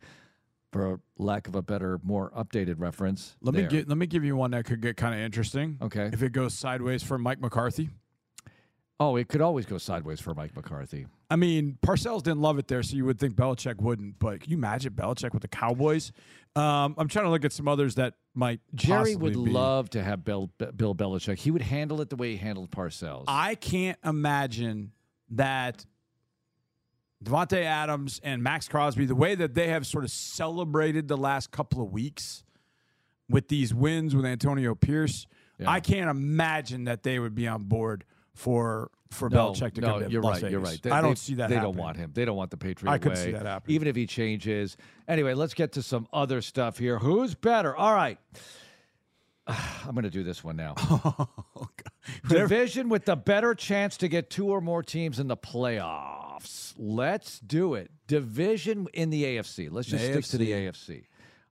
for 0.70 1.00
lack 1.18 1.46
of 1.48 1.54
a 1.56 1.62
better, 1.62 1.98
more 2.04 2.30
updated 2.30 2.76
reference. 2.78 3.36
Let 3.40 3.54
there. 3.54 3.68
me 3.68 3.84
let 3.84 3.98
me 3.98 4.06
give 4.06 4.24
you 4.24 4.36
one 4.36 4.52
that 4.52 4.64
could 4.64 4.80
get 4.80 4.96
kind 4.96 5.14
of 5.14 5.20
interesting. 5.20 5.78
Okay. 5.82 6.10
If 6.12 6.22
it 6.22 6.30
goes 6.32 6.54
sideways 6.54 7.02
for 7.02 7.18
Mike 7.18 7.40
McCarthy, 7.40 7.90
Oh, 9.00 9.16
it 9.16 9.26
could 9.26 9.40
always 9.40 9.66
go 9.66 9.76
sideways 9.76 10.20
for 10.20 10.34
Mike 10.34 10.54
McCarthy. 10.54 11.06
I 11.30 11.36
mean, 11.36 11.78
Parcells 11.82 12.22
didn't 12.22 12.40
love 12.40 12.58
it 12.58 12.68
there, 12.68 12.82
so 12.82 12.96
you 12.96 13.04
would 13.04 13.18
think 13.18 13.34
Belichick 13.34 13.80
wouldn't. 13.80 14.18
But 14.18 14.40
can 14.40 14.50
you 14.50 14.56
imagine 14.56 14.92
Belichick 14.92 15.32
with 15.32 15.42
the 15.42 15.48
Cowboys? 15.48 16.12
Um, 16.56 16.94
I'm 16.98 17.08
trying 17.08 17.24
to 17.24 17.30
look 17.30 17.44
at 17.44 17.52
some 17.52 17.66
others 17.66 17.96
that 17.96 18.14
might. 18.34 18.60
Jerry 18.74 19.16
would 19.16 19.32
be. 19.32 19.50
love 19.50 19.90
to 19.90 20.02
have 20.02 20.24
Bill, 20.24 20.50
Bill 20.76 20.94
Belichick. 20.94 21.38
He 21.38 21.50
would 21.50 21.62
handle 21.62 22.00
it 22.00 22.10
the 22.10 22.16
way 22.16 22.32
he 22.32 22.36
handled 22.36 22.70
Parcells. 22.70 23.24
I 23.26 23.54
can't 23.54 23.98
imagine 24.04 24.92
that 25.30 25.84
Davante 27.24 27.62
Adams 27.62 28.20
and 28.22 28.42
Maxx 28.42 28.68
Crosby, 28.68 29.06
the 29.06 29.14
way 29.14 29.34
that 29.34 29.54
they 29.54 29.68
have 29.68 29.86
sort 29.86 30.04
of 30.04 30.10
celebrated 30.10 31.08
the 31.08 31.16
last 31.16 31.50
couple 31.50 31.82
of 31.82 31.90
weeks 31.90 32.44
with 33.28 33.48
these 33.48 33.72
wins 33.72 34.14
with 34.14 34.26
Antonio 34.26 34.74
Pierce, 34.74 35.26
yeah. 35.58 35.70
I 35.70 35.80
can't 35.80 36.10
imagine 36.10 36.84
that 36.84 37.02
they 37.02 37.18
would 37.18 37.34
be 37.34 37.48
on 37.48 37.64
board 37.64 38.04
for 38.34 38.90
for 39.14 39.30
no, 39.30 39.52
Belichick 39.52 39.74
to 39.74 39.80
no, 39.80 39.86
come 39.86 40.04
to 40.04 40.10
you're 40.10 40.22
Las 40.22 40.34
right. 40.34 40.42
Vegas. 40.42 40.52
You're 40.52 40.60
right. 40.60 40.82
They, 40.82 40.90
I 40.90 41.00
don't 41.00 41.10
they, 41.10 41.14
see 41.16 41.34
that. 41.34 41.48
They 41.48 41.56
happening. 41.56 41.74
don't 41.74 41.82
want 41.82 41.96
him. 41.96 42.10
They 42.14 42.24
don't 42.24 42.36
want 42.36 42.50
the 42.50 42.56
Patriot 42.56 42.92
I 42.92 42.98
could 42.98 43.12
way. 43.12 43.24
see 43.24 43.30
that 43.32 43.46
happening. 43.46 43.74
Even 43.74 43.88
if 43.88 43.96
he 43.96 44.06
changes. 44.06 44.76
Anyway, 45.08 45.34
let's 45.34 45.54
get 45.54 45.72
to 45.72 45.82
some 45.82 46.06
other 46.12 46.42
stuff 46.42 46.78
here. 46.78 46.98
Who's 46.98 47.34
better? 47.34 47.74
All 47.74 47.94
right. 47.94 48.18
I'm 49.46 49.92
going 49.92 50.04
to 50.04 50.10
do 50.10 50.22
this 50.22 50.42
one 50.42 50.56
now. 50.56 50.74
oh, 50.78 51.68
Division 52.28 52.88
with 52.88 53.04
the 53.04 53.16
better 53.16 53.54
chance 53.54 53.96
to 53.98 54.08
get 54.08 54.30
two 54.30 54.48
or 54.48 54.60
more 54.60 54.82
teams 54.82 55.18
in 55.18 55.28
the 55.28 55.36
playoffs. 55.36 56.74
Let's 56.76 57.38
do 57.40 57.74
it. 57.74 57.90
Division 58.06 58.86
in 58.92 59.10
the 59.10 59.24
AFC. 59.24 59.68
Let's 59.70 59.88
just 59.88 60.04
stick 60.04 60.24
to 60.24 60.38
the 60.38 60.50
AFC. 60.50 61.04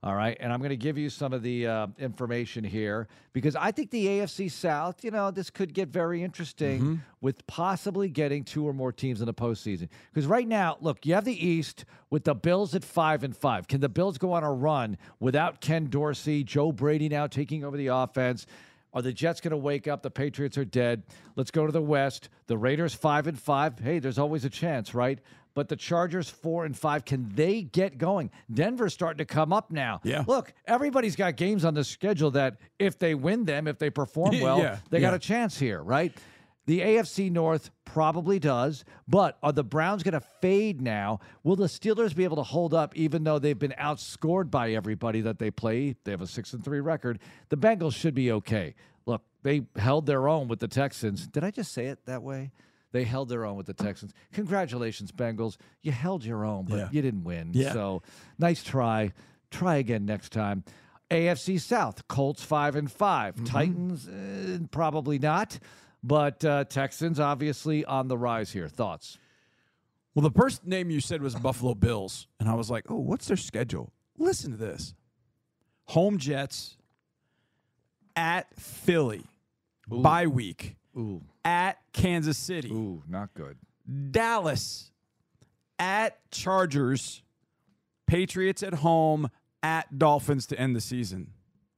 All 0.03 0.15
right. 0.15 0.35
And 0.41 0.51
I'm 0.51 0.59
going 0.59 0.71
to 0.71 0.75
give 0.75 0.97
you 0.97 1.09
some 1.09 1.31
of 1.31 1.43
the 1.43 1.65
uh, 1.65 1.87
information 1.97 2.65
here 2.65 3.07
because 3.31 3.55
I 3.55 3.71
think 3.71 3.89
the 3.89 4.05
AFC 4.05 4.51
South, 4.51 5.01
you 5.01 5.11
know, 5.11 5.31
this 5.31 5.49
could 5.49 5.73
get 5.73 5.87
very 5.87 6.21
interesting 6.21 6.81
mm-hmm. 6.81 6.95
with 7.21 7.47
possibly 7.47 8.09
getting 8.09 8.43
two 8.43 8.67
or 8.67 8.73
more 8.73 8.91
teams 8.91 9.21
in 9.21 9.27
the 9.27 9.33
postseason. 9.33 9.87
Because 10.11 10.27
right 10.27 10.47
now, 10.47 10.75
look, 10.81 11.05
you 11.05 11.13
have 11.13 11.23
the 11.23 11.47
East 11.47 11.85
with 12.09 12.25
the 12.25 12.35
Bills 12.35 12.75
at 12.75 12.83
five 12.83 13.23
and 13.23 13.35
five. 13.35 13.69
Can 13.69 13.79
the 13.79 13.87
Bills 13.87 14.17
go 14.17 14.33
on 14.33 14.43
a 14.43 14.51
run 14.51 14.97
without 15.21 15.61
Ken 15.61 15.85
Dorsey, 15.85 16.43
Joe 16.43 16.73
Brady 16.73 17.07
now 17.07 17.25
taking 17.27 17.63
over 17.63 17.77
the 17.77 17.87
offense? 17.87 18.45
Are 18.93 19.01
the 19.01 19.13
Jets 19.13 19.39
going 19.39 19.51
to 19.51 19.57
wake 19.57 19.87
up? 19.87 20.03
The 20.03 20.11
Patriots 20.11 20.57
are 20.57 20.65
dead. 20.65 21.03
Let's 21.37 21.49
go 21.49 21.65
to 21.65 21.71
the 21.71 21.81
West. 21.81 22.27
The 22.47 22.57
Raiders 22.57 22.93
five 22.93 23.25
and 23.25 23.39
five. 23.39 23.79
Hey, 23.79 23.99
there's 23.99 24.19
always 24.19 24.43
a 24.43 24.49
chance, 24.49 24.93
right? 24.93 25.19
But 25.53 25.69
the 25.69 25.75
Chargers 25.75 26.29
four 26.29 26.65
and 26.65 26.77
five. 26.77 27.05
Can 27.05 27.29
they 27.33 27.61
get 27.61 27.97
going? 27.97 28.31
Denver's 28.53 28.93
starting 28.93 29.19
to 29.19 29.25
come 29.25 29.53
up 29.53 29.71
now. 29.71 30.01
Yeah. 30.03 30.23
Look, 30.27 30.53
everybody's 30.65 31.15
got 31.15 31.35
games 31.35 31.65
on 31.65 31.73
the 31.73 31.83
schedule 31.83 32.31
that 32.31 32.57
if 32.79 32.97
they 32.97 33.15
win 33.15 33.45
them, 33.45 33.67
if 33.67 33.77
they 33.77 33.89
perform 33.89 34.39
well, 34.41 34.59
yeah. 34.59 34.79
they 34.89 34.99
yeah. 34.99 35.09
got 35.09 35.13
a 35.13 35.19
chance 35.19 35.57
here, 35.57 35.81
right? 35.81 36.15
The 36.65 36.79
AFC 36.79 37.29
North 37.29 37.71
probably 37.83 38.39
does, 38.39 38.85
but 39.05 39.37
are 39.43 39.51
the 39.51 39.65
Browns 39.65 40.01
going 40.01 40.13
to 40.13 40.25
fade 40.41 40.81
now? 40.81 41.19
Will 41.43 41.57
the 41.57 41.65
Steelers 41.65 42.15
be 42.15 42.23
able 42.23 42.37
to 42.37 42.43
hold 42.43 42.73
up 42.73 42.95
even 42.95 43.25
though 43.25 43.37
they've 43.37 43.57
been 43.59 43.75
outscored 43.77 44.49
by 44.49 44.71
everybody 44.71 45.19
that 45.21 45.39
they 45.39 45.51
play? 45.51 45.95
They 46.05 46.11
have 46.11 46.21
a 46.21 46.27
6 46.27 46.53
and 46.53 46.63
3 46.63 46.79
record. 46.79 47.19
The 47.49 47.57
Bengals 47.57 47.95
should 47.95 48.13
be 48.13 48.31
okay. 48.31 48.75
Look, 49.05 49.23
they 49.43 49.63
held 49.75 50.05
their 50.05 50.29
own 50.29 50.47
with 50.47 50.59
the 50.59 50.69
Texans. 50.69 51.27
Did 51.27 51.43
I 51.43 51.51
just 51.51 51.73
say 51.73 51.87
it 51.87 51.99
that 52.05 52.23
way? 52.23 52.51
They 52.93 53.03
held 53.03 53.27
their 53.27 53.43
own 53.43 53.57
with 53.57 53.65
the 53.65 53.73
Texans. 53.73 54.13
Congratulations, 54.33 55.11
Bengals. 55.11 55.57
You 55.81 55.91
held 55.91 56.23
your 56.23 56.45
own, 56.45 56.65
but 56.65 56.77
yeah. 56.77 56.89
you 56.91 57.01
didn't 57.01 57.23
win. 57.23 57.49
Yeah. 57.51 57.73
So 57.73 58.03
nice 58.37 58.63
try. 58.63 59.11
Try 59.49 59.77
again 59.77 60.05
next 60.05 60.31
time. 60.31 60.63
AFC 61.09 61.59
South, 61.59 62.07
Colts 62.07 62.43
five 62.43 62.75
and 62.75 62.89
5 62.89 63.35
mm-hmm. 63.35 63.45
Titans 63.45 64.07
uh, 64.07 64.59
probably 64.71 65.17
not, 65.17 65.57
but 66.03 66.45
uh, 66.45 66.65
Texans 66.65 67.19
obviously 67.19 67.83
on 67.83 68.07
the 68.07 68.17
rise 68.17 68.51
here. 68.51 68.67
Thoughts? 68.67 69.17
Well, 70.13 70.23
the 70.23 70.39
first 70.39 70.65
name 70.65 70.91
you 70.91 70.99
said 70.99 71.23
was 71.23 71.33
Buffalo 71.33 71.73
Bills, 71.73 72.27
and 72.39 72.47
I 72.47 72.53
was 72.53 72.69
like, 72.69 72.85
oh, 72.89 72.99
what's 72.99 73.27
their 73.27 73.37
schedule? 73.37 73.91
Listen 74.19 74.51
to 74.51 74.57
this: 74.57 74.93
home 75.85 76.19
Jets 76.19 76.77
at 78.15 78.53
Philly, 78.59 79.25
Ooh. 79.91 80.01
bye 80.01 80.27
week. 80.27 80.75
Ooh. 80.97 81.21
At 81.43 81.79
Kansas 81.91 82.37
City. 82.37 82.71
Ooh, 82.71 83.03
not 83.07 83.33
good. 83.33 83.57
Dallas 84.11 84.91
at 85.79 86.19
Chargers. 86.31 87.21
Patriots 88.05 88.63
at 88.63 88.75
home 88.75 89.29
at 89.63 89.97
Dolphins 89.97 90.45
to 90.47 90.59
end 90.59 90.75
the 90.75 90.81
season. 90.81 91.31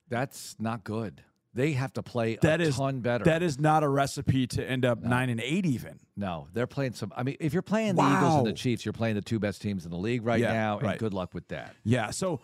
That's 0.09 0.55
not 0.59 0.84
good. 0.84 1.22
They 1.53 1.72
have 1.72 1.93
to 1.93 2.03
play 2.03 2.38
that 2.41 2.59
a 2.59 2.66
is, 2.66 2.76
ton 2.76 2.99
better. 2.99 3.24
That 3.24 3.41
is 3.41 3.57
not 3.57 3.84
a 3.84 3.88
recipe 3.88 4.45
to 4.47 4.70
end 4.70 4.84
up 4.84 5.01
no. 5.01 5.09
nine 5.09 5.30
and 5.30 5.39
eight 5.39 5.66
even. 5.66 5.99
No, 6.18 6.49
they're 6.53 6.68
playing 6.68 6.93
some. 6.93 7.13
I 7.16 7.24
mean, 7.24 7.38
if 7.39 7.53
you're 7.53 7.61
playing 7.61 7.95
the. 7.95 8.01
Eagles 8.01 8.36
and 8.36 8.47
the 8.47 8.53
Chiefs, 8.53 8.84
you're 8.84 8.91
playing 8.93 9.16
the 9.16 9.22
two 9.22 9.39
best 9.39 9.61
teams 9.61 9.86
in 9.86 9.91
the 9.91 9.97
league 9.97 10.26
right 10.26 10.41
yeah, 10.41 10.51
now, 10.51 10.80
right. 10.80 10.91
and 10.91 10.99
good 10.99 11.13
luck 11.13 11.34
with 11.34 11.47
that. 11.47 11.74
Yeah. 11.86 12.09
So, 12.09 12.41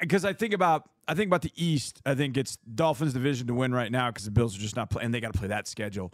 because 0.00 0.24
I, 0.24 0.30
I 0.30 0.32
think 0.32 0.54
about 0.54 0.88
I 1.06 1.14
think 1.14 1.28
about 1.28 1.42
the 1.42 1.52
East. 1.56 2.00
I 2.04 2.14
think 2.14 2.36
it's 2.36 2.56
Dolphins 2.56 3.14
division 3.14 3.46
to 3.46 3.54
win 3.54 3.72
right 3.72 3.90
now 3.90 4.10
because 4.10 4.24
the 4.24 4.30
Bills 4.30 4.56
are 4.56 4.60
just 4.60 4.76
not 4.76 4.90
playing. 4.90 5.10
They 5.10 5.20
got 5.20 5.32
to 5.32 5.38
play 5.38 5.48
that 5.48 5.66
schedule. 5.66 6.12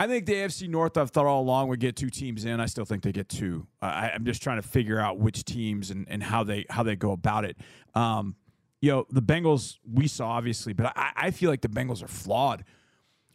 I 0.00 0.06
think 0.06 0.24
the 0.24 0.32
AFC 0.32 0.66
North, 0.66 0.96
I've 0.96 1.10
thought 1.10 1.26
all 1.26 1.42
along, 1.42 1.68
would 1.68 1.78
get 1.78 1.94
two 1.94 2.08
teams 2.08 2.46
in. 2.46 2.58
I 2.58 2.66
still 2.66 2.86
think 2.86 3.02
they 3.02 3.12
get 3.12 3.28
two. 3.28 3.66
I, 3.82 4.08
am 4.08 4.24
just 4.24 4.42
trying 4.42 4.60
to 4.60 4.66
figure 4.66 4.98
out 4.98 5.18
which 5.18 5.44
teams 5.44 5.90
and, 5.90 6.06
and 6.08 6.22
how 6.22 6.42
they 6.42 6.64
how 6.70 6.82
they 6.82 6.96
go 6.96 7.12
about 7.12 7.44
it. 7.44 7.58
Um, 7.94 8.34
you 8.80 8.90
know, 8.90 9.06
the 9.10 9.20
Bengals 9.20 9.76
we 9.84 10.08
saw 10.08 10.30
obviously, 10.30 10.72
but 10.72 10.92
I, 10.96 11.12
I 11.16 11.30
feel 11.30 11.50
like 11.50 11.60
the 11.60 11.68
Bengals 11.68 12.02
are 12.02 12.08
flawed. 12.08 12.64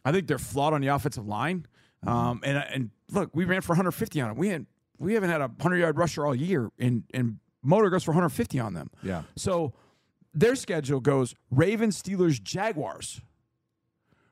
I 0.04 0.12
think 0.12 0.28
they're 0.28 0.40
flawed 0.40 0.74
on 0.74 0.82
the 0.82 0.88
offensive 0.88 1.28
line. 1.28 1.68
Um, 2.06 2.42
and 2.44 2.58
and 2.58 2.90
look, 3.12 3.30
we 3.34 3.46
ran 3.46 3.62
for 3.62 3.74
150 3.74 4.22
on 4.22 4.30
them. 4.30 4.38
We 4.38 4.50
had 4.50 4.66
we 4.98 5.14
haven't 5.14 5.30
had 5.30 5.42
a 5.42 5.48
100 5.48 5.78
yard 5.78 5.98
rusher 5.98 6.26
all 6.26 6.36
year, 6.36 6.72
and 6.80 7.04
and 7.14 7.38
Motor 7.66 7.90
goes 7.90 8.04
for 8.04 8.12
150 8.12 8.60
on 8.60 8.74
them. 8.74 8.90
Yeah. 9.04 9.24
So 9.36 9.74
their 10.34 10.56
schedule 10.56 11.00
goes 11.00 11.36
Ravens, 11.50 12.02
Steelers, 12.02 12.42
Jaguars. 12.42 13.22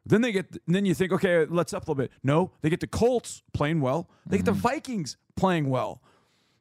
Then 0.06 0.22
they 0.22 0.34
get, 0.34 0.58
then 0.68 0.86
you 0.86 0.94
think, 0.94 1.14
okay, 1.14 1.46
let's 1.46 1.74
up 1.74 1.88
a 1.88 1.92
little 1.92 1.96
bit. 1.96 2.12
No, 2.24 2.52
they 2.62 2.70
get 2.70 2.82
the 2.82 2.88
Colts 2.88 3.42
playing 3.54 3.80
well. 3.80 4.10
They 4.26 4.38
mm-hmm. 4.38 4.46
get 4.46 4.46
the 4.46 4.52
mm-hmm. 4.52 4.62
Vikings 4.62 5.18
playing 5.36 5.70
well. 5.70 6.02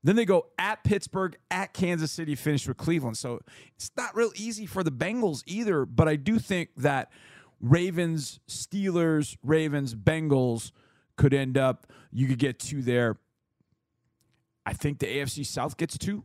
Then 0.05 0.17
they 0.17 0.25
go 0.25 0.47
at 0.59 0.83
Pittsburgh, 0.85 1.37
at 1.51 1.73
Kansas 1.73 2.11
City, 2.11 2.35
finish 2.35 2.67
with 2.67 2.77
Cleveland. 2.77 3.17
So 3.17 3.41
it's 3.77 3.91
not 3.97 4.17
real 4.17 4.33
easy 4.37 4.67
for 4.67 4.83
the 4.83 4.91
Bengals 4.91 5.43
either. 5.47 5.85
But 5.85 6.09
I 6.09 6.17
do 6.17 6.39
think 6.39 6.71
that 6.77 7.11
Ravens, 7.61 8.41
Steelers, 8.49 9.37
Ravens, 9.43 9.95
Bengals 9.95 10.73
could 11.17 11.35
end 11.35 11.57
up, 11.57 11.87
you 12.13 12.27
could 12.27 12.39
get 12.39 12.59
two 12.59 12.83
there. 12.83 13.17
I 14.67 14.73
think 14.73 14.99
the 14.99 15.07
AFC 15.07 15.45
South 15.47 15.77
gets 15.77 15.99
two. 15.99 16.25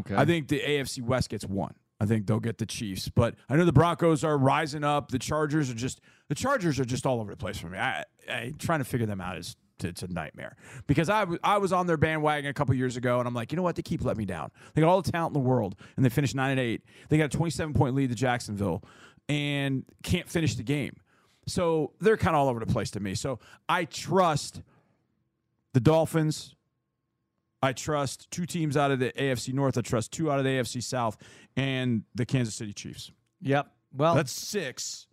Okay. 0.00 0.14
I 0.16 0.24
think 0.24 0.48
the 0.48 0.60
AFC 0.60 1.02
West 1.02 1.30
gets 1.30 1.44
one. 1.44 1.74
I 2.00 2.06
think 2.06 2.26
they'll 2.26 2.38
get 2.40 2.58
the 2.58 2.66
Chiefs. 2.66 3.08
But 3.08 3.34
I 3.48 3.56
know 3.56 3.64
the 3.64 3.72
Broncos 3.72 4.22
are 4.22 4.38
rising 4.38 4.84
up. 4.84 5.10
The 5.10 5.18
Chargers 5.18 5.70
are 5.70 5.74
just 5.74 6.00
the 6.28 6.34
Chargers 6.34 6.78
are 6.78 6.84
just 6.84 7.06
all 7.06 7.20
over 7.20 7.30
the 7.30 7.36
place 7.36 7.58
for 7.58 7.68
me. 7.68 7.78
I, 7.78 8.04
I 8.30 8.52
trying 8.58 8.78
to 8.78 8.84
figure 8.84 9.06
them 9.06 9.20
out 9.20 9.36
is 9.38 9.56
it's 9.82 10.02
a 10.02 10.08
nightmare 10.08 10.56
because 10.88 11.08
I, 11.08 11.20
w- 11.20 11.38
I 11.44 11.58
was 11.58 11.72
on 11.72 11.86
their 11.86 11.96
bandwagon 11.96 12.50
a 12.50 12.52
couple 12.52 12.74
years 12.74 12.96
ago 12.96 13.20
and 13.20 13.28
I'm 13.28 13.34
like, 13.34 13.52
you 13.52 13.56
know 13.56 13.62
what? 13.62 13.76
They 13.76 13.82
keep 13.82 14.04
letting 14.04 14.18
me 14.18 14.24
down. 14.24 14.50
They 14.74 14.80
got 14.82 14.88
all 14.90 15.00
the 15.00 15.10
talent 15.12 15.36
in 15.36 15.40
the 15.42 15.48
world 15.48 15.76
and 15.96 16.04
they 16.04 16.08
finished 16.08 16.34
nine 16.34 16.50
and 16.50 16.58
eight. 16.60 16.82
They 17.08 17.16
got 17.16 17.26
a 17.26 17.36
27 17.36 17.74
point 17.74 17.94
lead 17.94 18.08
to 18.10 18.16
Jacksonville 18.16 18.82
and 19.28 19.84
can't 20.02 20.28
finish 20.28 20.56
the 20.56 20.64
game. 20.64 20.96
So 21.46 21.92
they're 22.00 22.16
kind 22.16 22.34
of 22.34 22.40
all 22.42 22.48
over 22.48 22.58
the 22.60 22.66
place 22.66 22.90
to 22.92 23.00
me. 23.00 23.14
So 23.14 23.38
I 23.68 23.84
trust 23.84 24.62
the 25.74 25.80
Dolphins, 25.80 26.54
I 27.62 27.72
trust 27.72 28.30
two 28.30 28.46
teams 28.46 28.76
out 28.76 28.90
of 28.90 28.98
the 28.98 29.12
AFC 29.12 29.52
North. 29.52 29.76
I 29.76 29.80
trust 29.80 30.12
two 30.12 30.30
out 30.30 30.38
of 30.38 30.44
the 30.44 30.50
AFC 30.50 30.82
South 30.82 31.16
and 31.56 32.02
the 32.14 32.24
Kansas 32.24 32.54
City 32.54 32.72
Chiefs. 32.72 33.10
Yep. 33.40 33.68
Well, 33.92 34.14
that's 34.14 34.32
six. 34.32 35.06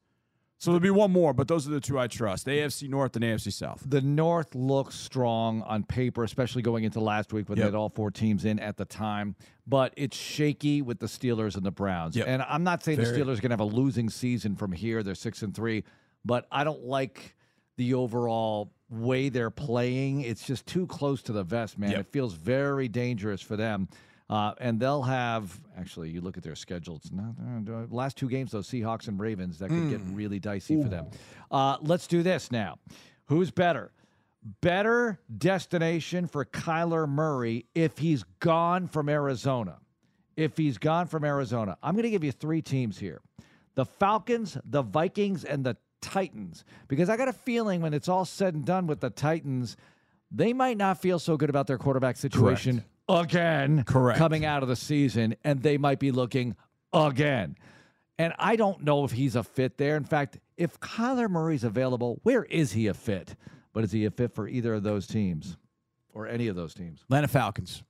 So 0.57 0.71
there'll 0.71 0.81
be 0.81 0.89
one 0.89 1.11
more, 1.11 1.33
but 1.33 1.47
those 1.47 1.67
are 1.67 1.71
the 1.71 1.81
two 1.81 1.99
I 1.99 2.07
trust: 2.07 2.47
AFC 2.47 2.89
North 2.89 3.15
and 3.15 3.25
AFC 3.25 3.51
South. 3.51 3.83
The 3.85 4.01
North 4.01 4.55
looks 4.55 4.95
strong 4.95 5.61
on 5.63 5.83
paper, 5.83 6.23
especially 6.23 6.61
going 6.61 6.85
into 6.85 6.99
last 6.99 7.33
week 7.33 7.49
when 7.49 7.57
yep. 7.57 7.65
they 7.65 7.67
had 7.67 7.75
all 7.75 7.89
four 7.89 8.09
teams 8.09 8.45
in 8.45 8.59
at 8.59 8.77
the 8.77 8.85
time. 8.85 9.35
But 9.67 9.93
it's 9.97 10.15
shaky 10.15 10.81
with 10.81 10.99
the 10.99 11.07
Steelers 11.07 11.55
and 11.55 11.65
the 11.65 11.71
Browns. 11.71 12.15
Yep. 12.15 12.27
And 12.27 12.41
I'm 12.41 12.63
not 12.63 12.83
saying 12.83 12.99
Very. 12.99 13.11
the 13.11 13.17
Steelers 13.17 13.37
are 13.37 13.41
going 13.41 13.49
to 13.49 13.53
have 13.53 13.59
a 13.59 13.65
losing 13.65 14.09
season 14.09 14.55
from 14.55 14.71
here. 14.71 15.03
They're 15.03 15.13
six 15.13 15.41
and 15.41 15.53
three, 15.53 15.83
but 16.23 16.47
I 16.51 16.63
don't 16.63 16.83
like 16.83 17.35
the 17.77 17.93
overall 17.93 18.71
way 18.89 19.29
they're 19.29 19.49
playing. 19.49 20.21
It's 20.21 20.45
just 20.45 20.65
too 20.65 20.87
close 20.87 21.21
to 21.23 21.31
the 21.31 21.43
vest, 21.43 21.77
man. 21.77 21.91
Yep. 21.91 21.99
It 21.99 22.07
feels 22.07 22.33
very 22.33 22.87
dangerous 22.87 23.41
for 23.41 23.55
them. 23.55 23.87
Uh, 24.27 24.53
and 24.59 24.79
they'll 24.79 25.03
have 25.03 25.59
actually, 25.77 26.09
you 26.09 26.19
look 26.19 26.35
at 26.35 26.43
their 26.43 26.55
schedule. 26.55 26.95
It's 26.95 27.11
not 27.11 27.35
uh, 27.69 27.85
last 27.91 28.17
two 28.17 28.27
games, 28.27 28.51
though 28.51 28.59
Seahawks 28.59 29.07
and 29.07 29.19
Ravens. 29.19 29.59
That 29.59 29.69
could 29.69 29.77
mm. 29.77 29.89
get 29.91 30.01
really 30.11 30.39
dicey 30.39 30.75
Ooh. 30.75 30.83
for 30.83 30.89
them. 30.89 31.07
Uh, 31.51 31.77
let's 31.81 32.07
do 32.07 32.23
this 32.23 32.51
now. 32.51 32.79
Who's 33.25 33.51
better? 33.51 33.91
Better 34.61 35.19
destination 35.35 36.27
for 36.27 36.45
Kyler 36.45 37.07
Murray 37.07 37.65
if 37.75 37.97
he's 37.99 38.23
gone 38.39 38.87
from 38.87 39.09
Arizona. 39.09 39.77
If 40.37 40.57
he's 40.57 40.77
gone 40.77 41.07
from 41.07 41.23
Arizona, 41.23 41.77
I'm 41.81 41.93
going 41.93 42.03
to 42.03 42.09
give 42.09 42.23
you 42.23 42.31
three 42.31 42.61
teams 42.61 42.99
here: 42.99 43.21
the 43.75 43.85
Falcons, 43.85 44.57
the 44.65 44.81
Vikings, 44.81 45.45
and 45.45 45.63
the 45.63 45.77
Titans 46.05 46.63
because 46.87 47.09
I 47.09 47.17
got 47.17 47.27
a 47.27 47.33
feeling 47.33 47.81
when 47.81 47.93
it's 47.93 48.07
all 48.07 48.25
said 48.25 48.53
and 48.53 48.63
done 48.65 48.87
with 48.87 48.99
the 48.99 49.09
Titans, 49.09 49.75
they 50.31 50.53
might 50.53 50.77
not 50.77 51.01
feel 51.01 51.19
so 51.19 51.35
good 51.37 51.49
about 51.49 51.67
their 51.67 51.77
quarterback 51.77 52.15
situation 52.17 52.83
Correct. 53.07 53.33
again 53.33 53.83
Correct. 53.83 54.17
coming 54.19 54.45
out 54.45 54.63
of 54.63 54.69
the 54.69 54.75
season, 54.75 55.35
and 55.43 55.61
they 55.61 55.77
might 55.77 55.99
be 55.99 56.11
looking 56.11 56.55
again. 56.93 57.57
And 58.17 58.33
I 58.39 58.55
don't 58.55 58.83
know 58.83 59.03
if 59.03 59.11
he's 59.11 59.35
a 59.35 59.43
fit 59.43 59.77
there. 59.77 59.97
In 59.97 60.05
fact, 60.05 60.39
if 60.57 60.79
Kyler 60.79 61.29
Murray's 61.29 61.63
available, 61.63 62.19
where 62.23 62.43
is 62.45 62.71
he 62.71 62.87
a 62.87 62.93
fit? 62.93 63.35
But 63.73 63.83
is 63.83 63.91
he 63.91 64.05
a 64.05 64.11
fit 64.11 64.31
for 64.33 64.47
either 64.47 64.73
of 64.75 64.83
those 64.83 65.05
teams 65.05 65.57
or 66.13 66.27
any 66.27 66.47
of 66.47 66.55
those 66.55 66.73
teams? 66.73 67.01
Atlanta 67.03 67.27
Falcons. 67.27 67.83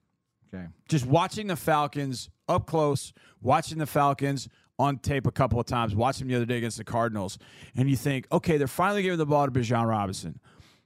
Okay. 0.53 0.65
Just 0.89 1.05
watching 1.05 1.47
the 1.47 1.55
Falcons 1.55 2.29
up 2.47 2.65
close, 2.65 3.13
watching 3.41 3.77
the 3.77 3.85
Falcons 3.85 4.47
on 4.77 4.97
tape 4.97 5.25
a 5.27 5.31
couple 5.31 5.59
of 5.59 5.65
times, 5.65 5.95
watching 5.95 6.27
them 6.27 6.33
the 6.33 6.35
other 6.35 6.45
day 6.45 6.57
against 6.57 6.77
the 6.77 6.83
Cardinals, 6.83 7.37
and 7.75 7.89
you 7.89 7.95
think, 7.95 8.27
okay, 8.31 8.57
they're 8.57 8.67
finally 8.67 9.01
giving 9.03 9.17
the 9.17 9.25
ball 9.25 9.45
to 9.45 9.51
Bijan 9.51 9.87
Robinson, 9.87 10.39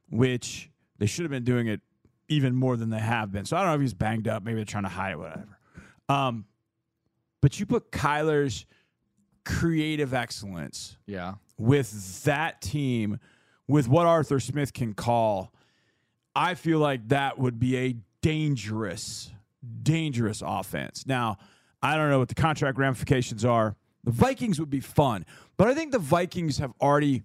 which 0.09 0.69
they 0.97 1.05
should 1.05 1.23
have 1.23 1.31
been 1.31 1.43
doing 1.43 1.67
it 1.67 1.81
even 2.27 2.55
more 2.55 2.77
than 2.77 2.89
they 2.89 2.99
have 2.99 3.31
been. 3.31 3.45
So 3.45 3.57
I 3.57 3.61
don't 3.61 3.69
know 3.69 3.75
if 3.75 3.81
he's 3.81 3.93
banged 3.93 4.27
up. 4.27 4.43
Maybe 4.43 4.57
they're 4.57 4.65
trying 4.65 4.83
to 4.83 4.89
hide 4.89 5.13
it, 5.13 5.19
whatever. 5.19 5.57
Um, 6.07 6.45
but 7.41 7.59
you 7.59 7.65
put 7.65 7.91
Kyler's 7.91 8.65
creative 9.45 10.13
excellence 10.13 10.97
yeah. 11.07 11.35
with 11.57 12.23
that 12.25 12.61
team, 12.61 13.19
with 13.67 13.87
what 13.87 14.05
Arthur 14.05 14.39
Smith 14.39 14.73
can 14.73 14.93
call, 14.93 15.51
I 16.35 16.53
feel 16.53 16.79
like 16.79 17.07
that 17.09 17.39
would 17.39 17.59
be 17.59 17.77
a 17.77 17.95
dangerous, 18.21 19.31
dangerous 19.81 20.43
offense. 20.45 21.05
Now, 21.07 21.37
I 21.81 21.95
don't 21.95 22.09
know 22.09 22.19
what 22.19 22.27
the 22.27 22.35
contract 22.35 22.77
ramifications 22.77 23.45
are. 23.45 23.75
The 24.04 24.12
Vikings 24.12 24.60
would 24.60 24.70
be 24.70 24.80
fun, 24.80 25.26
but 25.58 25.68
I 25.68 25.76
think 25.76 25.91
the 25.91 26.00
Vikings 26.00 26.58
have 26.58 26.74
already. 26.82 27.24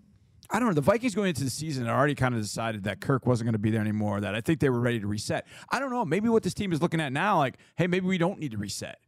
I 0.50 0.58
don't 0.58 0.68
know. 0.68 0.74
The 0.74 0.82
Vikings 0.82 1.14
going 1.14 1.30
into 1.30 1.42
the 1.42 1.50
season 1.50 1.88
already 1.88 2.14
kind 2.14 2.34
of 2.34 2.42
decided 2.42 2.84
that 2.84 3.00
Kirk 3.00 3.26
wasn't 3.26 3.46
going 3.46 3.54
to 3.54 3.58
be 3.58 3.70
there 3.70 3.80
anymore. 3.80 4.20
That 4.20 4.34
I 4.34 4.40
think 4.40 4.60
they 4.60 4.68
were 4.68 4.80
ready 4.80 5.00
to 5.00 5.06
reset. 5.06 5.46
I 5.70 5.80
don't 5.80 5.90
know. 5.90 6.04
Maybe 6.04 6.28
what 6.28 6.42
this 6.42 6.52
team 6.52 6.72
is 6.72 6.82
looking 6.82 7.00
at 7.00 7.12
now, 7.12 7.38
like, 7.38 7.56
hey, 7.76 7.86
maybe 7.86 8.06
we 8.06 8.18
don't 8.18 8.38
need 8.38 8.50
to 8.50 8.58
reset. 8.58 8.98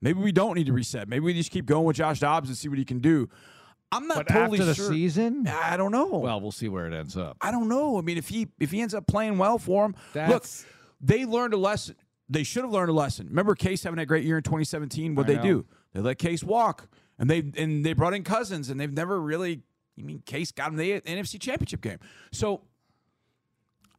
Maybe 0.00 0.20
we 0.20 0.32
don't 0.32 0.54
need 0.54 0.66
to 0.66 0.72
reset. 0.72 1.08
Maybe 1.08 1.24
we 1.24 1.34
just 1.34 1.50
keep 1.50 1.66
going 1.66 1.84
with 1.84 1.96
Josh 1.96 2.20
Dobbs 2.20 2.48
and 2.48 2.56
see 2.56 2.68
what 2.68 2.78
he 2.78 2.84
can 2.84 3.00
do. 3.00 3.28
I'm 3.92 4.06
not 4.06 4.18
but 4.18 4.28
totally 4.28 4.58
after 4.58 4.66
the 4.66 4.74
sure. 4.74 4.88
season. 4.88 5.46
I 5.48 5.76
don't 5.76 5.90
know. 5.90 6.06
Well, 6.06 6.40
we'll 6.40 6.52
see 6.52 6.68
where 6.68 6.86
it 6.86 6.94
ends 6.94 7.16
up. 7.16 7.36
I 7.40 7.50
don't 7.50 7.68
know. 7.68 7.98
I 7.98 8.02
mean, 8.02 8.18
if 8.18 8.28
he 8.28 8.48
if 8.60 8.70
he 8.70 8.80
ends 8.80 8.94
up 8.94 9.06
playing 9.06 9.36
well 9.36 9.58
for 9.58 9.84
him, 9.84 9.96
That's, 10.12 10.30
look, 10.30 10.46
they 11.00 11.24
learned 11.24 11.54
a 11.54 11.56
lesson. 11.56 11.96
They 12.28 12.44
should 12.44 12.62
have 12.62 12.72
learned 12.72 12.90
a 12.90 12.94
lesson. 12.94 13.26
Remember 13.26 13.54
Case 13.56 13.82
having 13.82 13.98
a 13.98 14.06
great 14.06 14.24
year 14.24 14.36
in 14.36 14.44
2017? 14.44 15.14
What 15.14 15.26
would 15.26 15.36
they 15.36 15.38
know. 15.38 15.62
do? 15.62 15.66
They 15.92 16.00
let 16.00 16.18
Case 16.18 16.44
walk, 16.44 16.88
and 17.18 17.28
they 17.28 17.50
and 17.56 17.84
they 17.84 17.92
brought 17.92 18.14
in 18.14 18.24
Cousins, 18.24 18.70
and 18.70 18.80
they've 18.80 18.92
never 18.92 19.20
really. 19.20 19.62
I 19.98 20.02
mean, 20.02 20.22
Case 20.24 20.50
got 20.50 20.70
him 20.70 20.76
the 20.76 21.00
NFC 21.00 21.38
Championship 21.38 21.82
game. 21.82 21.98
So 22.32 22.62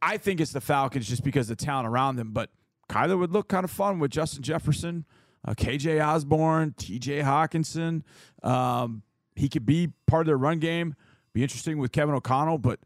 I 0.01 0.17
think 0.17 0.41
it's 0.41 0.51
the 0.51 0.61
Falcons 0.61 1.07
just 1.07 1.23
because 1.23 1.47
the 1.47 1.55
talent 1.55 1.87
around 1.87 2.15
them. 2.15 2.31
But 2.31 2.49
Kyler 2.89 3.19
would 3.19 3.31
look 3.31 3.47
kind 3.47 3.63
of 3.63 3.71
fun 3.71 3.99
with 3.99 4.11
Justin 4.11 4.41
Jefferson, 4.41 5.05
uh, 5.45 5.53
KJ 5.53 6.03
Osborn, 6.05 6.73
TJ 6.77 7.23
Hockenson. 7.23 8.03
Um, 8.43 9.03
he 9.35 9.47
could 9.47 9.65
be 9.65 9.93
part 10.07 10.21
of 10.21 10.27
their 10.27 10.37
run 10.37 10.59
game. 10.59 10.95
Be 11.33 11.43
interesting 11.43 11.77
with 11.77 11.91
Kevin 11.91 12.15
O'Connell, 12.15 12.57
but 12.57 12.79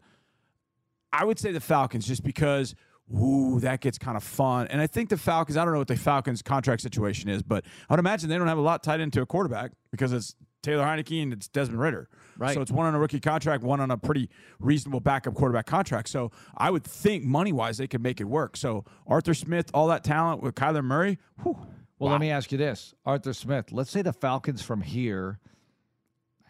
I 1.12 1.24
would 1.26 1.40
say 1.40 1.52
the 1.52 1.62
Falcons 1.62 2.06
just 2.06 2.24
because 2.24 2.76
ooh, 3.14 3.60
that 3.60 3.82
gets 3.82 3.98
kind 3.98 4.18
of 4.18 4.24
fun. 4.24 4.68
And 4.68 4.82
I 4.82 4.88
think 4.88 5.10
the 5.10 5.18
Falcons, 5.18 5.58
I 5.58 5.64
don't 5.64 5.74
know 5.74 5.80
what 5.80 5.88
the 5.88 5.96
Falcons 5.96 6.42
contract 6.42 6.82
situation 6.82 7.30
is, 7.30 7.44
but 7.44 7.66
I 7.90 7.94
would 7.94 8.00
imagine 8.00 8.30
they 8.30 8.38
don't 8.38 8.48
have 8.48 8.58
a 8.58 8.62
lot 8.62 8.84
tied 8.84 9.00
into 9.00 9.22
a 9.22 9.26
quarterback 9.26 9.72
because 9.92 10.12
it's 10.12 10.36
Taylor 10.64 10.84
Heinicke 10.84 11.22
and 11.22 11.32
it's 11.32 11.48
Desmond 11.48 11.80
Ridder. 11.80 12.10
Right. 12.38 12.56
So 12.56 12.62
it's 12.62 12.72
one 12.72 12.88
on 12.88 12.96
a 12.96 13.00
rookie 13.00 13.20
contract, 13.20 13.64
one 13.64 13.80
on 13.80 13.92
a 13.92 13.98
pretty 13.98 14.30
reasonable 14.60 15.00
backup 15.00 15.36
quarterback 15.36 15.68
contract. 15.68 16.10
So 16.10 16.32
I 16.58 16.72
would 16.72 16.84
think 16.84 17.24
money 17.24 17.54
wise 17.54 17.78
they 17.78 17.88
could 17.88 18.02
make 18.02 18.20
it 18.20 18.26
work. 18.26 18.58
So 18.58 18.84
Arthur 19.06 19.36
Smith, 19.36 19.70
all 19.74 19.88
that 19.88 20.04
talent 20.04 20.42
with 20.42 20.56
Kyler 20.56 20.84
Murray. 20.84 21.20
Whew, 21.44 21.54
well, 22.00 22.08
wow. 22.08 22.12
let 22.14 22.22
me 22.22 22.32
ask 22.32 22.52
you 22.52 22.58
this, 22.58 22.94
Arthur 23.06 23.34
Smith. 23.34 23.72
Let's 23.72 23.92
say 23.92 24.02
the 24.02 24.12
Falcons 24.12 24.62
from 24.64 24.82
here 24.82 25.40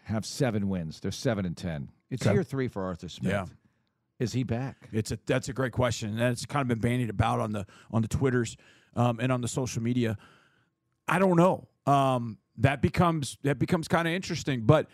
have 0.04 0.24
seven 0.24 0.68
wins. 0.68 1.00
They're 1.00 1.12
seven 1.12 1.44
and 1.44 1.56
ten. 1.56 1.90
It's 2.10 2.26
Okay. 2.26 2.34
year 2.34 2.42
three 2.44 2.68
for 2.68 2.84
Arthur 2.84 3.08
Smith. 3.08 3.32
Yeah. 3.32 3.44
Is 4.18 4.32
he 4.32 4.44
back? 4.44 4.88
It's 4.92 5.12
a 5.12 5.18
that's 5.26 5.48
a 5.48 5.52
great 5.52 5.72
question, 5.72 6.10
and 6.10 6.32
it's 6.32 6.46
kind 6.46 6.62
of 6.62 6.68
been 6.68 6.78
bandied 6.78 7.10
about 7.10 7.40
on 7.40 7.52
the 7.52 7.66
on 7.90 8.02
the 8.02 8.08
twitters 8.08 8.56
um, 8.94 9.20
and 9.20 9.30
on 9.30 9.42
the 9.42 9.48
social 9.48 9.82
media. 9.82 10.16
I 11.06 11.18
don't 11.18 11.36
know. 11.36 11.68
Um, 11.86 12.38
that 12.58 12.80
becomes 12.80 13.36
that 13.42 13.58
becomes 13.58 13.88
kind 13.88 14.08
of 14.08 14.14
interesting, 14.14 14.62
but 14.62 14.86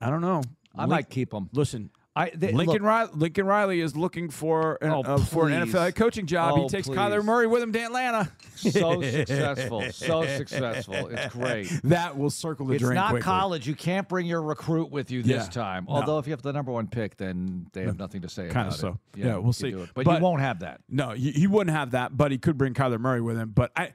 I 0.00 0.08
don't 0.08 0.20
know. 0.20 0.42
I 0.76 0.86
might 0.86 1.10
keep 1.10 1.34
him. 1.34 1.48
listen. 1.52 1.90
I 2.16 2.30
they, 2.34 2.50
Lincoln 2.50 2.74
look, 2.78 2.82
Riley, 2.82 3.10
Lincoln 3.14 3.46
Riley 3.46 3.80
is 3.80 3.96
looking 3.96 4.30
for 4.30 4.78
an, 4.82 4.90
Oh, 4.90 5.02
uh, 5.02 5.18
for 5.18 5.48
an. 5.48 5.68
NFL 5.68 5.94
coaching 5.94 6.26
job. 6.26 6.54
Oh, 6.56 6.62
he 6.62 6.68
takes 6.68 6.88
please. 6.88 6.96
Kyler 6.96 7.24
Murray 7.24 7.46
with 7.46 7.62
him 7.62 7.72
to 7.72 7.78
Atlanta. 7.80 8.32
so 8.56 9.00
successful, 9.02 9.82
so 9.92 10.26
successful. 10.26 11.06
It's 11.06 11.32
great. 11.32 11.68
That 11.84 12.18
will 12.18 12.30
circle 12.30 12.66
the 12.66 12.74
It's 12.74 12.82
drain 12.82 12.92
It's 12.92 13.00
not 13.00 13.10
quickly. 13.10 13.24
college. 13.24 13.68
You 13.68 13.76
can't 13.76 14.08
bring 14.08 14.26
your 14.26 14.42
recruit 14.42 14.90
with 14.90 15.12
you 15.12 15.22
this 15.22 15.44
Yeah. 15.44 15.50
time. 15.50 15.86
No. 15.88 15.94
Although 15.94 16.18
if 16.18 16.26
you 16.26 16.32
have 16.32 16.42
the 16.42 16.52
number 16.52 16.72
one 16.72 16.88
pick, 16.88 17.16
then 17.16 17.66
they 17.72 17.84
have 17.84 17.98
nothing 17.98 18.22
to 18.22 18.28
say 18.28 18.48
Kinda 18.48 18.72
so. 18.72 18.98
it. 19.16 19.24
Yeah, 19.24 19.36
we'll 19.36 19.52
see. 19.52 19.70
But, 19.72 20.04
But- 20.04 20.16
you 20.16 20.22
won't 20.22 20.40
have 20.40 20.60
that. 20.60 20.80
No, 20.88 21.10
he, 21.10 21.30
he 21.30 21.46
wouldn't 21.46 21.74
have 21.76 21.92
that, 21.92 22.16
but 22.16 22.32
he 22.32 22.38
could 22.38 22.58
bring 22.58 22.74
Kyler 22.74 22.98
Murray 22.98 23.20
with 23.20 23.36
him. 23.38 23.52
But 23.54 23.70
I, 23.76 23.92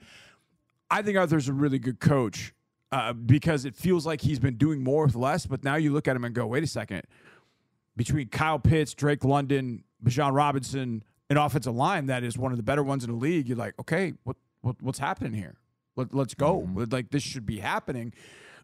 I 0.90 1.02
think 1.02 1.18
Arthur's 1.18 1.50
a 1.50 1.54
really 1.54 1.80
good 1.80 2.00
coach 2.00 2.54
uh, 2.94 3.12
because 3.12 3.66
it 3.66 3.76
feels 3.76 4.06
like 4.06 4.22
he's 4.22 4.40
been 4.40 4.56
doing 4.56 4.82
more 4.84 5.06
with 5.06 5.16
less. 5.16 5.46
But 5.46 5.66
now 5.66 5.76
you 5.76 5.92
look 5.92 6.08
at 6.08 6.16
him 6.16 6.24
and 6.24 6.34
go, 6.34 6.48
wait 6.48 6.64
a 6.64 6.68
second. 6.68 7.02
Between 7.98 8.28
Kyle 8.28 8.60
Pitts, 8.60 8.94
Drake 8.94 9.24
London, 9.24 9.84
Bijan 10.04 10.34
Robinson, 10.34 11.04
an 11.30 11.38
offensive 11.38 11.76
line 11.76 12.08
that 12.08 12.24
is 12.24 12.38
one 12.38 12.52
of 12.52 12.58
the 12.58 12.64
better 12.64 12.84
ones 12.84 13.04
in 13.04 13.12
the 13.12 13.16
league, 13.16 13.48
you're 13.48 13.58
like, 13.58 13.74
okay, 13.80 14.14
what, 14.24 14.36
what 14.62 14.82
what's 14.82 15.00
happening 15.00 15.34
here? 15.34 15.56
Let, 15.96 16.14
let's 16.14 16.34
go. 16.34 16.62
Mm-hmm. 16.62 16.84
Like 16.92 17.12
this 17.12 17.24
should 17.24 17.46
be 17.46 17.60
happening. 17.60 18.14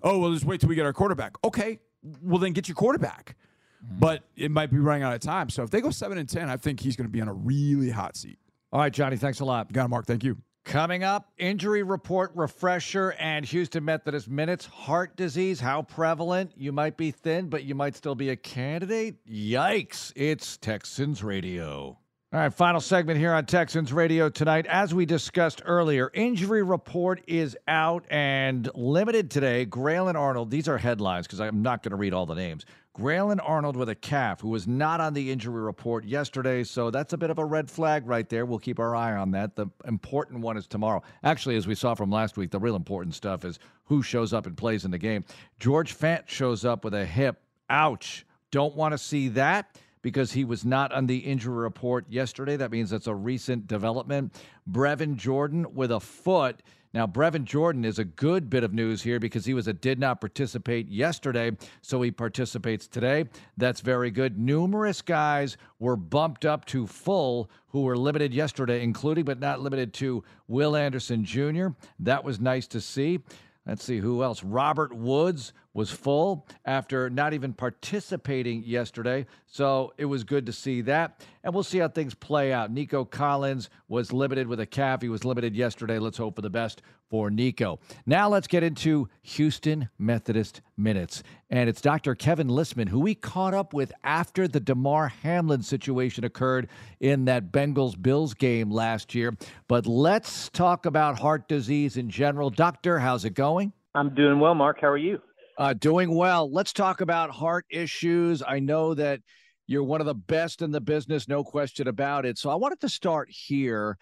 Oh 0.03 0.19
well, 0.19 0.31
just 0.33 0.45
wait 0.45 0.59
till 0.59 0.69
we 0.69 0.75
get 0.75 0.85
our 0.85 0.93
quarterback. 0.93 1.35
Okay, 1.43 1.79
well 2.21 2.39
then 2.39 2.53
get 2.53 2.67
your 2.67 2.75
quarterback. 2.75 3.35
Mm-hmm. 3.83 3.99
But 3.99 4.23
it 4.35 4.51
might 4.51 4.69
be 4.69 4.79
running 4.79 5.03
out 5.03 5.13
of 5.13 5.21
time. 5.21 5.49
So 5.49 5.63
if 5.63 5.69
they 5.69 5.81
go 5.81 5.91
seven 5.91 6.17
and 6.17 6.27
ten, 6.27 6.49
I 6.49 6.57
think 6.57 6.79
he's 6.79 6.95
going 6.95 7.07
to 7.07 7.11
be 7.11 7.21
on 7.21 7.27
a 7.27 7.33
really 7.33 7.89
hot 7.89 8.15
seat. 8.15 8.37
All 8.71 8.79
right, 8.79 8.93
Johnny. 8.93 9.17
Thanks 9.17 9.39
a 9.39 9.45
lot. 9.45 9.71
Got 9.71 9.85
it, 9.85 9.87
Mark. 9.89 10.05
Thank 10.05 10.23
you. 10.23 10.37
Coming 10.63 11.03
up, 11.03 11.31
injury 11.37 11.81
report 11.81 12.31
refresher 12.35 13.15
and 13.19 13.43
Houston 13.45 13.83
Methodist 13.83 14.29
minutes. 14.29 14.65
Heart 14.65 15.17
disease, 15.17 15.59
how 15.59 15.81
prevalent? 15.81 16.51
You 16.55 16.71
might 16.71 16.97
be 16.97 17.09
thin, 17.11 17.49
but 17.49 17.63
you 17.63 17.73
might 17.73 17.95
still 17.95 18.15
be 18.15 18.29
a 18.29 18.35
candidate. 18.35 19.15
Yikes. 19.25 20.13
It's 20.15 20.57
Texans 20.57 21.23
Radio. 21.23 21.97
All 22.33 22.39
right, 22.39 22.53
final 22.53 22.79
segment 22.79 23.19
here 23.19 23.33
on 23.33 23.45
Texans 23.45 23.91
Radio 23.91 24.29
tonight. 24.29 24.65
As 24.67 24.93
we 24.93 25.05
discussed 25.05 25.61
earlier, 25.65 26.09
injury 26.13 26.63
report 26.63 27.21
is 27.27 27.57
out 27.67 28.05
and 28.09 28.69
limited 28.73 29.29
today. 29.29 29.65
Grayland 29.65 30.15
Arnold, 30.15 30.49
these 30.49 30.69
are 30.69 30.77
headlines 30.77 31.27
because 31.27 31.41
I'm 31.41 31.61
not 31.61 31.83
going 31.83 31.91
to 31.91 31.97
read 31.97 32.13
all 32.13 32.25
the 32.25 32.35
names. 32.35 32.65
Grayland 32.93 33.39
Arnold 33.41 33.77
with 33.77 33.87
a 33.87 33.95
calf, 33.95 34.41
who 34.41 34.49
was 34.49 34.67
not 34.67 34.99
on 34.99 35.13
the 35.13 35.31
injury 35.31 35.61
report 35.61 36.03
yesterday. 36.03 36.63
So 36.63 36.91
that's 36.91 37.13
a 37.13 37.17
bit 37.17 37.29
of 37.29 37.39
a 37.39 37.45
red 37.45 37.69
flag 37.69 38.05
right 38.05 38.27
there. 38.27 38.45
We'll 38.45 38.59
keep 38.59 38.79
our 38.79 38.95
eye 38.95 39.15
on 39.15 39.31
that. 39.31 39.55
The 39.55 39.67
important 39.85 40.41
one 40.41 40.57
is 40.57 40.67
tomorrow. 40.67 41.01
Actually, 41.23 41.55
as 41.55 41.67
we 41.67 41.75
saw 41.75 41.95
from 41.95 42.11
last 42.11 42.35
week, 42.35 42.51
the 42.51 42.59
real 42.59 42.75
important 42.75 43.15
stuff 43.15 43.45
is 43.45 43.59
who 43.85 44.03
shows 44.03 44.33
up 44.33 44.45
and 44.45 44.57
plays 44.57 44.83
in 44.83 44.91
the 44.91 44.97
game. 44.97 45.23
George 45.59 45.97
Fant 45.97 46.27
shows 46.27 46.65
up 46.65 46.83
with 46.83 46.93
a 46.93 47.05
hip. 47.05 47.41
Ouch. 47.69 48.25
Don't 48.51 48.75
want 48.75 48.91
to 48.91 48.97
see 48.97 49.29
that 49.29 49.77
because 50.01 50.33
he 50.33 50.43
was 50.43 50.65
not 50.65 50.91
on 50.91 51.07
the 51.07 51.19
injury 51.19 51.55
report 51.55 52.05
yesterday. 52.09 52.57
That 52.57 52.71
means 52.71 52.89
that's 52.89 53.07
a 53.07 53.15
recent 53.15 53.67
development. 53.67 54.35
Brevin 54.69 55.15
Jordan 55.15 55.73
with 55.73 55.91
a 55.91 55.99
foot. 55.99 56.61
Now, 56.93 57.07
Brevin 57.07 57.45
Jordan 57.45 57.85
is 57.85 57.99
a 57.99 58.03
good 58.03 58.49
bit 58.49 58.63
of 58.63 58.73
news 58.73 59.01
here 59.01 59.19
because 59.19 59.45
he 59.45 59.53
was 59.53 59.67
a 59.67 59.73
did 59.73 59.97
not 59.97 60.19
participate 60.19 60.89
yesterday, 60.89 61.51
so 61.81 62.01
he 62.01 62.11
participates 62.11 62.87
today. 62.87 63.25
That's 63.55 63.79
very 63.79 64.11
good. 64.11 64.37
Numerous 64.37 65.01
guys 65.01 65.55
were 65.79 65.95
bumped 65.95 66.43
up 66.43 66.65
to 66.65 66.85
full 66.85 67.49
who 67.67 67.83
were 67.83 67.97
limited 67.97 68.33
yesterday, 68.33 68.83
including 68.83 69.23
but 69.23 69.39
not 69.39 69.61
limited 69.61 69.93
to 69.95 70.23
Will 70.47 70.75
Anderson 70.75 71.23
Jr. 71.23 71.67
That 71.99 72.25
was 72.25 72.41
nice 72.41 72.67
to 72.67 72.81
see. 72.81 73.19
Let's 73.65 73.83
see 73.83 73.99
who 73.99 74.23
else. 74.23 74.43
Robert 74.43 74.93
Woods 74.93 75.53
was 75.73 75.91
full 75.91 76.47
after 76.65 77.09
not 77.09 77.33
even 77.33 77.53
participating 77.53 78.63
yesterday. 78.63 79.25
So 79.47 79.93
it 79.97 80.05
was 80.05 80.23
good 80.23 80.45
to 80.47 80.53
see 80.53 80.81
that. 80.81 81.25
And 81.43 81.53
we'll 81.53 81.63
see 81.63 81.79
how 81.79 81.87
things 81.87 82.13
play 82.13 82.51
out. 82.51 82.71
Nico 82.71 83.05
Collins 83.05 83.69
was 83.87 84.11
limited 84.11 84.47
with 84.47 84.59
a 84.59 84.65
calf. 84.65 85.01
He 85.01 85.09
was 85.09 85.25
limited 85.25 85.55
yesterday. 85.55 85.97
Let's 85.99 86.17
hope 86.17 86.35
for 86.35 86.41
the 86.41 86.49
best 86.49 86.81
for 87.09 87.29
Nico. 87.29 87.79
Now 88.05 88.29
let's 88.29 88.47
get 88.47 88.63
into 88.63 89.09
Houston 89.23 89.89
Methodist 89.97 90.61
minutes. 90.77 91.23
And 91.49 91.67
it's 91.69 91.81
Dr. 91.81 92.15
Kevin 92.15 92.47
Listman, 92.47 92.87
who 92.87 92.99
we 92.99 93.15
caught 93.15 93.53
up 93.53 93.73
with 93.73 93.91
after 94.03 94.47
the 94.47 94.59
Damar 94.59 95.09
Hamlin 95.09 95.61
situation 95.61 96.23
occurred 96.23 96.69
in 96.99 97.25
that 97.25 97.51
Bengals 97.51 98.01
Bills 98.01 98.33
game 98.33 98.71
last 98.71 99.13
year. 99.13 99.35
But 99.67 99.85
let's 99.85 100.49
talk 100.49 100.85
about 100.85 101.19
heart 101.19 101.47
disease 101.47 101.97
in 101.97 102.09
general. 102.09 102.49
Doctor, 102.49 102.99
how's 102.99 103.25
it 103.25 103.33
going? 103.33 103.73
I'm 103.93 104.15
doing 104.15 104.39
well, 104.39 104.55
Mark. 104.55 104.79
How 104.79 104.87
are 104.87 104.97
you? 104.97 105.21
Uh, 105.57 105.73
doing 105.73 106.15
well. 106.15 106.51
Let's 106.51 106.73
talk 106.73 107.01
about 107.01 107.29
heart 107.29 107.65
issues. 107.69 108.41
I 108.45 108.59
know 108.59 108.93
that 108.93 109.19
you're 109.67 109.83
one 109.83 110.01
of 110.01 110.07
the 110.07 110.15
best 110.15 110.61
in 110.61 110.71
the 110.71 110.81
business, 110.81 111.27
no 111.27 111.43
question 111.43 111.87
about 111.87 112.25
it. 112.25 112.37
So 112.37 112.49
I 112.49 112.55
wanted 112.55 112.79
to 112.81 112.89
start 112.89 113.29
here. 113.29 113.97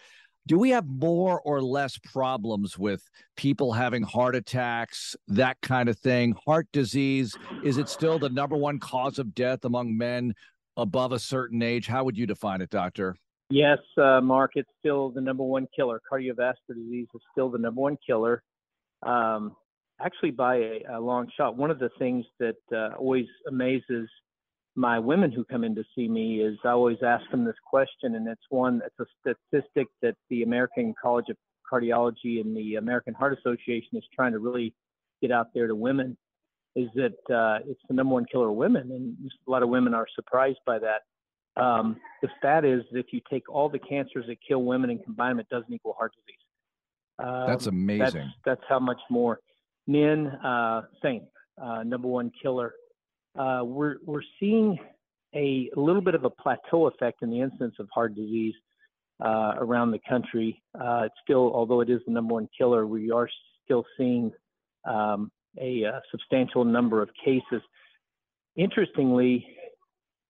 Do 0.48 0.58
we 0.58 0.72
have 0.72 0.88
more 0.88 1.42
or 1.42 1.62
less 1.62 1.98
problems 2.00 2.78
with 2.78 3.04
people 3.36 3.74
having 3.74 4.02
heart 4.02 4.36
attacks, 4.36 5.16
that 5.28 5.58
kind 5.62 5.90
of 5.90 6.00
thing? 6.00 6.36
Heart 6.46 6.68
disease, 6.74 7.38
is 7.64 7.78
it 7.78 7.90
still 7.90 8.18
the 8.18 8.30
number 8.30 8.56
one 8.56 8.80
cause 8.80 9.20
of 9.20 9.36
death 9.36 9.64
among 9.66 9.96
men 9.96 10.34
above 10.78 11.12
a 11.12 11.20
certain 11.20 11.62
age? 11.62 11.86
How 11.88 12.04
would 12.04 12.18
you 12.18 12.26
define 12.26 12.62
it, 12.62 12.70
doctor? 12.70 13.16
Yes, 13.52 13.80
uh, 13.98 14.22
Mark, 14.22 14.52
it's 14.56 14.70
still 14.80 15.10
the 15.10 15.22
number 15.22 15.44
one 15.44 15.68
killer. 15.76 16.02
Cardiovascular 16.12 16.76
disease 16.76 17.08
is 17.14 17.22
still 17.32 17.50
the 17.50 17.58
number 17.58 17.82
one 17.82 17.98
killer. 18.06 18.42
Um, 19.04 19.56
actually, 20.02 20.32
by 20.32 20.56
a, 20.56 20.82
a, 20.94 21.00
long 21.00 21.30
shot. 21.36 21.56
One 21.56 21.72
of 21.72 21.80
the 21.80 21.90
things 22.00 22.26
that 22.40 22.56
uh, 22.74 22.96
always 22.98 23.26
amazes 23.48 24.10
my 24.76 25.00
women 25.00 25.32
who 25.32 25.44
come 25.44 25.64
in 25.64 25.76
to 25.76 25.84
see 25.96 26.08
me 26.08 26.42
is 26.42 26.58
I 26.64 26.70
always 26.70 27.00
ask 27.06 27.30
them 27.32 27.44
this 27.44 27.56
question, 27.66 28.16
and 28.16 28.28
it's 28.28 28.42
one, 28.50 28.82
it's 28.86 29.00
a 29.00 29.34
statistic 29.52 29.88
that 30.02 30.16
the 30.30 30.44
American 30.44 30.94
College 31.02 31.26
of 31.30 31.38
Cardiology 31.72 32.40
and 32.42 32.56
the 32.56 32.76
American 32.76 33.14
Heart 33.14 33.38
Association 33.40 33.98
is 33.98 34.04
trying 34.16 34.32
to 34.32 34.40
really 34.40 34.74
get 35.22 35.32
out 35.32 35.48
there 35.54 35.68
to 35.68 35.76
women, 35.76 36.18
is 36.76 36.88
that 36.96 37.36
uh, 37.36 37.60
it's 37.68 37.82
the 37.90 37.94
number 37.94 38.14
one 38.14 38.26
killer 38.32 38.50
of 38.50 38.56
women, 38.56 38.92
and 38.92 39.18
a 39.48 39.52
lot 39.52 39.64
of 39.64 39.70
women 39.70 39.94
are 39.94 40.08
surprised 40.16 40.60
by 40.66 40.80
that. 40.80 41.02
Um, 41.62 41.98
the 42.22 42.30
stat 42.38 42.64
is 42.64 42.84
if 42.92 43.08
you 43.12 43.20
take 43.30 43.50
all 43.50 43.68
the 43.70 43.80
cancers 43.80 44.26
that 44.28 44.38
kill 44.48 44.64
women 44.64 44.90
and 44.92 45.04
combine 45.04 45.32
them, 45.32 45.40
it 45.40 45.50
doesn't 45.50 45.74
equal 45.74 45.94
heart 45.94 46.14
disease. 46.16 46.40
Um, 47.20 47.48
that's 47.48 47.66
amazing. 47.66 48.22
That's, 48.22 48.36
that's, 48.46 48.62
how 48.70 48.80
much 48.80 49.00
more. 49.10 49.40
Men, 49.88 50.28
uh, 50.28 50.84
same, 51.02 51.24
uh, 51.62 51.84
number 51.84 52.08
one 52.08 52.32
killer. 52.42 52.74
Uh, 53.38 53.62
we're 53.64 53.98
we're 54.06 54.22
seeing 54.40 54.78
a, 55.36 55.70
little 55.76 56.02
bit 56.02 56.16
of 56.16 56.24
a 56.24 56.30
plateau 56.30 56.88
effect 56.88 57.22
in 57.22 57.30
the 57.30 57.40
incidence 57.40 57.76
of 57.80 57.88
heart 57.94 58.16
disease 58.16 58.56
uh, 59.24 59.54
around 59.58 59.92
the 59.92 60.00
country. 60.08 60.62
Uh, 60.80 61.04
it's 61.06 61.16
still, 61.24 61.52
although 61.54 61.82
it 61.82 61.90
is 61.90 62.02
the 62.06 62.12
number 62.12 62.34
one 62.34 62.50
killer, 62.58 62.88
we 62.88 63.12
are 63.12 63.30
still 63.64 63.86
seeing 63.98 64.32
um, 64.86 65.32
a, 65.60 65.84
a 65.84 66.02
substantial 66.12 66.64
number 66.66 67.02
of 67.02 67.10
cases. 67.24 67.62
Interestingly, 68.56 69.46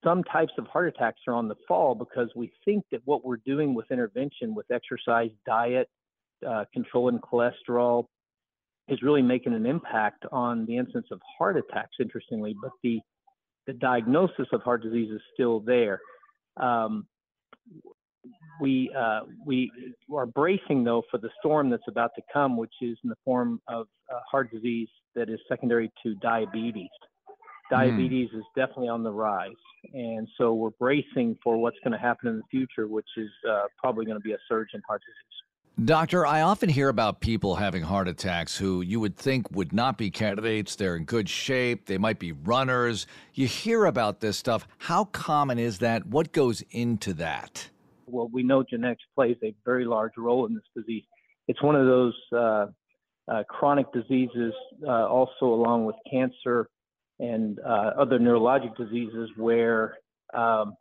some 0.04 0.24
types 0.24 0.54
of 0.58 0.68
heart 0.68 0.88
attacks 0.88 1.20
are 1.28 1.34
on 1.34 1.48
the 1.48 1.56
fall 1.68 1.96
because 1.96 2.30
we 2.36 2.52
think 2.66 2.86
that 2.92 3.02
what 3.06 3.26
we're 3.26 3.38
doing 3.38 3.74
with 3.74 3.92
intervention, 3.92 4.56
with 4.56 4.70
exercise, 4.72 5.32
diet, 5.46 5.90
uh, 6.48 6.66
controlling 6.74 7.20
cholesterol, 7.20 8.06
is 8.90 9.02
really 9.02 9.22
making 9.22 9.54
an 9.54 9.66
impact 9.66 10.26
on 10.32 10.66
the 10.66 10.78
incidence 10.78 11.08
of 11.12 11.22
heart 11.38 11.58
attacks. 11.58 11.96
Interestingly, 12.00 12.56
but 12.62 12.72
the 12.84 13.00
the 13.68 13.74
diagnosis 13.74 14.48
of 14.52 14.62
heart 14.64 14.82
disease 14.82 15.12
is 15.12 15.22
still 15.34 15.60
there. 15.60 16.02
Um, 16.58 17.06
we 18.60 18.92
uh, 18.98 19.22
we 19.46 19.72
are 20.14 20.26
bracing 20.26 20.84
though 20.84 21.04
for 21.10 21.18
the 21.18 21.30
storm 21.40 21.70
that's 21.70 21.88
about 21.88 22.12
to 22.16 22.22
come, 22.32 22.58
which 22.58 22.74
is 22.82 22.98
in 23.04 23.10
the 23.10 23.16
form 23.24 23.62
of 23.68 23.88
uh, 24.14 24.20
heart 24.30 24.52
disease 24.52 24.90
that 25.16 25.30
is 25.30 25.40
secondary 25.48 25.92
to 26.04 26.16
diabetes. 26.16 26.90
Hmm. 27.70 27.76
Diabetes 27.76 28.30
mm. 28.34 28.40
is 28.40 28.44
definitely 28.56 28.90
on 28.90 29.04
the 29.04 29.12
rise, 29.12 29.52
and 29.94 30.28
so 30.38 30.54
we're 30.54 30.72
bracing 30.72 31.38
for 31.44 31.58
what's 31.58 31.78
going 31.84 31.94
to 31.94 32.00
happen 32.00 32.28
in 32.28 32.38
the 32.38 32.44
future, 32.50 32.88
which 32.88 33.08
is 33.18 33.30
uh, 33.50 33.64
probably 33.78 34.06
going 34.06 34.18
to 34.18 34.24
be 34.24 34.34
a 34.34 34.40
surge 34.48 34.70
in 34.74 34.82
heart 34.88 35.02
disease. 35.02 35.49
Doctor, 35.86 36.26
I 36.26 36.42
often 36.42 36.68
hear 36.68 36.90
about 36.90 37.22
people 37.22 37.56
having 37.56 37.84
heart 37.84 38.10
attacks 38.10 38.58
who 38.58 38.82
you 38.82 39.00
would 39.00 39.16
think 39.16 39.50
would 39.52 39.72
not 39.72 39.98
be 39.98 40.12
candidates. 40.12 40.76
They're 40.76 40.98
in 40.98 41.06
good 41.06 41.30
shape. 41.30 41.86
They 41.86 41.98
might 41.98 42.20
be 42.20 42.34
runners. 42.34 43.08
You 43.34 43.48
hear 43.48 43.86
about 43.86 44.20
this 44.20 44.38
stuff. 44.38 44.68
How 44.80 45.06
common 45.06 45.58
is 45.58 45.80
that? 45.80 46.06
What 46.06 46.34
goes 46.34 46.64
into 46.72 47.14
that? 47.14 47.70
Well, 48.08 48.30
we 48.32 48.44
know 48.44 48.62
genetics 48.62 49.04
plays 49.16 49.38
a 49.42 49.56
very 49.64 49.86
large 49.86 50.14
role 50.18 50.48
in 50.48 50.54
this 50.54 50.64
disease. 50.76 51.04
It's 51.48 51.62
one 51.62 51.76
of 51.76 51.86
those 51.86 52.16
uh, 52.36 52.66
uh, 53.32 53.44
chronic 53.48 53.86
diseases, 53.94 54.54
uh, 54.86 55.08
also 55.08 55.46
along 55.46 55.86
with 55.86 55.96
cancer 56.12 56.68
and 57.20 57.58
uh, 57.60 57.92
other 57.98 58.20
neurologic 58.20 58.76
diseases 58.76 59.30
where 59.38 59.96
um, 60.34 60.74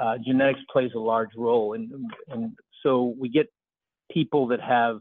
uh, 0.00 0.16
genetics 0.24 0.60
plays 0.72 0.90
a 0.96 1.00
large 1.00 1.30
role. 1.36 1.74
And, 1.74 1.92
and 2.28 2.52
so 2.82 3.14
we 3.18 3.28
get 3.28 3.46
people 4.12 4.46
that 4.48 4.60
have 4.60 5.00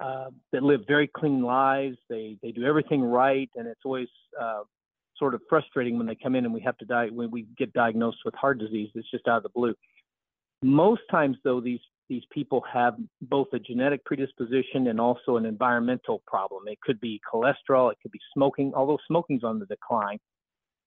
uh, 0.00 0.30
that 0.52 0.62
live 0.62 0.80
very 0.88 1.06
clean 1.08 1.42
lives. 1.42 1.96
They 2.08 2.36
they 2.42 2.52
do 2.52 2.64
everything 2.64 3.02
right, 3.02 3.50
and 3.56 3.66
it's 3.66 3.82
always 3.84 4.08
uh, 4.40 4.62
sort 5.18 5.34
of 5.34 5.42
frustrating 5.48 5.98
when 5.98 6.06
they 6.06 6.16
come 6.16 6.34
in 6.34 6.44
and 6.44 6.54
we 6.54 6.60
have 6.62 6.78
to 6.78 6.84
die 6.84 7.08
when 7.12 7.30
we 7.30 7.46
get 7.58 7.72
diagnosed 7.72 8.18
with 8.24 8.34
heart 8.34 8.58
disease. 8.58 8.90
It's 8.94 9.10
just 9.10 9.28
out 9.28 9.38
of 9.38 9.42
the 9.42 9.50
blue. 9.50 9.74
Most 10.62 11.02
times, 11.10 11.36
though, 11.44 11.60
these 11.60 11.80
these 12.08 12.22
people 12.32 12.62
have 12.72 12.94
both 13.22 13.46
a 13.52 13.58
genetic 13.58 14.04
predisposition 14.04 14.88
and 14.88 15.00
also 15.00 15.36
an 15.36 15.46
environmental 15.46 16.22
problem. 16.26 16.64
It 16.66 16.80
could 16.80 17.00
be 17.00 17.20
cholesterol, 17.32 17.92
it 17.92 17.98
could 18.02 18.10
be 18.10 18.18
smoking, 18.34 18.72
although 18.74 18.98
smoking's 19.06 19.44
on 19.44 19.60
the 19.60 19.66
decline. 19.66 20.18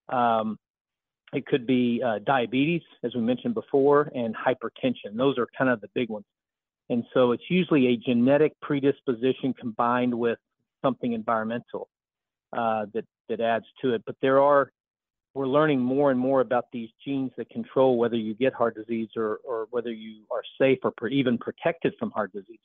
Um, 0.10 0.58
it 1.32 1.46
could 1.46 1.66
be 1.66 2.02
uh, 2.06 2.20
diabetes, 2.26 2.82
as 3.04 3.16
we 3.16 3.22
mentioned 3.22 3.54
before, 3.54 4.12
and 4.14 4.36
hypertension. 4.36 5.16
Those 5.16 5.38
are 5.38 5.48
kind 5.58 5.70
of 5.70 5.82
the 5.82 5.88
big 5.96 6.10
ones. 6.10 6.26
And 6.90 7.04
so 7.14 7.32
it's 7.32 7.44
usually 7.50 7.88
a 7.88 7.98
genetic 7.98 8.54
predisposition 8.62 9.54
combined 9.54 10.14
with 10.14 10.38
something 10.84 11.14
environmental 11.14 11.88
uh, 12.52 12.86
that 12.94 13.06
that 13.30 13.40
adds 13.40 13.66
to 13.82 13.94
it. 13.94 14.04
But 14.06 14.16
there 14.22 14.42
are 14.42 14.70
we're 15.34 15.48
learning 15.48 15.80
more 15.80 16.12
and 16.12 16.20
more 16.20 16.42
about 16.42 16.66
these 16.72 16.90
genes 17.04 17.32
that 17.38 17.50
control 17.50 17.98
whether 17.98 18.16
you 18.16 18.36
get 18.36 18.54
heart 18.54 18.76
disease 18.76 19.10
or, 19.16 19.40
or 19.44 19.68
whether 19.72 19.92
you 19.92 20.24
are 20.30 20.44
safe 20.60 20.78
or 20.84 21.08
even 21.08 21.38
protected 21.38 21.94
from 21.98 22.12
heart 22.12 22.32
disease. 22.32 22.60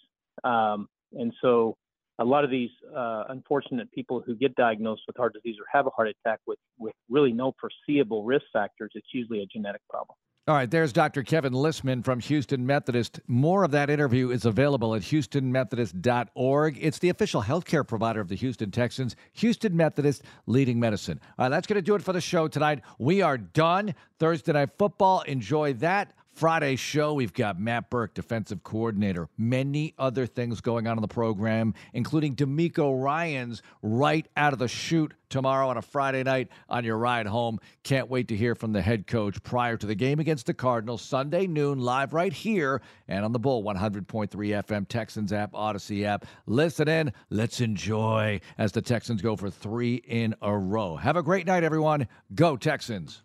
Um, 0.44 0.86
and 1.12 1.32
so 1.40 1.76
a 2.18 2.24
lot 2.24 2.44
of 2.44 2.50
these 2.50 2.70
uh, 2.94 3.24
unfortunate 3.28 3.90
people 3.92 4.20
who 4.20 4.34
get 4.34 4.54
diagnosed 4.56 5.02
with 5.06 5.16
heart 5.16 5.32
disease 5.32 5.56
or 5.58 5.64
have 5.72 5.86
a 5.86 5.90
heart 5.90 6.08
attack 6.08 6.40
with, 6.46 6.58
with 6.78 6.94
really 7.08 7.32
no 7.32 7.54
foreseeable 7.58 8.24
risk 8.24 8.44
factors, 8.52 8.90
it's 8.94 9.08
usually 9.12 9.40
a 9.40 9.46
genetic 9.46 9.80
problem. 9.88 10.16
All 10.48 10.54
right, 10.54 10.70
there's 10.70 10.94
Dr. 10.94 11.22
Kevin 11.24 11.52
Listman 11.52 12.02
from 12.02 12.20
Houston 12.20 12.64
Methodist. 12.64 13.20
More 13.26 13.64
of 13.64 13.70
that 13.72 13.90
interview 13.90 14.30
is 14.30 14.46
available 14.46 14.94
at 14.94 15.02
houstonmethodist.org. 15.02 16.78
It's 16.80 16.98
the 16.98 17.10
official 17.10 17.42
healthcare 17.42 17.86
provider 17.86 18.22
of 18.22 18.28
the 18.28 18.34
Houston 18.34 18.70
Texans, 18.70 19.14
Houston 19.34 19.76
Methodist 19.76 20.22
Leading 20.46 20.80
Medicine. 20.80 21.20
All 21.38 21.44
right, 21.44 21.48
that's 21.50 21.66
going 21.66 21.76
to 21.76 21.82
do 21.82 21.94
it 21.96 22.02
for 22.02 22.14
the 22.14 22.22
show 22.22 22.48
tonight. 22.48 22.80
We 22.98 23.20
are 23.20 23.36
done. 23.36 23.94
Thursday 24.18 24.54
Night 24.54 24.70
Football. 24.78 25.20
Enjoy 25.26 25.74
that. 25.74 26.14
Friday 26.38 26.76
show, 26.76 27.14
we've 27.14 27.32
got 27.32 27.58
Matt 27.58 27.90
Burke, 27.90 28.14
defensive 28.14 28.62
coordinator, 28.62 29.28
many 29.36 29.92
other 29.98 30.24
things 30.24 30.60
going 30.60 30.86
on 30.86 30.96
in 30.96 31.02
the 31.02 31.08
program, 31.08 31.74
including 31.94 32.36
DeMeco 32.36 33.02
Ryans 33.02 33.60
right 33.82 34.24
out 34.36 34.52
of 34.52 34.60
the 34.60 34.68
chute 34.68 35.14
tomorrow 35.30 35.68
on 35.68 35.78
a 35.78 35.82
Friday 35.82 36.22
night 36.22 36.46
on 36.68 36.84
your 36.84 36.96
ride 36.96 37.26
home. 37.26 37.58
Can't 37.82 38.08
wait 38.08 38.28
to 38.28 38.36
hear 38.36 38.54
from 38.54 38.70
the 38.70 38.80
head 38.80 39.08
coach 39.08 39.42
prior 39.42 39.76
to 39.78 39.84
the 39.84 39.96
game 39.96 40.20
against 40.20 40.46
the 40.46 40.54
Cardinals, 40.54 41.02
Sunday 41.02 41.48
noon, 41.48 41.80
live 41.80 42.12
right 42.12 42.32
here 42.32 42.82
and 43.08 43.24
on 43.24 43.32
the 43.32 43.40
Bull 43.40 43.64
100.3 43.64 44.28
FM, 44.30 44.86
Texans 44.86 45.32
app, 45.32 45.50
Audacy 45.54 46.04
app. 46.04 46.24
Listen 46.46 46.86
in. 46.86 47.12
Let's 47.30 47.60
enjoy 47.60 48.40
as 48.58 48.70
the 48.70 48.80
Texans 48.80 49.22
go 49.22 49.34
for 49.34 49.50
three 49.50 49.96
in 49.96 50.36
a 50.40 50.56
row. 50.56 50.94
Have 50.94 51.16
a 51.16 51.22
great 51.24 51.48
night, 51.48 51.64
everyone. 51.64 52.06
Go, 52.32 52.56
Texans. 52.56 53.22